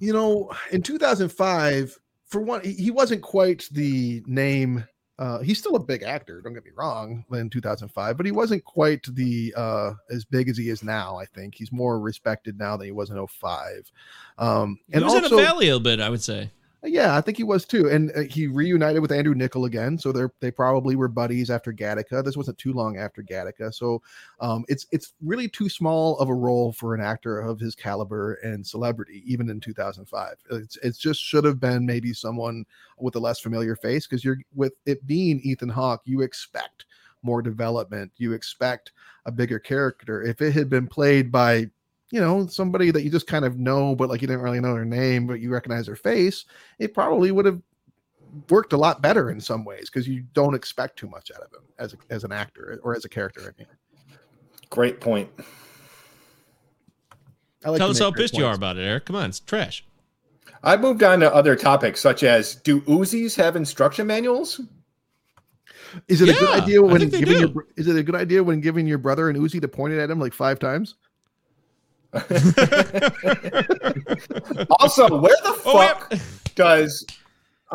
[0.00, 4.84] you know in 2005 for one he wasn't quite the name
[5.18, 6.40] uh, he's still a big actor.
[6.42, 7.24] Don't get me wrong.
[7.32, 11.16] In 2005, but he wasn't quite the uh, as big as he is now.
[11.16, 13.90] I think he's more respected now than he was in 05.
[14.38, 16.50] Um, He was also, in a valley a bit, I would say.
[16.84, 17.88] Yeah, I think he was too.
[17.88, 21.72] And uh, he reunited with Andrew Niccol again, so they they probably were buddies after
[21.72, 22.22] Gattaca.
[22.24, 24.02] This wasn't too long after Gattaca, so
[24.40, 28.34] um, it's it's really too small of a role for an actor of his caliber
[28.34, 30.36] and celebrity, even in 2005.
[30.50, 32.64] It's it's just should have been maybe someone
[32.98, 36.84] with a less familiar face because you're with it being Ethan Hawke, you expect
[37.22, 38.92] more development, you expect
[39.24, 40.22] a bigger character.
[40.22, 41.70] If it had been played by
[42.10, 44.74] you know somebody that you just kind of know but like you didn't really know
[44.74, 46.44] their name but you recognize their face
[46.78, 47.60] it probably would have
[48.50, 51.52] worked a lot better in some ways because you don't expect too much out of
[51.52, 53.66] him as a, as an actor or as a character I mean.
[54.70, 55.30] Great point.
[57.64, 59.06] I like Tell us how great pissed you are about it, Eric.
[59.06, 59.84] Come on, it's trash.
[60.62, 64.60] I moved on to other topics such as do Uzis have instruction manuals?
[66.08, 67.48] is it a good idea when giving your do.
[67.48, 70.00] br- is it a good idea when giving your brother an Uzi to point it
[70.00, 70.96] at him like five times
[74.80, 75.88] Also, where the Oh, wait.
[75.88, 76.12] fuck
[76.54, 77.04] does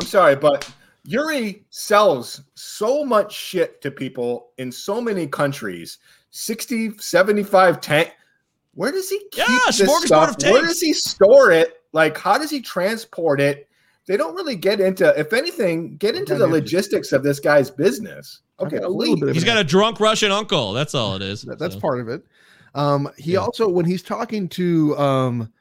[0.00, 0.70] I'm sorry, but
[1.04, 5.98] Yuri sells so much shit to people in so many countries
[6.30, 8.12] 60, 75 tank.
[8.74, 9.76] Where does he keep Yeah, this
[10.06, 10.36] stuff?
[10.36, 11.82] of Where does he store it?
[11.92, 13.68] Like, how does he transport it?
[14.06, 18.40] They don't really get into, if anything, get into the logistics of this guy's business.
[18.60, 20.72] Okay, Okay, a little bit of He's an got a drunk Russian uncle.
[20.72, 21.42] That's all it is.
[21.42, 22.24] That- that's So, part of it.
[22.74, 23.40] Um, he Yeah.
[23.40, 25.52] also when he's talking to um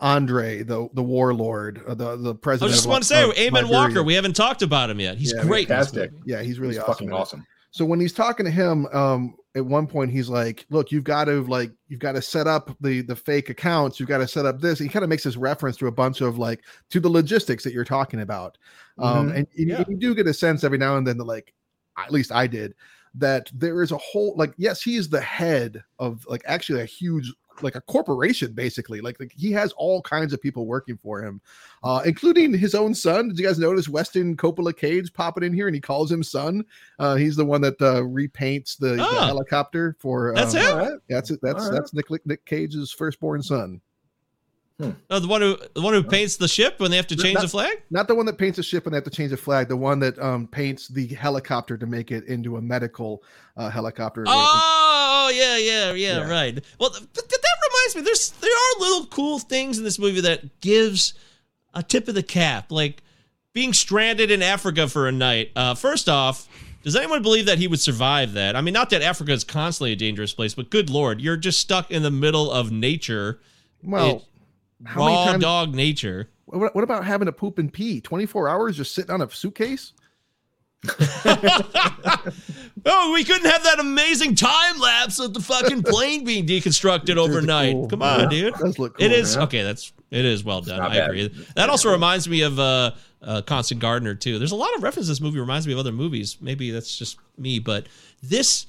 [0.00, 3.52] Andre, the the warlord, uh, the the I just of- want to say, of Eamonn
[3.64, 3.72] Liberia.
[3.72, 4.02] Walker.
[4.02, 5.18] We haven't talked about him yet.
[5.18, 5.68] He's Yeah, great.
[5.68, 6.10] fantastic.
[6.24, 7.46] Yeah, he's really He's awesome fucking awesome.
[7.72, 11.26] So when he's talking to him, um, at one point he's like, "Look, you've got
[11.26, 14.00] to like, you've got to set up the the fake accounts.
[14.00, 16.22] You've got to set up this." He kind of makes this reference to a bunch
[16.22, 18.56] of like to the logistics that you're talking about.
[18.98, 19.36] Um, Mhm.
[19.36, 19.84] and, and Yeah.
[19.88, 21.52] you do get a sense every now and then that, like,
[21.98, 22.74] at least I did,
[23.16, 26.84] that there is a whole like, yes, he is the head of like actually a
[26.86, 27.32] huge
[27.62, 31.40] like a corporation basically like, like he has all kinds of people working for him
[31.84, 35.66] uh including his own son did you guys notice weston coppola cage popping in here
[35.66, 36.62] and he calls him son
[36.98, 39.24] uh he's the one that uh repaints the, the Oh.
[39.24, 40.70] helicopter for That's um, him?
[40.70, 40.98] All right.
[41.08, 41.76] that's it that's All right.
[41.80, 43.80] that's nick nick cage's firstborn son
[44.78, 47.34] No, the one who the one who paints the ship when they have to change
[47.36, 47.80] Not- the flag.
[47.90, 49.76] not the one that paints a ship and they have to change the flag the
[49.76, 53.22] one that um paints the helicopter to make it into a medical
[53.56, 56.30] uh helicopter Oh yeah, yeah, yeah, Yeah.
[56.30, 56.62] right.
[56.78, 57.38] Well, but that
[57.68, 58.02] reminds me.
[58.02, 61.14] There's there are little cool things in this movie that gives
[61.72, 63.02] a tip of the cap, like
[63.54, 65.52] being stranded in Africa for a night.
[65.56, 66.46] Uh, first off,
[66.82, 68.54] does anyone believe that he would survive that?
[68.54, 71.58] I mean, not that Africa is constantly a dangerous place, but good lord, you're just
[71.60, 73.40] stuck in the middle of nature,
[73.82, 74.22] well
[74.84, 76.28] how many raw times- dog nature.
[76.46, 79.92] what, what about having to poop and pee 24 hours just sitting on a suitcase
[82.88, 87.72] Oh, we couldn't have that amazing time lapse of the fucking plane being deconstructed overnight.
[87.72, 87.88] cool.
[87.88, 88.54] Come on, Yeah, dude.
[88.54, 89.44] it does look cool, is man.
[89.44, 89.62] okay.
[89.62, 90.80] That's it is well done.
[90.80, 91.10] I bad.
[91.10, 91.34] agree.
[91.56, 92.92] That also reminds me of uh,
[93.22, 94.38] uh, Constant Gardener too.
[94.38, 95.08] There's a lot of references.
[95.08, 96.36] This movie reminds me of other movies.
[96.40, 97.86] Maybe that's just me, but
[98.22, 98.66] this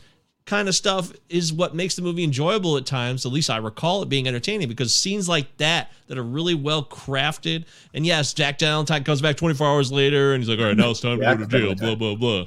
[0.47, 3.25] kind of stuff is what makes the movie enjoyable at times.
[3.25, 6.83] At least I recall it being entertaining because scenes like that that are really well
[6.83, 7.65] crafted.
[7.93, 10.89] And yes, Jack Valentine comes back 24 hours later and he's like, "All right, now
[10.89, 12.45] it's time to go to jail." Blah blah blah.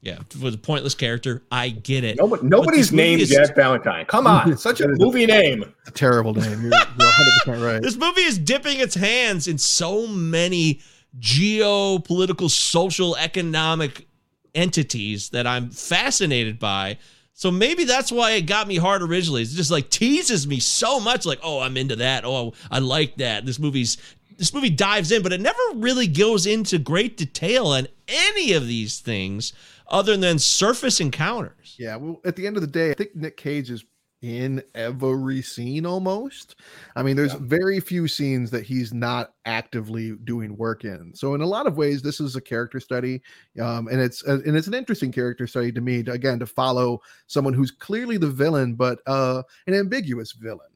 [0.00, 2.16] Yeah, for the pointless character, I get it.
[2.16, 4.04] Nobody, nobody's this movie named is- Jack Valentine.
[4.06, 5.64] Come on, such a movie name.
[5.86, 6.60] A terrible name.
[6.62, 7.12] You're, you're
[7.46, 7.80] 100% right.
[7.82, 10.80] This movie is dipping its hands in so many
[11.20, 14.08] geopolitical, social, economic
[14.54, 16.98] entities that I'm fascinated by.
[17.34, 19.42] So maybe that's why it got me hard originally.
[19.42, 22.24] It's just like teases me so much, like, oh, I'm into that.
[22.24, 23.46] Oh, I like that.
[23.46, 23.96] This movie's
[24.36, 28.66] this movie dives in, but it never really goes into great detail on any of
[28.66, 29.52] these things
[29.88, 31.76] other than surface encounters.
[31.78, 33.84] Yeah, well, at the end of the day, I think Nick Cage is
[34.22, 36.54] in every scene almost.
[36.94, 41.12] I mean, there's very few scenes that he's not actively doing work in.
[41.14, 43.20] So, in a lot of ways, this is a character study,
[43.60, 46.02] um, and it's and it's an interesting character study to me.
[46.04, 50.70] To, again, to follow someone who's clearly the villain, but uh, an ambiguous villain.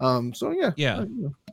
[0.00, 0.98] Um, so yeah, Yeah.
[1.00, 1.52] uh,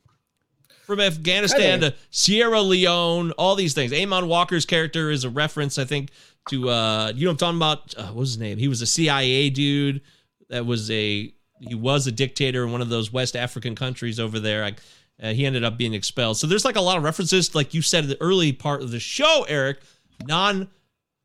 [0.83, 3.91] from Afghanistan to Sierra Leone, all these things.
[3.91, 6.09] Eamonn Walker's character is a reference, I think,
[6.49, 7.93] to uh, you know I'm talking about.
[7.95, 8.57] Uh, what was his name?
[8.57, 10.01] He was a CIA dude
[10.49, 14.39] that was a he was a dictator in one of those West African countries over
[14.39, 14.63] there.
[14.63, 14.75] I,
[15.21, 16.37] uh, he ended up being expelled.
[16.37, 18.91] So there's like a lot of references, like you said in the early part of
[18.91, 19.79] the show, Eric,
[20.25, 20.69] non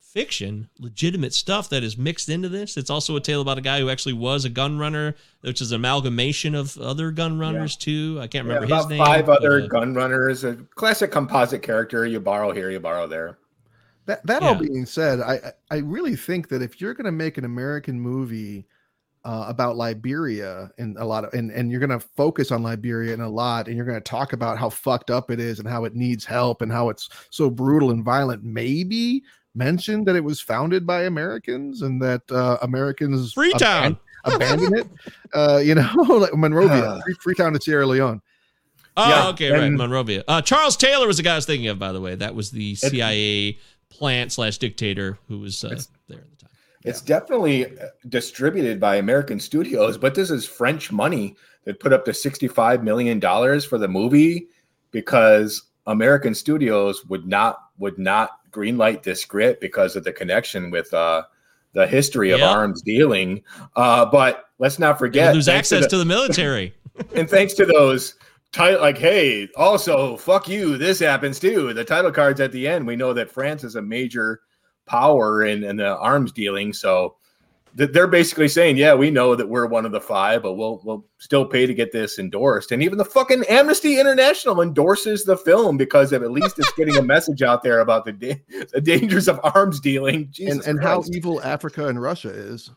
[0.01, 2.77] fiction, legitimate stuff that is mixed into this.
[2.77, 5.70] It's also a tale about a guy who actually was a gun runner, which is
[5.73, 8.19] an amalgamation of other gun runners too.
[8.20, 8.98] I can't Yeah, remember his name.
[8.98, 12.07] five but, other uh, gun runners, a classic composite character.
[12.07, 13.39] You borrow here, you borrow there.
[14.07, 15.35] That that all being said, I
[15.70, 18.66] I I really think that if you're going to make an American movie
[19.24, 23.12] uh, about Liberia and a lot of and and you're going to focus on Liberia
[23.12, 25.68] and a lot, and you're going to talk about how fucked up it is and
[25.68, 29.22] how it needs help and how it's so brutal and violent, maybe
[29.55, 33.94] mention that it was founded by Americans and that uh, Americans Freetown.
[34.24, 34.88] aban- abandoned it.
[35.34, 38.22] Uh, you know, like Monrovia, Free, Freetown in Sierra Leone.
[38.97, 40.24] Oh, Yeah, okay, right, Monrovia.
[40.26, 42.14] Uh, Charles Taylor was the guy I was thinking of, by the way.
[42.14, 46.24] That was the CIA plant slash dictator who was uh, there
[46.85, 46.90] at the time.
[46.90, 52.05] It's definitely uh, distributed by American studios, but this is French money that put up
[52.07, 53.20] to $65 million
[53.61, 54.48] for the movie
[54.90, 60.93] because American studios would not would not greenlight this script because of the connection with
[60.93, 61.23] uh,
[61.73, 62.51] the history of Yep.
[62.51, 63.43] arms dealing.
[63.77, 66.74] Uh, but let's not forget lose thanks to access the- to the military.
[67.15, 68.15] and thanks to those
[68.52, 72.85] title like hey also fuck you this happens too the title cards at the end
[72.85, 74.40] we know that france is a major
[74.90, 77.14] power and, in the arms dealing so
[77.74, 81.06] they're basically saying yeah we know that we're one of the five but we'll we'll
[81.18, 85.76] still pay to get this endorsed and even the fucking amnesty international endorses the film
[85.76, 88.42] because of at least it's getting a message out there about the, da-
[88.72, 92.70] the dangers of arms dealing Jesus and and how evil Africa and Russia is.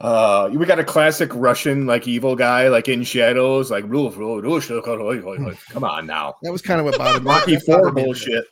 [0.00, 4.42] Uh, we got a classic Russian like evil guy, like in shadows, like "Rule, rule,
[4.42, 7.30] rule, rule, rule, rule, rule." come on now, That was kind of what bothered me.
[7.30, 8.44] Rocky Four bullshit.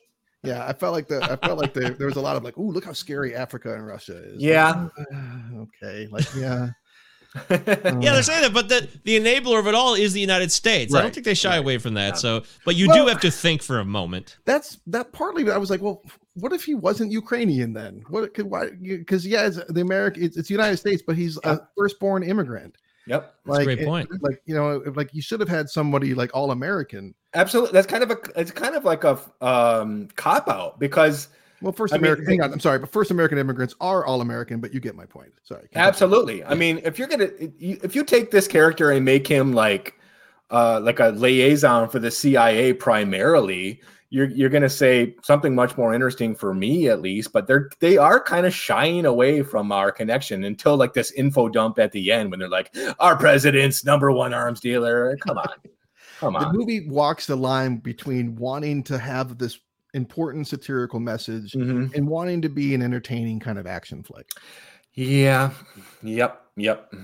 [0.44, 2.54] Yeah, I felt like the I felt like the, there was a lot of like,
[2.56, 4.42] oh, look how scary Africa and Russia is.
[4.42, 4.88] Yeah.
[5.56, 6.08] okay.
[6.10, 6.70] Like, yeah.
[7.48, 10.52] Yeah, they're um, saying that, but the, the enabler of it all is the United
[10.52, 10.94] States.
[10.94, 12.18] I don't think they shy away from that.
[12.18, 14.36] So, but you Well- do have to think for a moment.
[14.44, 15.50] That's that partly.
[15.50, 16.02] I was like, well,
[16.34, 18.02] what if he wasn't Ukrainian then?
[18.08, 18.70] What could why?
[18.82, 22.76] Because yeah, it's the American, it's, it's United States, but he's a firstborn immigrant.
[23.06, 24.08] Yep, That's a great it- point.
[24.22, 27.14] like you know, like you should have had somebody like all American.
[27.34, 27.72] absolutely.
[27.72, 31.28] That's kind of a it's kind of like a um cop out because
[31.60, 32.26] Well, first I mean, American.
[32.26, 34.60] hang on, I'm sorry, but first American immigrants are all American.
[34.60, 35.32] But you get my point.
[35.42, 35.62] Sorry.
[35.62, 35.88] continue.
[35.88, 36.44] Absolutely.
[36.44, 39.94] I mean, if you're gonna if you take this character and make him like
[40.50, 43.80] uh like a liaison for the CIA primarily,
[44.12, 47.32] you're you're gonna say something much more interesting for me at least.
[47.32, 51.48] But they're they are kind of shying away from our connection until like this info
[51.48, 55.16] dump at the end when they're like, our president's number one arms dealer.
[55.16, 55.48] Come on.
[56.20, 59.58] Come on the movie walks the line between wanting to have this
[59.94, 61.94] important satirical message Mhm.
[61.94, 64.26] and wanting to be an entertaining kind of action flick.
[64.94, 65.50] Yeah.
[66.02, 66.40] Yep.
[66.56, 66.94] Yep.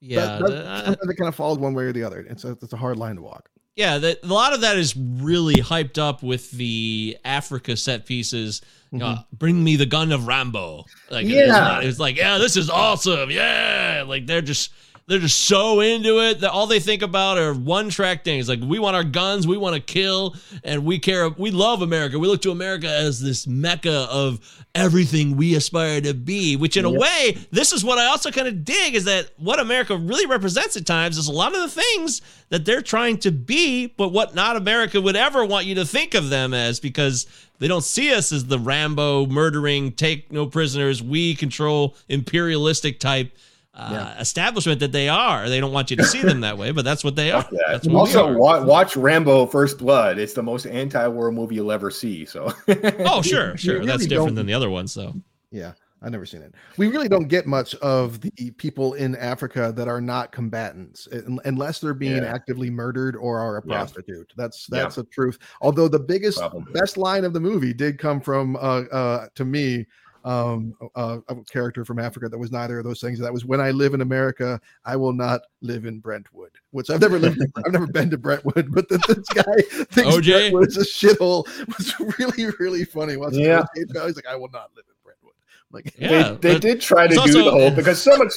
[0.00, 2.20] Yeah, That- that- the- uh, it kind of falls one way or the other.
[2.28, 3.48] It's a, it's a hard line to walk.
[3.76, 3.98] Yeah.
[3.98, 8.62] The, a lot of that is really hyped up with the Africa set pieces.
[8.90, 9.36] You know, mm-hmm.
[9.36, 10.84] bring me the gun of Rambo.
[11.10, 11.80] Like, Yeah.
[11.80, 13.30] it's like, yeah, this is awesome.
[13.30, 14.72] Yeah, like they're just
[15.12, 18.48] they're just so into it that all they think about are one track things.
[18.48, 20.34] Like we want our guns, we want to kill,
[20.64, 21.28] and we care.
[21.28, 22.18] We love America.
[22.18, 26.56] We look to America as this mecca of everything we aspire to be.
[26.56, 29.60] Which, in a way, this is what I also kind of dig is that what
[29.60, 33.30] America really represents at times is a lot of the things that they're trying to
[33.30, 37.26] be, but what not America would ever want you to think of them as because
[37.58, 43.36] they don't see us as the Rambo murdering, take no prisoners, we control imperialistic type
[43.74, 45.48] uh, establishment that they are.
[45.48, 47.46] They don't want you to see them that way, but that's what they are.
[47.50, 47.58] Yeah.
[47.68, 48.36] That's what Also, are.
[48.36, 50.18] wa- watch Rambo: First Blood.
[50.18, 52.24] It's the most anti-war movie you'll ever see.
[52.26, 52.52] So,
[53.06, 53.74] Oh, sure, sure.
[53.76, 55.14] really That's different than the other ones, though.
[55.50, 55.72] Yeah,
[56.02, 56.54] I've never seen it.
[56.76, 61.08] We really don't get much of the people in Africa that are not combatants,
[61.44, 62.34] unless they're being Yeah.
[62.34, 63.74] actively murdered or are a Yeah.
[63.76, 64.32] prostitute.
[64.36, 64.82] That's Yeah.
[64.82, 65.38] that's the truth.
[65.62, 66.66] Although the biggest, Problem.
[66.74, 69.86] best line of the movie did come from, uh, uh, to me,
[70.24, 73.18] um, uh, a character from Africa that was neither of those things.
[73.18, 77.00] That was when I live in America, I will not live in Brentwood, which I've
[77.00, 77.40] never lived.
[77.40, 80.50] in, I've never been to Brentwood, but that this guy thinks OJ?
[80.52, 81.46] Brentwood is a shithole
[81.78, 83.16] was really really funny.
[83.16, 83.64] Once Yeah.
[83.74, 85.34] he's like, I will not live in Brentwood.
[85.72, 88.32] Like, Yeah, they, they did try to do it's the whole because so much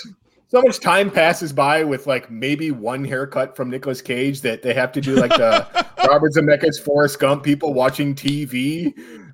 [0.48, 4.74] so much time passes by with like maybe one haircut from Nicolas Cage that they
[4.74, 8.94] have to do like the Robert Zemeckis Forrest Gump people watching TV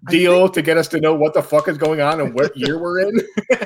[0.10, 2.80] deal to get us to know what the fuck is going on and what year
[2.80, 3.20] we're in.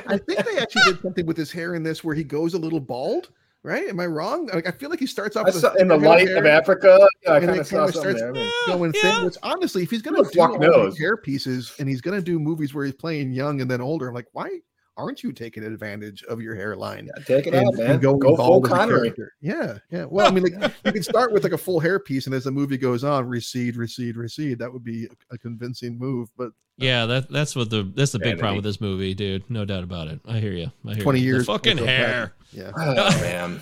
[0.06, 2.58] I think they actually did something with his hair in this where he goes a
[2.58, 3.30] little bald.
[3.62, 3.88] Right?
[3.88, 4.46] Am I wrong?
[4.54, 6.36] Like I feel like he starts off I with a saw, in the light hair,
[6.36, 8.32] of Africa, yeah, I and kind then of saw kinda starts there.
[8.68, 9.02] going Yeah.
[9.16, 9.24] thin.
[9.24, 10.92] Which honestly, if he's gonna do fuck all knows?
[10.94, 14.06] these hair pieces and he's gonna do movies where he's playing young and then older,
[14.06, 14.60] I'm like, why
[14.96, 17.06] aren't you taking advantage of your hairline?
[17.06, 18.00] Yeah, take it and, out, and man.
[18.00, 19.14] going Go full bald as a Connery.
[19.40, 20.04] Yeah, yeah.
[20.04, 22.44] Well, I mean, like you can start with like a full hair piece, and as
[22.44, 24.58] the movie goes on, recede, recede, recede.
[24.58, 26.28] That would be a, a convincing move.
[26.36, 28.40] But Yeah, that that's what the that's the big Vanity.
[28.40, 29.48] problem with this movie, dude.
[29.50, 30.20] No doubt about it.
[30.26, 30.70] I hear you.
[30.86, 31.24] I hear 20 you.
[31.26, 32.34] years the fucking hair.
[32.52, 32.70] yeah.
[32.76, 33.60] Oh, oh man.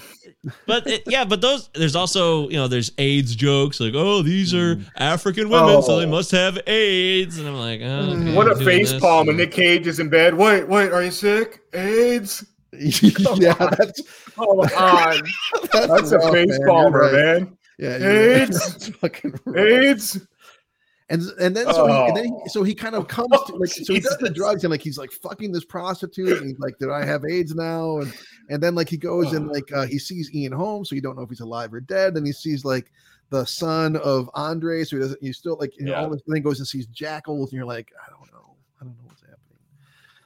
[0.66, 4.52] But it, yeah, but those there's also you know there's AIDS jokes like oh these
[4.52, 4.84] are mm.
[4.96, 6.10] African women so they Oh.
[6.10, 8.22] must have AIDS and I'm like oh, mm.
[8.22, 10.34] okay, What a I'm doing face palm, and and- Nick Cage is in bed.
[10.34, 11.60] Wait, wait, are you sick?
[11.72, 12.44] AIDS?
[12.72, 14.02] yeah, that's
[14.36, 15.22] Oh my god.
[15.72, 16.66] that's, That's a rough, face man.
[16.68, 17.12] Palmer, right.
[17.12, 17.56] man.
[17.78, 18.40] Yeah, you're right.
[18.42, 18.58] AIDS.
[18.72, 19.56] That's fucking rough.
[19.56, 20.26] AIDS.
[21.10, 22.42] And and then so he, and then he, Oh.
[22.46, 24.96] so he kind of comes to like so he does the drugs and like he's
[24.96, 27.98] like fucking this prostitute and he's like did I have AIDS now?
[27.98, 28.14] And
[28.48, 31.16] and then like he goes and like uh, he sees Ian Holmes so you don't
[31.16, 32.16] know if he's alive or dead.
[32.16, 32.90] And he sees like
[33.28, 36.40] the son of Andre so he doesn't you still like you know all this then
[36.42, 38.56] goes and sees jackals and you're like I don't know.
[38.80, 39.36] I don't know what's happening.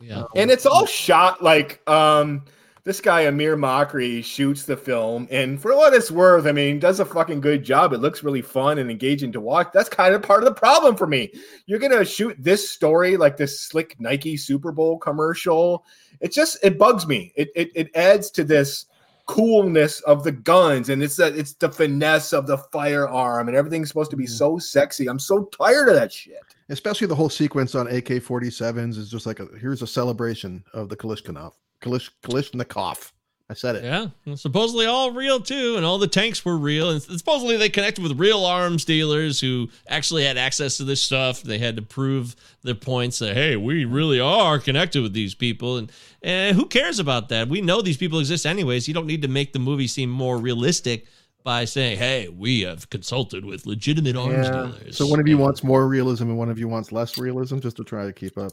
[0.01, 0.25] Yeah.
[0.41, 2.45] And it's all shot like um
[2.89, 7.01] this guy Amir Mokri shoots the film, and for what it's worth, I mean, does
[7.01, 7.93] a fucking good job.
[7.93, 9.69] It looks really fun and engaging to watch.
[9.75, 11.31] That's kind of part of the problem for me.
[11.67, 15.85] You're gonna shoot this story like this slick Nike Super Bowl commercial.
[16.21, 17.31] It just it bugs me.
[17.37, 18.87] It it, it adds to this
[19.27, 23.89] coolness of the guns, and it's that it's the finesse of the firearm, and everything's
[23.89, 24.33] supposed to be mm-hmm.
[24.33, 25.11] so sexy.
[25.11, 26.41] I'm so tired of that shit.
[26.71, 30.97] especially the whole sequence on AK-47s is just like a here's a celebration of the
[30.97, 33.13] Kalashnikov Kalish Kalashnikov
[33.51, 33.85] I said it.
[33.85, 36.91] Yeah, well, supposedly all real too, and all the tanks were real.
[36.91, 41.43] And supposedly they connected with real arms dealers who actually had access to this stuff.
[41.43, 45.79] They had to prove their points that hey, we really are connected with these people,
[45.79, 45.91] and
[46.23, 47.49] and who cares about that?
[47.49, 48.87] We know these people exist anyways.
[48.87, 51.07] You don't need to make the movie seem more realistic
[51.43, 54.51] by saying, hey, we have consulted with legitimate arms Yeah.
[54.67, 54.97] dealers.
[54.99, 57.77] So one of you wants more realism and one of you wants less realism, just
[57.79, 58.53] to try to keep up.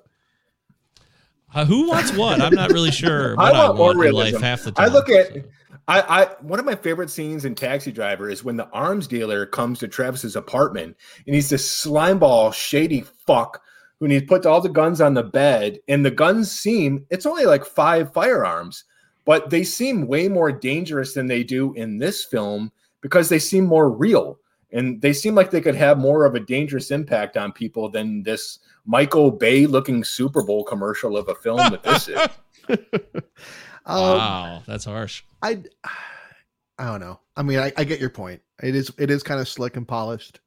[1.54, 2.42] Uh, who wants what?
[2.42, 3.36] I'm not really sure.
[3.40, 4.36] I What I, want more realism.
[4.36, 4.90] life half the time.
[4.90, 5.44] I look at so.
[5.88, 9.46] I, I one of my favorite scenes in Taxi Driver is when the arms dealer
[9.46, 13.62] comes to Travis's apartment and he's this slimeball shady fuck
[14.00, 17.46] who he put all the guns on the bed and the guns seem it's only
[17.46, 18.84] like five firearms
[19.26, 23.66] but they seem way more dangerous than they do in this film because they seem
[23.66, 24.40] more real
[24.76, 28.24] and they seem like they could have more of a dangerous impact on people than
[28.24, 32.28] this Michael Bay looking Super Bowl commercial of a film that this is.
[33.88, 35.24] Um, wow, that's harsh.
[35.44, 35.62] I,
[36.80, 37.20] I don't know.
[37.38, 38.42] I mean, I, I get your point.
[38.64, 40.40] It is it is kind of slick and polished.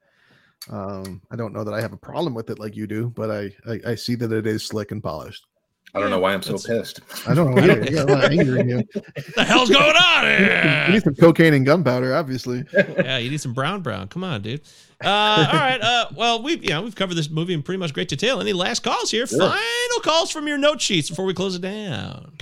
[0.69, 3.31] Um, I don't know that I have a problem with it like you do, but
[3.31, 5.47] I I, I see that it is slick and polished.
[5.95, 7.01] I don't know why I'm so pissed.
[7.27, 7.63] I don't know.
[7.63, 7.83] either.
[7.85, 8.77] You got a lot of anger in you.
[8.95, 10.87] What the hell's going on You here?
[10.91, 12.65] need some cocaine and gunpowder, obviously.
[12.75, 14.09] yeah, you need some brown brown.
[14.09, 14.61] Come on, dude.
[15.03, 15.09] Uh,
[15.51, 15.81] all right.
[15.81, 18.41] Uh, well, we've you know we've covered this movie in pretty much great detail.
[18.41, 19.27] Any last calls here?
[19.27, 19.39] Sure.
[19.39, 22.33] Final calls from your note sheets before we close it down.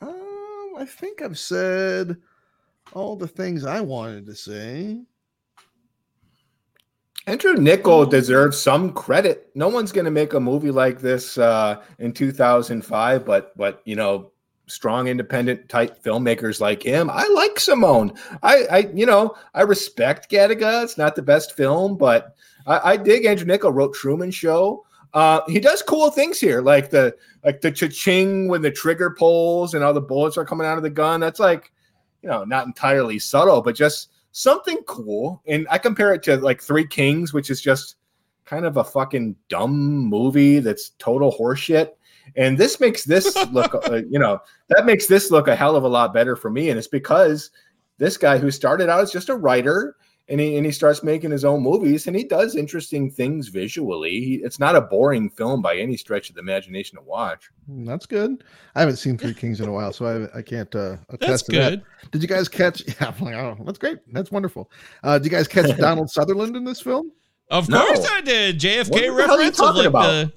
[0.00, 2.16] Um, I think I've said
[2.92, 5.00] all the things I wanted to say.
[7.28, 9.50] Andrew Niccol deserves some credit.
[9.56, 13.96] No one's going to make a movie like this uh, in 2005, but but you
[13.96, 14.30] know,
[14.68, 17.10] strong independent type filmmakers like him.
[17.10, 18.12] I like Simone.
[18.44, 20.84] I, I you know I respect Gattaca.
[20.84, 23.74] It's not the best film, but I, I dig Andrew Niccol.
[23.74, 24.84] Wrote Truman Show.
[25.12, 29.74] Uh, he does cool things here, like the like the cha-ching when the trigger pulls
[29.74, 31.18] and all the bullets are coming out of the gun.
[31.18, 31.72] That's like
[32.22, 35.40] you know not entirely subtle, but just something cool.
[35.46, 37.96] And I compare it to like Three Kings, which is just
[38.44, 41.92] kind of a fucking dumb movie that's total horseshit.
[42.36, 44.38] And this makes this look, uh, you know,
[44.68, 46.68] that makes this look a hell of a lot better for me.
[46.68, 47.50] And it's because
[47.96, 49.96] this guy who started out as just a writer
[50.28, 54.10] and he, and he starts making his own movies and he does interesting things visually.
[54.20, 57.48] He, it's not a boring film by any stretch of the imagination to watch.
[57.70, 58.42] Mm, That's good.
[58.74, 61.42] I haven't seen Three Kings in a while, so I I can't uh, attest That's
[61.44, 61.70] to that.
[61.70, 61.82] good.
[62.12, 62.82] Did you guys catch?
[63.00, 63.98] Yeah, I'm like, oh, that's great.
[64.12, 64.70] That's wonderful.
[65.02, 67.12] Uh, did you guys catch Donald Sutherland in this film?
[67.50, 67.84] Of No.
[67.86, 68.56] course I did.
[68.56, 70.32] What JFK the hell are you reference of talking like about?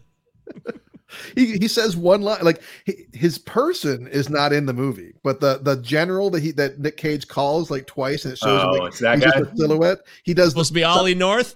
[0.65, 0.73] the
[1.35, 5.39] He he says one line like he, his person is not in the movie, but
[5.39, 8.69] the the general that he that Nick Cage calls like twice and it shows him
[8.69, 9.39] Oh, like it's that he's guy.
[9.39, 9.99] just a silhouette.
[10.23, 10.49] He does.
[10.49, 11.55] supposed to be Ollie North.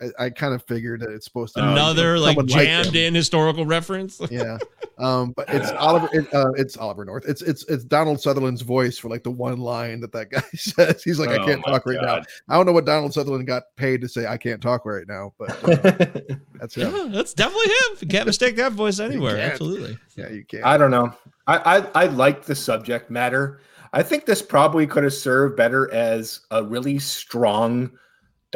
[0.00, 3.06] I, I kind of figured that it's supposed to be Another like like jammed him.
[3.08, 4.20] in historical reference.
[4.30, 4.58] yeah
[4.98, 8.96] um but it's oliver it, uh, it's oliver north it's it's it's donald sutherland's voice
[8.98, 11.72] for like the one line that that guy says he's like i Oh can't my
[11.72, 14.60] talk right now i don't know what donald sutherland got paid to say i can't
[14.62, 17.98] talk right now but uh, that's him Yeah, that's definitely him.
[18.00, 19.38] You can't mistake that voice anywhere.
[19.38, 19.98] Absolutely.
[20.16, 21.12] yeah you can't I don't know.
[21.46, 23.60] I, I I like the subject matter.
[23.92, 27.90] I think this probably could have served better as a really strong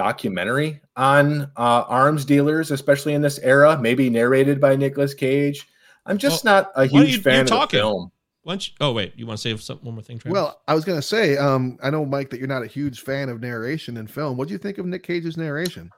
[0.01, 3.79] documentary on uh, arms dealers, especially in this era.
[3.79, 5.69] Maybe narrated by Nicolas Cage.
[6.07, 7.79] I'm just not a huge you- fan of talking.
[7.79, 8.13] the film.
[8.43, 10.19] Why you, oh wait, you want to say something, one more thing?
[10.19, 10.33] Travis?
[10.33, 13.29] well i was gonna say um i know mike that you're not a huge fan
[13.29, 15.91] of narration in film what do you think of nick cage's narration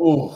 [0.00, 0.32] Ooh.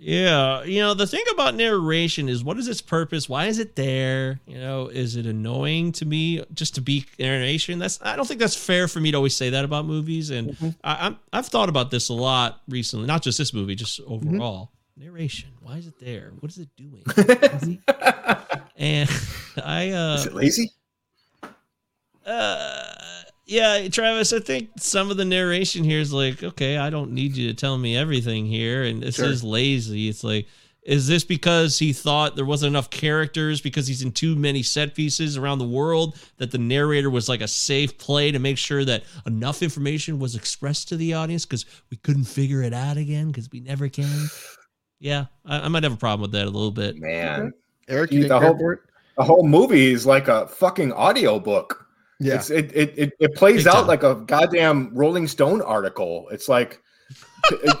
[0.00, 3.28] Yeah, you know, the thing about narration is what is its purpose?
[3.28, 4.38] Why is it there?
[4.46, 7.80] You know, is it annoying to me just to be narration?
[7.80, 10.30] That's I don't think that's fair for me to always say that about movies.
[10.30, 14.00] And I, I'm I've thought about this a lot recently, not just this movie, just
[14.06, 14.70] overall.
[14.96, 15.50] Narration.
[15.60, 16.32] Why is it there?
[16.38, 17.02] What is it doing?
[18.76, 19.10] and
[19.64, 20.70] I uh Is it lazy?
[22.24, 23.17] uh
[23.48, 27.34] yeah travis i think some of the narration here is like okay i don't need
[27.36, 28.84] you to tell me everything here.
[28.84, 29.26] And this Sure.
[29.26, 30.08] is lazy.
[30.08, 30.46] It's like
[30.84, 34.94] is this because he thought there wasn't enough characters because he's in too many set
[34.94, 38.84] pieces around the world that the narrator was like a safe play to make sure
[38.86, 43.26] that enough information was expressed to the audience because we couldn't figure it out again
[43.26, 44.28] because we never can?
[45.00, 46.96] Yeah I, I might have a problem with that a little bit.
[46.98, 47.52] Man,
[47.88, 48.76] eric you the whole-
[49.16, 51.86] the whole movie is like a fucking audiobook.
[52.18, 53.86] Yeah It's, it, it it plays Big out time.
[53.86, 56.28] like a goddamn Rolling Stone article.
[56.30, 56.82] It's like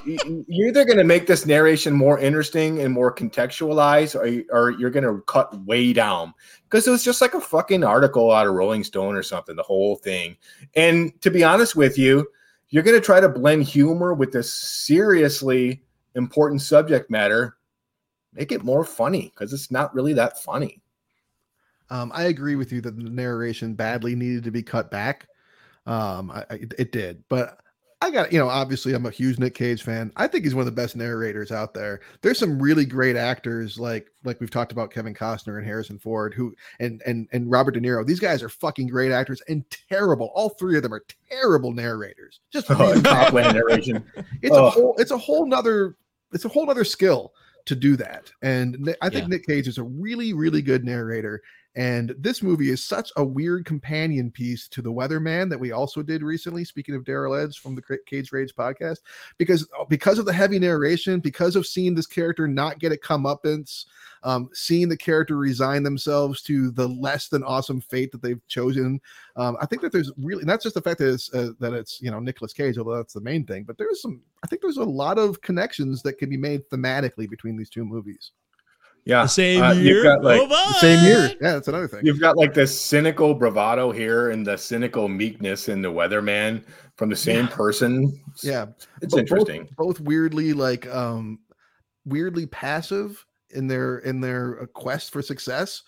[0.06, 4.90] you're either going to make this narration more interesting and more contextualized, or, or you're
[4.90, 6.32] going to cut way down
[6.64, 9.56] because it was just like a fucking article out of Rolling Stone or something.
[9.56, 10.36] The whole thing,
[10.74, 12.26] and to be honest with you,
[12.70, 15.82] you're going to try to blend humor with this seriously
[16.14, 17.56] important subject matter.
[18.32, 20.80] Make it more funny because it's not really that funny.
[21.90, 25.28] Um, I agree with you that the narration badly needed to be cut back.
[25.86, 27.60] Um, I, I, it did, but
[28.00, 30.12] I got you know obviously I'm a huge Nick Cage fan.
[30.16, 32.00] I think he's one of the best narrators out there.
[32.20, 36.34] There's some really great actors like like we've talked about Kevin Costner and Harrison Ford
[36.34, 38.06] who and and and Robert De Niro.
[38.06, 40.30] These guys are fucking great actors and terrible.
[40.34, 42.40] All three of them are terrible narrators.
[42.52, 44.04] Just Oh, top narration.
[44.42, 45.96] it's a whole it's a whole nother
[46.32, 47.32] it's a whole nother skill
[47.64, 49.28] to do that and i think Yeah.
[49.28, 51.42] nick cage is a really really good narrator
[51.78, 56.02] and this movie is such a weird companion piece to the weatherman that we also
[56.02, 58.98] did recently speaking of daryl edge from the cage rage podcast
[59.38, 63.86] because because of the heavy narration because of seeing this character not get a comeuppance
[64.24, 69.00] um, seeing the character resign themselves to the less than awesome fate that they've chosen
[69.38, 72.02] um, I think that there's really not just the fact that it's uh, that it's
[72.02, 74.20] you know Nicolas Cage, although that's the main thing, but there's some.
[74.42, 77.84] I think there's a lot of connections that can be made thematically between these two
[77.84, 78.32] movies.
[79.08, 79.94] Yeah, The same uh, year.
[79.94, 82.04] You've got like oh, The same year, yeah, that's another thing.
[82.04, 86.62] you've got like this cynical bravado here and the cynical meekness in the weatherman
[86.96, 88.20] from the same person.
[88.42, 88.66] yeah,
[89.00, 89.62] it's Bo- interesting.
[89.78, 91.38] Both, both weirdly like um
[92.04, 95.84] weirdly passive in their in their uh, quest for success.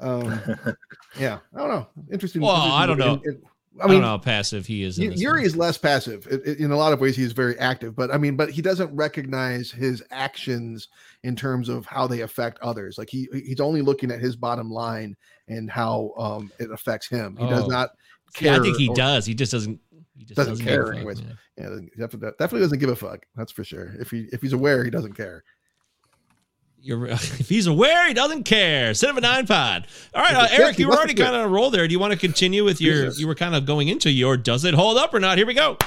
[0.00, 0.40] Um,
[1.18, 1.86] yeah, I don't know.
[2.10, 2.42] Interesting.
[2.42, 3.14] Well, interesting I don't know.
[3.14, 3.42] And- and-
[3.82, 4.98] I, don't know how passive he is.
[4.98, 5.46] in Y- this Yuri one.
[5.46, 7.16] is less passive I- I- in a lot of ways.
[7.16, 10.88] He's very active, but I mean, but he doesn't recognize his actions
[11.24, 12.98] in terms of how they affect others.
[12.98, 15.16] Like he he's only looking at his bottom line
[15.48, 17.36] and how um it affects him.
[17.36, 17.68] He does Oh.
[17.68, 17.90] not
[18.36, 19.26] See, I think he or- does.
[19.26, 19.80] He just doesn't.
[20.16, 21.20] He just Doesn't doesn't, care give a fuck, anyways.
[21.20, 21.26] yeah.
[21.58, 23.26] Yeah, doesn't- definitely, definitely doesn't give a fuck.
[23.34, 23.96] That's for sure.
[23.98, 25.42] If he if he's aware, he doesn't care.
[26.84, 28.92] You're, if he's aware, he doesn't care.
[28.92, 29.86] Seven nine pod.
[30.14, 31.24] All right, uh, Eric, you were already to do it.
[31.24, 31.88] kind of on a roll there.
[31.88, 33.10] Do you want to continue with your?
[33.12, 34.36] You were kind of going into your.
[34.36, 35.38] Does it hold up or not?
[35.38, 35.78] Here we go.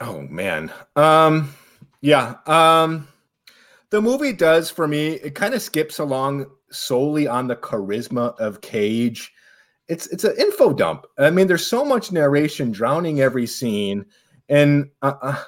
[0.00, 0.72] Oh man.
[0.96, 1.54] Um
[2.00, 2.34] yeah.
[2.46, 3.06] Um
[3.90, 8.60] the movie does for me, it kind of skips along solely on the charisma of
[8.60, 9.32] Cage.
[9.86, 11.06] It's it's an info dump.
[11.16, 14.04] I mean, there's so much narration drowning every scene,
[14.48, 15.42] and uh, uh,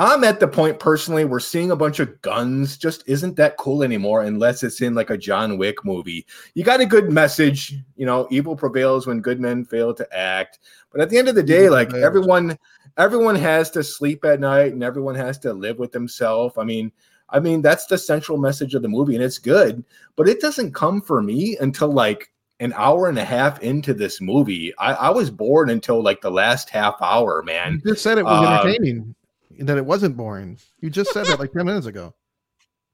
[0.00, 3.82] I'm at the point personally where seeing a bunch of guns just isn't that cool
[3.82, 6.26] anymore unless it's in like a John Wick movie.
[6.54, 10.60] You got a good message, you know, evil prevails when good men fail to act.
[10.90, 12.58] But at the end of the day, like everyone
[12.96, 16.56] everyone has to sleep at night and everyone has to live with themselves.
[16.56, 16.90] I mean,
[17.28, 19.84] I mean that's the central message of the movie and it's good,
[20.16, 24.18] but it doesn't come for me until like an hour and a half into this
[24.18, 24.72] movie.
[24.78, 27.82] I, I was bored until like the last half hour, man.
[27.84, 29.14] You just said it was Um, entertaining
[29.60, 30.58] that it wasn't boring.
[30.80, 32.14] You just said that like ten minutes ago.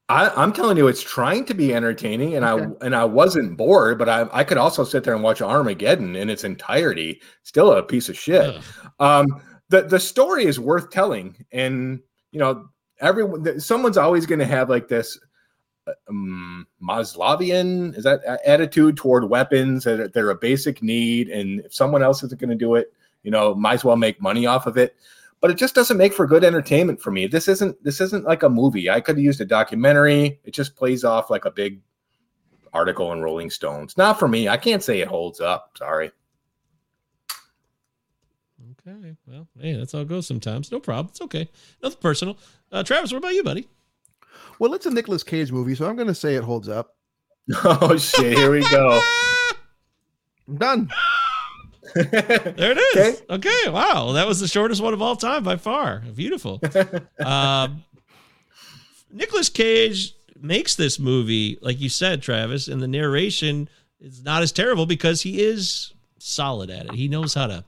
[0.09, 2.63] I, I'm telling you, it's trying to be entertaining, and Okay.
[2.81, 6.15] I and I wasn't bored, but I I could also sit there and watch Armageddon
[6.15, 7.21] in its entirety.
[7.43, 8.55] Still a piece of shit.
[8.55, 8.63] Ugh.
[8.99, 11.99] Um, the the story is worth telling, and
[12.31, 12.69] you know,
[13.01, 15.19] everyone, someone's always going to have like this
[15.87, 21.61] uh, um, Maslovian is that a- attitude toward weapons that they're a basic need, and
[21.61, 24.45] if someone else isn't going to do it, you know, might as well make money
[24.45, 24.95] off of it.
[25.39, 27.27] But it just doesn't make for good entertainment for me.
[27.27, 28.89] This isn't this isn't like a movie.
[28.89, 30.39] I could have used a documentary.
[30.43, 31.79] It just plays off like a big
[32.73, 33.97] article in Rolling Stones.
[33.97, 34.47] Not for me.
[34.49, 35.77] I can't say it holds up.
[35.77, 36.11] Sorry.
[38.87, 39.15] Okay.
[39.27, 40.71] Well, hey, that's how it goes sometimes.
[40.71, 41.07] No problem.
[41.09, 41.49] It's okay.
[41.83, 42.37] Nothing personal.
[42.71, 43.67] Uh, Travis, what about you, buddy?
[44.59, 46.95] Well, it's a Nicolas Cage movie, so I'm going to say it holds up.
[47.63, 48.37] Oh shit!
[48.37, 48.99] Here we go.
[50.49, 50.89] I'm done.
[52.57, 53.23] There it is.
[53.29, 53.69] Okay.
[53.69, 54.13] Wow.
[54.13, 55.99] That was the shortest one of all time by far.
[56.15, 56.61] Beautiful.
[57.25, 57.83] um,
[59.11, 63.69] Nicolas Cage makes this movie, like you said, Travis, and the narration
[63.99, 66.93] is not as terrible because he is solid at it.
[66.93, 67.63] He knows how to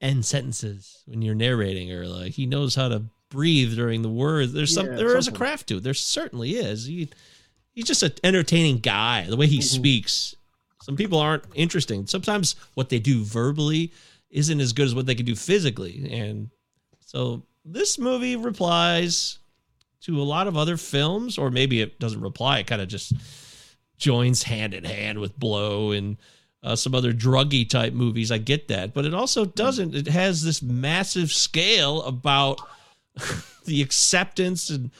[0.00, 4.52] end sentences when you're narrating, or like he knows how to breathe during the words.
[4.52, 5.82] There's some Yeah, there is a craft to it.
[5.82, 6.86] There certainly is.
[6.86, 7.08] He
[7.72, 9.26] he's just an entertaining guy.
[9.28, 10.34] The way he speaks.
[10.86, 12.06] Some people aren't interesting.
[12.06, 13.92] Sometimes what they do verbally
[14.30, 16.08] isn't as good as what they can do physically.
[16.12, 16.48] And
[17.00, 19.40] so this movie replies
[20.02, 22.60] to a lot of other films, or maybe it doesn't reply.
[22.60, 23.14] It kind of just
[23.98, 26.18] joins hand in hand with Blow and
[26.62, 28.30] uh, some other druggy type movies.
[28.30, 29.92] I get that, but it also doesn't.
[29.92, 32.60] It has this massive scale about
[33.64, 34.92] the acceptance and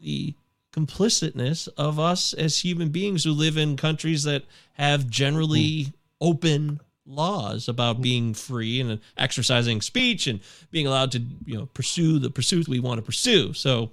[0.00, 0.34] the
[0.72, 4.44] complicitness of us as human beings who live in countries that
[4.74, 5.90] have generally hmm.
[6.20, 8.02] open laws about hmm.
[8.02, 10.40] being free and exercising speech and
[10.70, 13.52] being allowed to you know pursue the pursuits we want to pursue.
[13.52, 13.90] So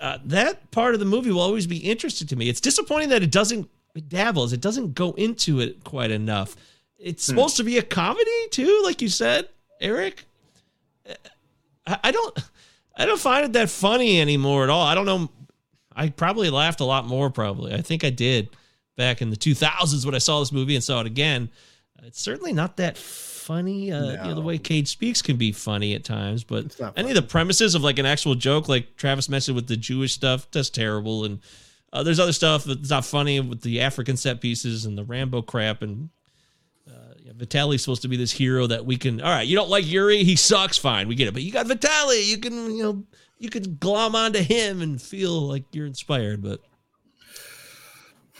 [0.00, 2.48] uh, that part of the movie will always be interesting to me.
[2.48, 4.52] It's disappointing that it doesn't it dabbles.
[4.52, 6.56] It doesn't go into it quite enough.
[6.98, 7.36] It's hmm.
[7.36, 9.48] supposed to be a comedy too like you said
[9.80, 10.24] eric?
[11.08, 11.14] Uh,
[11.86, 12.38] I, I don't
[12.96, 14.86] i don't find it that funny anymore at all.
[14.86, 15.28] I don't know
[15.94, 17.30] I probably laughed a lot more.
[17.30, 18.50] Probably, I think I did
[18.96, 21.50] back in the 2000s when I saw this movie and saw it again.
[22.02, 23.92] It's certainly not that funny.
[23.92, 27.14] Uh, you know, the way Cage speaks can be funny at times, but any of
[27.14, 30.70] the premises of like an actual joke, like Travis mentioned with the Jewish stuff, that's
[30.70, 31.24] terrible.
[31.24, 31.40] And
[31.92, 35.42] uh, there's other stuff that's not funny with the African set pieces and the Rambo
[35.42, 35.82] crap.
[35.82, 36.10] And
[36.86, 39.20] uh, yeah, Vitaly's supposed to be this hero that we can.
[39.20, 40.76] All right, you don't like Yuri, he sucks.
[40.76, 41.34] Fine, we get it.
[41.34, 43.04] But you got Vitaly, you can you know
[43.38, 46.42] you could glom onto him and feel like you're inspired.
[46.42, 46.60] But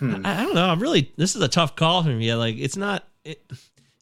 [0.01, 0.67] I, I don't know.
[0.67, 2.35] I'm really this is a tough call for me.
[2.35, 3.43] Like it's not it,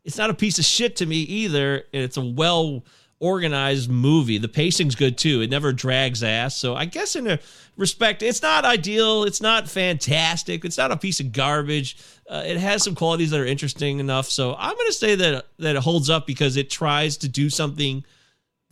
[0.04, 1.84] it's not a piece of shit to me either.
[1.92, 2.84] It's a well
[3.20, 4.38] organized movie.
[4.38, 5.42] The pacing's good too.
[5.42, 6.56] It never drags ass.
[6.56, 7.38] So I guess in a
[7.76, 9.22] respect, it's not ideal.
[9.22, 10.64] It's not fantastic.
[10.64, 11.98] It's not a piece of garbage.
[12.28, 14.28] Uh, it has some qualities that are interesting enough.
[14.28, 17.48] So I'm going to say that that it holds up because it tries to do
[17.48, 18.04] something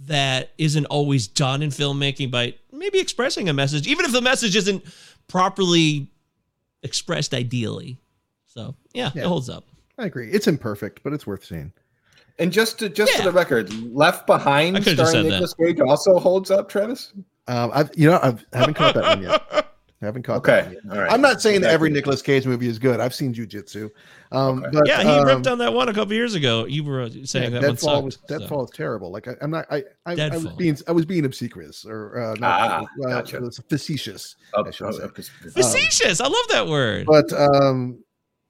[0.07, 4.57] that isn't always done in filmmaking by maybe expressing a message, even if the message
[4.57, 4.83] isn't
[5.29, 6.09] properly
[6.83, 7.99] expressed ideally.
[8.47, 9.23] So yeah, Yeah.
[9.23, 9.65] it holds up.
[9.99, 10.31] I agree.
[10.31, 11.73] It's imperfect, but it's worth seeing.
[12.39, 13.19] And just to, just Yeah.
[13.19, 15.41] for the record, Left Behind I could've just starring said that.
[15.43, 17.13] Nicolas Cage also holds up, Travis.
[17.47, 19.67] Um, I've you know I've, I haven't caught that one yet.
[20.03, 21.13] I haven't caught that Okay, all right.
[21.13, 22.01] I'm not saying that every Exactly.
[22.01, 23.01] Nicolas Cage movie is good.
[23.01, 23.91] I've seen Jujitsu.
[24.33, 24.71] Um, Okay.
[24.73, 26.65] but, yeah, he um, ripped on that one a couple years ago.
[26.65, 28.05] You were uh, saying yeah, that one sucked.
[28.05, 28.39] was so.
[28.39, 29.11] Deadfall is terrible.
[29.13, 29.67] Like I, I'm not.
[29.71, 33.45] I I, I was being I was being obsequious or uh, not, Ah, uh, gotcha.
[33.45, 34.37] it facetious.
[34.55, 35.03] Oh, I should oh, say.
[35.05, 35.23] okay.
[35.53, 36.21] Facetious.
[36.21, 37.05] I love that word.
[37.07, 38.03] But um,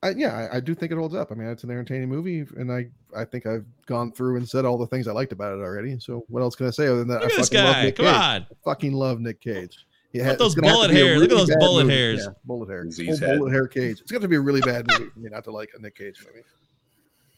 [0.02, 1.32] I, yeah, I, I do think it holds up.
[1.32, 2.86] I mean, it's an entertaining movie, and I
[3.16, 5.98] I think I've gone through and said all the things I liked about it already.
[5.98, 7.22] So what else can I say other than that?
[7.22, 7.82] Look I at this fucking love guy.
[7.86, 8.14] Nick Come Cage.
[8.14, 8.22] on.
[8.42, 9.84] I fucking love Nick Cage.
[10.12, 11.18] Yeah, at those gonna have to bullet be a hair.
[11.18, 11.94] Look at those bullet movie.
[11.96, 12.24] hairs.
[12.26, 12.84] Yeah, bullet hair.
[12.84, 13.38] Disease Full head.
[13.38, 14.00] bullet hair Cage.
[14.00, 15.96] It's got to be a really bad movie for me not to like a Nick
[15.96, 16.44] Cage movie.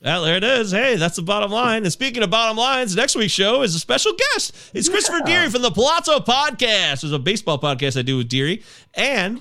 [0.03, 0.73] Well, there it is.
[0.73, 1.85] Hey, that's the bottom line.
[1.85, 4.53] And speaking of bottom lines, next week's show is a special guest.
[4.75, 7.05] It's Christopher Deary from the Palazzo Podcast.
[7.05, 8.63] It's a baseball podcast I do with Deary.
[8.95, 9.41] And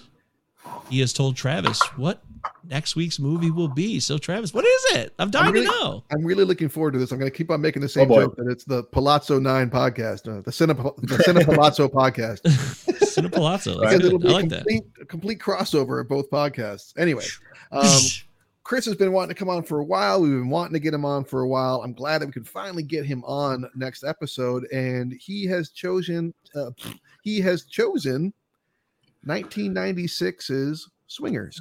[0.89, 2.21] he has told Travis what
[2.63, 3.99] next week's movie will be.
[3.99, 5.13] So, Travis, what is it?
[5.17, 6.03] I'm dying really- to know.
[6.11, 7.11] I'm really looking forward to this.
[7.11, 8.21] I'm going to keep on making the same boy.
[8.25, 10.67] joke that it's the Palazzo Nine podcast, uh, the Cine
[11.07, 12.80] the Cine Palazzo podcast.
[13.15, 13.79] Cine Palazzo.
[13.79, 14.27] That's because it'll good.
[14.27, 14.57] be I like a that.
[14.59, 16.93] complete, a complete crossover of both podcasts.
[16.97, 17.25] Anyway,
[17.71, 18.01] um,
[18.63, 20.21] Chris has been wanting to come on for a while.
[20.21, 21.81] We've been wanting to get him on for a while.
[21.83, 26.33] I'm glad that we could finally get him on next episode, and he has chosen.
[26.55, 26.71] Uh,
[27.23, 28.33] he has chosen
[29.27, 31.59] 1996's Swingers.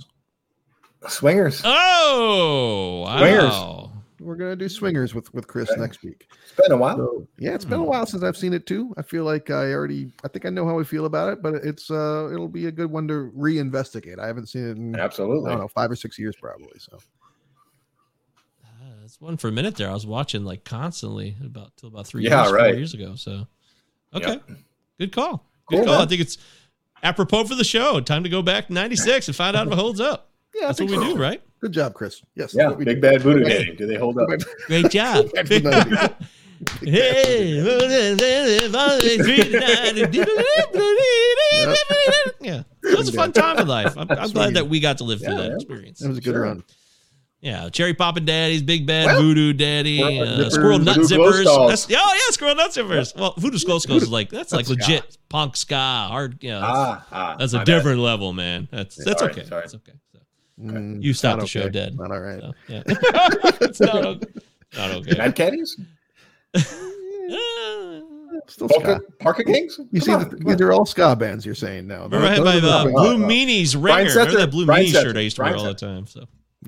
[1.08, 1.62] Swingers.
[1.64, 3.18] Oh, wow.
[3.18, 3.99] Swingers.
[4.20, 5.80] We're gonna do Swingers with with Chris Okay.
[5.80, 6.28] next week.
[6.42, 6.96] It's been a while.
[6.96, 8.92] So yeah, it's been a while since I've seen it too.
[8.98, 11.54] I feel like I already, I think I know how I feel about it, but
[11.54, 14.18] it's uh, it'll be a good one to reinvestigate.
[14.18, 15.50] I haven't seen it in I Absolutely.
[15.50, 16.78] don't know five or six years probably.
[16.78, 16.98] So
[18.62, 19.88] Uh, That's one for a minute there.
[19.88, 22.70] I was watching like constantly about till about three Yeah, years, right.
[22.72, 23.14] four years ago.
[23.16, 23.46] So,
[24.14, 24.50] okay, Yep.
[24.98, 25.46] good call.
[25.68, 26.02] Good Cool, call.
[26.02, 26.36] I think it's
[27.02, 28.00] apropos for the show.
[28.00, 30.30] Time to go back to '96 and find out if it holds up.
[30.54, 31.02] yeah, That's what we so.
[31.14, 31.42] do, right?
[31.60, 32.22] Good job, Chris.
[32.34, 33.00] Yes, Yeah, big do.
[33.00, 34.28] bad voodoo Go back- Do they hold up?
[34.66, 35.30] Great job.
[35.32, 36.26] back to the 90s.
[36.82, 37.54] Hey,
[42.40, 43.96] yeah, that was a fun time in life.
[43.96, 45.54] I'm, I'm glad that we got to live through Yeah, that yeah.
[45.54, 45.98] experience.
[46.00, 46.42] That was a good Sure.
[46.42, 46.64] run.
[47.42, 51.08] Yeah, cherry poppin' daddies, big bad Well, voodoo daddy, squirrel uh, zippers, squirrel nut voodoo
[51.16, 51.68] zippers.
[51.68, 53.16] That's, oh yeah, squirrel nut zippers.
[53.18, 56.42] Well, voodoo skull skulls is like that's like That's legit punk ska hard.
[56.42, 57.64] Yeah, that's, Ah, ah, that's my a bad.
[57.74, 58.68] different level, man.
[58.70, 59.44] That's that's Sorry, okay.
[59.46, 59.62] sorry.
[59.62, 59.92] That's okay.
[60.66, 61.70] So, Mm, you stopped not the show okay.
[61.70, 61.96] dead.
[61.98, 62.40] Not all right.
[62.40, 64.26] so, yeah, it's not okay.
[64.76, 65.16] Not okay.
[65.18, 65.80] Mad Caddies?
[68.46, 69.12] Still Polka, ska.
[69.20, 69.78] Parka Kings?
[69.92, 70.52] You Come see, on, the, come on.
[70.56, 71.44] these are all ska bands.
[71.46, 72.04] You're saying now.
[72.04, 73.28] Remember, I had Those my are the- uh, oh, Blue oh.
[73.28, 74.18] Meanies Brian ringer.
[74.18, 75.02] Remember that Blue Brian Meanies Setzer.
[75.02, 76.06] shirt I used to wear all the time.
[76.06, 76.26] So Now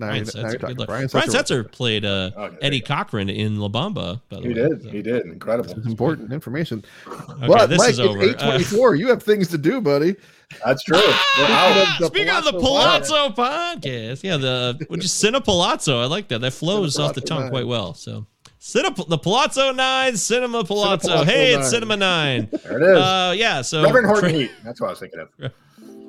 [0.09, 0.89] Brian you're- now Setzer, good luck.
[0.89, 1.63] Brian Brian Setzer.
[1.65, 2.81] Setzer played uh, Okay, there Eddie.
[2.81, 4.21] Cochran in La Bamba.
[4.29, 4.55] By the He way.
[4.55, 4.83] did.
[4.83, 5.27] So- He did.
[5.27, 5.71] Incredible.
[5.77, 6.85] It's important information.
[7.07, 8.23] Okay, but this Mike, is over.
[8.23, 8.95] it's Uh, 824.
[8.97, 10.17] you have things to do, buddy.
[10.65, 10.97] That's true.
[10.99, 11.99] We're Ah, out.
[12.01, 16.01] the Speaking of the Palazzo Palazzo podcast, yeah, the which is Cine Palazzo.
[16.01, 16.41] I like that.
[16.41, 17.51] That flows Cine off the tongue nine.
[17.51, 17.95] quite well.
[17.95, 18.27] So,
[18.61, 21.09] Cine, the Palazzo Nine, Cinema Palazzo.
[21.09, 21.71] Palazzo hey, it's.
[21.71, 22.49] Cinema Nine.
[22.65, 22.99] There it is.
[22.99, 23.63] uh, yeah.
[23.63, 24.51] So, Reverend Horton Heat.
[24.65, 25.53] That's what I was thinking of.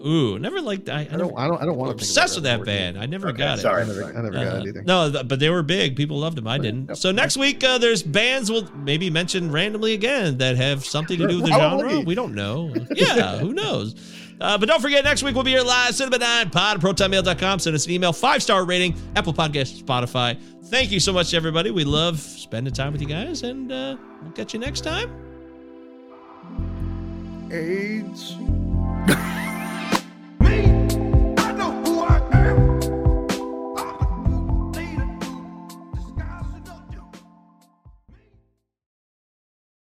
[0.06, 0.90] Ooh, never liked.
[0.90, 1.38] I, I, I never, don't.
[1.40, 1.61] I don't.
[1.61, 1.94] I don't want to.
[1.95, 2.99] obsessed with that band.
[2.99, 3.61] I never Okay, got it.
[3.61, 3.84] sorry.
[3.84, 4.82] I never, I never got Uh, it either.
[4.84, 5.95] no, but they were big.
[5.95, 6.45] People loved them.
[6.45, 6.88] I didn't.
[6.90, 6.98] Yep.
[6.98, 11.26] So next week, uh, there's bands we'll maybe mention randomly again that have something to
[11.26, 11.90] do with the Probably.
[11.90, 12.02] genre.
[12.06, 12.74] We don't know.
[12.94, 13.95] Yeah, who knows?
[14.41, 17.60] Uh, but don't forget, next week we'll be here live, Cinema 9 pod, protonmail.com.
[17.60, 20.38] Send us an email, five star rating, Apple Podcast, Spotify.
[20.65, 21.72] Thank you so much, everybody.
[21.72, 25.11] We love spending time with you guys, and uh, we'll catch you next time.
[27.51, 28.35] AIDS.